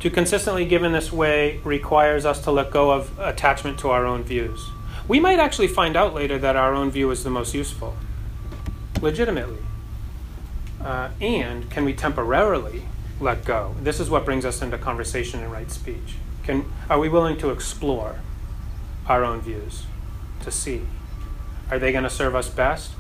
To 0.02 0.10
consistently 0.10 0.66
give 0.66 0.84
in 0.84 0.94
this 0.94 1.12
way 1.12 1.60
requires 1.64 2.26
us 2.26 2.42
to 2.44 2.52
let 2.52 2.72
go 2.72 2.92
of 2.92 3.20
attachment 3.20 3.78
to 3.80 3.90
our 3.90 4.06
own 4.06 4.24
views. 4.24 4.70
We 5.08 5.20
might 5.20 5.40
actually 5.40 5.68
find 5.68 5.96
out 5.96 6.14
later 6.14 6.40
that 6.40 6.56
our 6.56 6.74
own 6.74 6.90
view 6.90 7.12
is 7.12 7.24
the 7.24 7.30
most 7.30 7.54
useful, 7.54 7.96
legitimately. 9.00 9.60
Uh, 10.84 11.10
and 11.22 11.70
can 11.70 11.86
we 11.86 11.94
temporarily 11.94 12.84
let 13.20 13.46
go? 13.46 13.76
This 13.80 14.00
is 14.00 14.10
what 14.10 14.26
brings 14.26 14.44
us 14.44 14.62
into 14.62 14.78
conversation 14.80 15.44
and 15.44 15.52
right 15.52 15.70
speech. 15.70 16.16
Can, 16.44 16.66
are 16.90 16.98
we 16.98 17.08
willing 17.08 17.38
to 17.38 17.52
explore 17.52 18.22
our 19.08 19.24
own 19.24 19.42
views, 19.42 19.86
to 20.42 20.50
see? 20.50 20.82
Are 21.70 21.78
they 21.78 21.92
going 21.92 22.04
to 22.04 22.10
serve 22.10 22.36
us 22.36 22.50
best? 22.50 22.94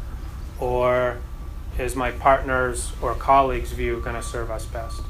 Or 0.61 1.17
is 1.79 1.95
my 1.95 2.11
partner's 2.11 2.93
or 3.01 3.15
colleague's 3.15 3.71
view 3.71 3.99
going 3.99 4.15
to 4.15 4.21
serve 4.21 4.51
us 4.51 4.65
best? 4.65 5.01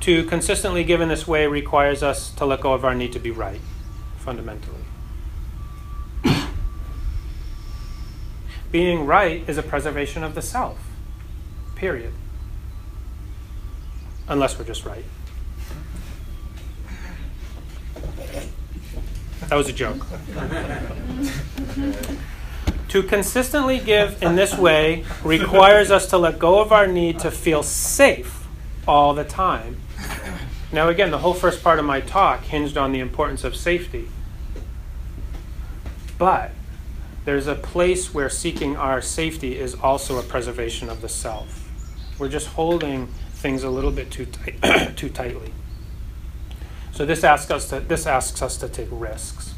To 0.00 0.22
consistently 0.24 0.84
give 0.84 1.00
in 1.00 1.08
this 1.08 1.26
way 1.26 1.46
requires 1.46 2.02
us 2.02 2.30
to 2.32 2.44
let 2.44 2.60
go 2.60 2.74
of 2.74 2.84
our 2.84 2.94
need 2.94 3.14
to 3.14 3.18
be 3.18 3.30
right, 3.30 3.62
fundamentally. 4.18 4.84
Being 8.70 9.06
right 9.06 9.42
is 9.48 9.56
a 9.56 9.62
preservation 9.62 10.22
of 10.22 10.34
the 10.34 10.42
self, 10.42 10.78
period. 11.74 12.12
Unless 14.28 14.58
we're 14.58 14.66
just 14.66 14.84
right. 14.84 15.04
That 19.48 19.56
was 19.56 19.68
a 19.68 19.72
joke. 19.72 20.06
to 22.88 23.02
consistently 23.02 23.78
give 23.78 24.22
in 24.22 24.36
this 24.36 24.56
way 24.56 25.04
requires 25.24 25.90
us 25.90 26.06
to 26.10 26.18
let 26.18 26.38
go 26.38 26.60
of 26.60 26.72
our 26.72 26.86
need 26.86 27.18
to 27.20 27.30
feel 27.30 27.62
safe 27.62 28.46
all 28.86 29.14
the 29.14 29.24
time. 29.24 29.80
Now, 30.72 30.88
again, 30.88 31.10
the 31.10 31.18
whole 31.18 31.34
first 31.34 31.62
part 31.62 31.78
of 31.78 31.84
my 31.84 32.00
talk 32.00 32.42
hinged 32.42 32.76
on 32.76 32.92
the 32.92 33.00
importance 33.00 33.44
of 33.44 33.54
safety. 33.54 34.08
But 36.18 36.52
there's 37.24 37.46
a 37.46 37.54
place 37.54 38.12
where 38.12 38.28
seeking 38.28 38.76
our 38.76 39.00
safety 39.00 39.58
is 39.58 39.74
also 39.74 40.18
a 40.18 40.22
preservation 40.22 40.88
of 40.88 41.00
the 41.00 41.08
self. 41.08 41.70
We're 42.18 42.28
just 42.28 42.48
holding 42.48 43.08
things 43.32 43.62
a 43.62 43.70
little 43.70 43.90
bit 43.90 44.10
too, 44.10 44.26
too 44.96 45.08
tightly. 45.08 45.52
So 46.94 47.04
this 47.04 47.24
asks 47.24 47.50
us 47.50 47.68
to 47.70 47.80
this 47.80 48.06
asks 48.06 48.40
us 48.40 48.56
to 48.58 48.68
take 48.68 48.86
risks. 48.88 49.54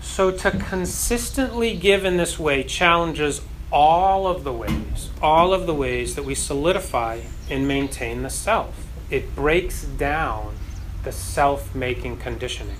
So 0.00 0.30
to 0.30 0.52
consistently 0.52 1.76
give 1.76 2.04
in 2.04 2.16
this 2.16 2.38
way 2.38 2.62
challenges 2.62 3.42
all 3.72 4.28
of 4.28 4.44
the 4.44 4.52
ways, 4.52 5.10
all 5.20 5.52
of 5.52 5.66
the 5.66 5.74
ways 5.74 6.14
that 6.14 6.24
we 6.24 6.36
solidify 6.36 7.22
and 7.50 7.66
maintain 7.66 8.22
the 8.22 8.30
self. 8.30 8.86
It 9.10 9.34
breaks 9.34 9.84
down 9.84 10.54
the 11.02 11.10
self-making 11.10 12.18
conditioning. 12.18 12.78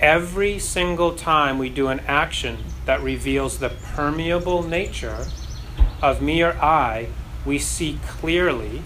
Every 0.00 0.58
single 0.58 1.14
time 1.14 1.58
we 1.58 1.68
do 1.68 1.88
an 1.88 2.00
action 2.00 2.64
that 2.86 3.02
reveals 3.02 3.58
the 3.58 3.68
permeable 3.68 4.62
nature 4.62 5.26
of 6.02 6.22
me 6.22 6.42
or 6.42 6.54
I 6.54 7.08
we 7.44 7.58
see 7.58 7.98
clearly 8.06 8.82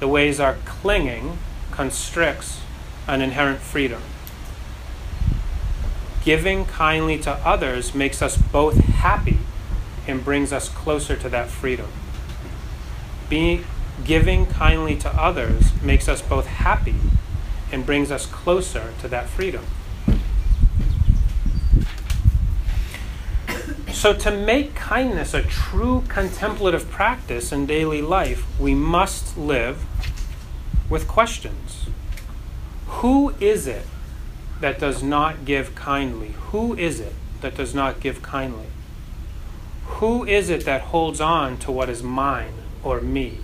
the 0.00 0.08
ways 0.08 0.40
our 0.40 0.56
clinging 0.64 1.38
constricts 1.70 2.60
an 3.06 3.22
inherent 3.22 3.60
freedom. 3.60 4.02
Giving 6.24 6.66
kindly 6.66 7.18
to 7.20 7.30
others 7.30 7.94
makes 7.94 8.20
us 8.20 8.36
both 8.36 8.76
happy 8.76 9.38
and 10.06 10.24
brings 10.24 10.52
us 10.52 10.68
closer 10.68 11.16
to 11.16 11.28
that 11.28 11.48
freedom. 11.48 11.88
Being, 13.28 13.64
giving 14.04 14.46
kindly 14.46 14.96
to 14.96 15.08
others 15.10 15.72
makes 15.82 16.08
us 16.08 16.20
both 16.20 16.46
happy 16.46 16.96
and 17.70 17.86
brings 17.86 18.10
us 18.10 18.26
closer 18.26 18.92
to 19.00 19.08
that 19.08 19.28
freedom. 19.28 19.64
So, 23.98 24.12
to 24.12 24.30
make 24.30 24.76
kindness 24.76 25.34
a 25.34 25.42
true 25.42 26.04
contemplative 26.06 26.88
practice 26.88 27.50
in 27.50 27.66
daily 27.66 28.00
life, 28.00 28.46
we 28.56 28.72
must 28.72 29.36
live 29.36 29.84
with 30.88 31.08
questions. 31.08 31.86
Who 32.86 33.34
is 33.40 33.66
it 33.66 33.86
that 34.60 34.78
does 34.78 35.02
not 35.02 35.44
give 35.44 35.74
kindly? 35.74 36.36
Who 36.52 36.76
is 36.76 37.00
it 37.00 37.12
that 37.40 37.56
does 37.56 37.74
not 37.74 37.98
give 37.98 38.22
kindly? 38.22 38.68
Who 39.98 40.24
is 40.24 40.48
it 40.48 40.64
that 40.64 40.82
holds 40.92 41.20
on 41.20 41.58
to 41.58 41.72
what 41.72 41.88
is 41.88 42.00
mine 42.00 42.54
or 42.84 43.00
me? 43.00 43.38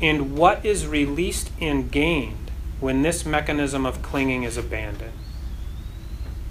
And 0.00 0.38
what 0.38 0.64
is 0.64 0.86
released 0.86 1.50
and 1.60 1.90
gained 1.90 2.50
when 2.80 3.02
this 3.02 3.26
mechanism 3.26 3.84
of 3.84 4.00
clinging 4.00 4.42
is 4.44 4.56
abandoned? 4.56 5.25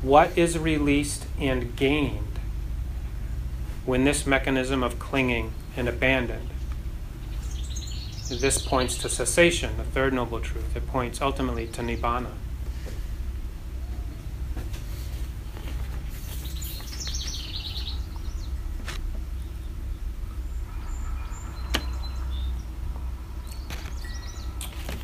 What 0.06 0.38
is 0.38 0.56
released 0.60 1.26
and 1.40 1.76
gained 1.76 2.38
when 3.88 4.04
this 4.04 4.28
mechanism 4.28 4.84
of 4.84 5.00
clinging 5.00 5.52
and 5.76 5.90
abandoned. 5.90 6.48
This 8.30 8.62
points 8.62 9.00
to 9.00 9.10
cessation, 9.10 9.78
the 9.78 9.84
third 9.84 10.14
noble 10.14 10.40
truth. 10.40 10.76
It 10.76 10.86
points 10.86 11.22
ultimately 11.22 11.66
to 11.70 11.82
nibbana. 11.82 12.28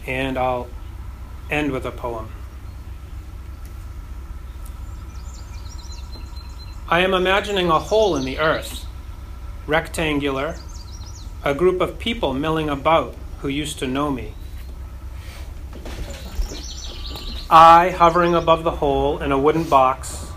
And 0.06 0.38
I'll 0.38 0.68
end 1.49 1.72
with 1.72 1.88
a 1.88 1.91
poem. 1.91 2.30
I 6.92 7.00
am 7.00 7.14
imagining 7.14 7.70
a 7.70 7.80
hole 7.80 8.18
in 8.18 8.26
the 8.26 8.38
earth, 8.38 8.86
rectangular, 9.66 10.58
a 11.42 11.56
group 11.56 11.80
of 11.80 11.98
people 11.98 12.34
milling 12.34 12.68
about 12.68 13.16
who 13.39 13.48
used 13.48 13.80
to 13.80 13.88
know 13.88 14.12
me. 14.12 14.34
I 17.50 17.92
hovering 17.92 18.36
above 18.36 18.66
the 18.66 18.72
hole 18.72 19.20
in 19.24 19.32
a 19.32 19.39
wooden 19.39 19.64
box, 19.64 20.28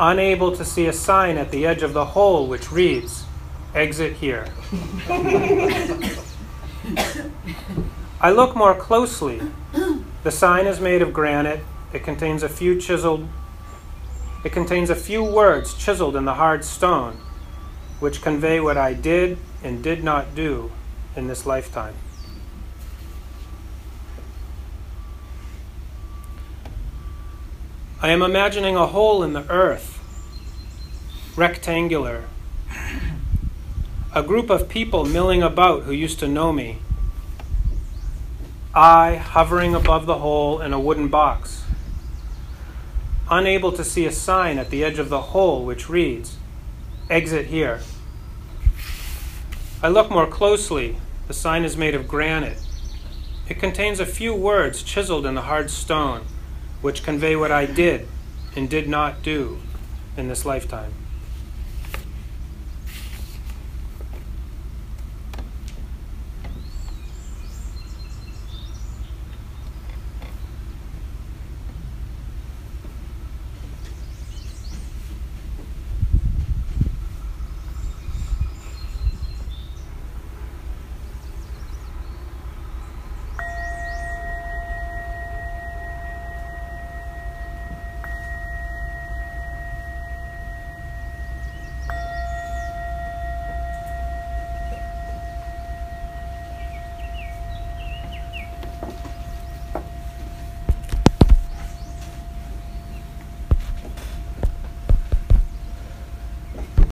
unable 0.00 0.50
to 0.56 0.64
see 0.64 0.86
a 0.86 0.92
sign 0.92 1.38
at 1.38 1.52
the 1.52 1.64
edge 1.64 1.84
of 1.84 1.92
the 1.92 2.06
hole 2.06 2.48
which 2.48 2.72
reads, 2.72 3.22
Exit 3.72 4.14
here. 4.14 4.48
I 8.20 8.32
look 8.32 8.56
more 8.56 8.74
closely. 8.74 9.40
The 10.24 10.32
sign 10.32 10.66
is 10.66 10.80
made 10.80 11.02
of 11.02 11.12
granite. 11.12 11.60
It 11.92 12.02
contains 12.02 12.42
a 12.42 12.48
few 12.48 12.80
chiseled 12.80 13.28
it 14.44 14.52
contains 14.52 14.90
a 14.90 14.96
few 14.96 15.22
words 15.22 15.74
chiseled 15.74 16.16
in 16.16 16.24
the 16.24 16.34
hard 16.34 16.64
stone, 16.64 17.18
which 18.00 18.22
convey 18.22 18.58
what 18.58 18.76
I 18.76 18.92
did 18.92 19.38
and 19.62 19.82
did 19.82 20.02
not 20.02 20.34
do 20.34 20.72
in 21.14 21.28
this 21.28 21.46
lifetime. 21.46 21.94
I 28.00 28.10
am 28.10 28.20
imagining 28.20 28.74
a 28.74 28.88
hole 28.88 29.22
in 29.22 29.32
the 29.32 29.48
earth, 29.48 30.00
rectangular, 31.36 32.24
a 34.12 34.24
group 34.24 34.50
of 34.50 34.68
people 34.68 35.04
milling 35.04 35.40
about 35.40 35.84
who 35.84 35.92
used 35.92 36.18
to 36.18 36.26
know 36.26 36.52
me. 36.52 36.78
I 38.74 39.16
hovering 39.16 39.76
above 39.76 40.06
the 40.06 40.18
hole 40.18 40.60
in 40.60 40.72
a 40.72 40.80
wooden 40.80 41.08
box 41.08 41.61
unable 43.32 43.72
to 43.72 43.82
see 43.82 44.04
a 44.04 44.12
sign 44.12 44.58
at 44.58 44.68
the 44.68 44.84
edge 44.84 44.98
of 44.98 45.08
the 45.08 45.32
hole 45.32 45.64
which 45.64 45.88
reads, 45.88 46.36
Exit 47.08 47.46
here. 47.46 47.80
I 49.82 49.88
look 49.88 50.10
more 50.10 50.26
closely. 50.26 50.98
The 51.28 51.34
sign 51.34 51.64
is 51.64 51.76
made 51.76 51.94
of 51.94 52.06
granite. 52.06 52.58
It 53.48 53.58
contains 53.58 54.00
a 54.00 54.06
few 54.06 54.34
words 54.34 54.82
chiseled 54.82 55.24
in 55.24 55.34
the 55.34 55.42
hard 55.42 55.70
stone, 55.70 56.26
which 56.82 57.02
convey 57.02 57.34
what 57.34 57.50
I 57.50 57.64
did 57.64 58.06
and 58.54 58.68
did 58.68 58.86
not 58.86 59.22
do 59.22 59.58
in 60.16 60.28
this 60.28 60.44
lifetime. 60.44 60.92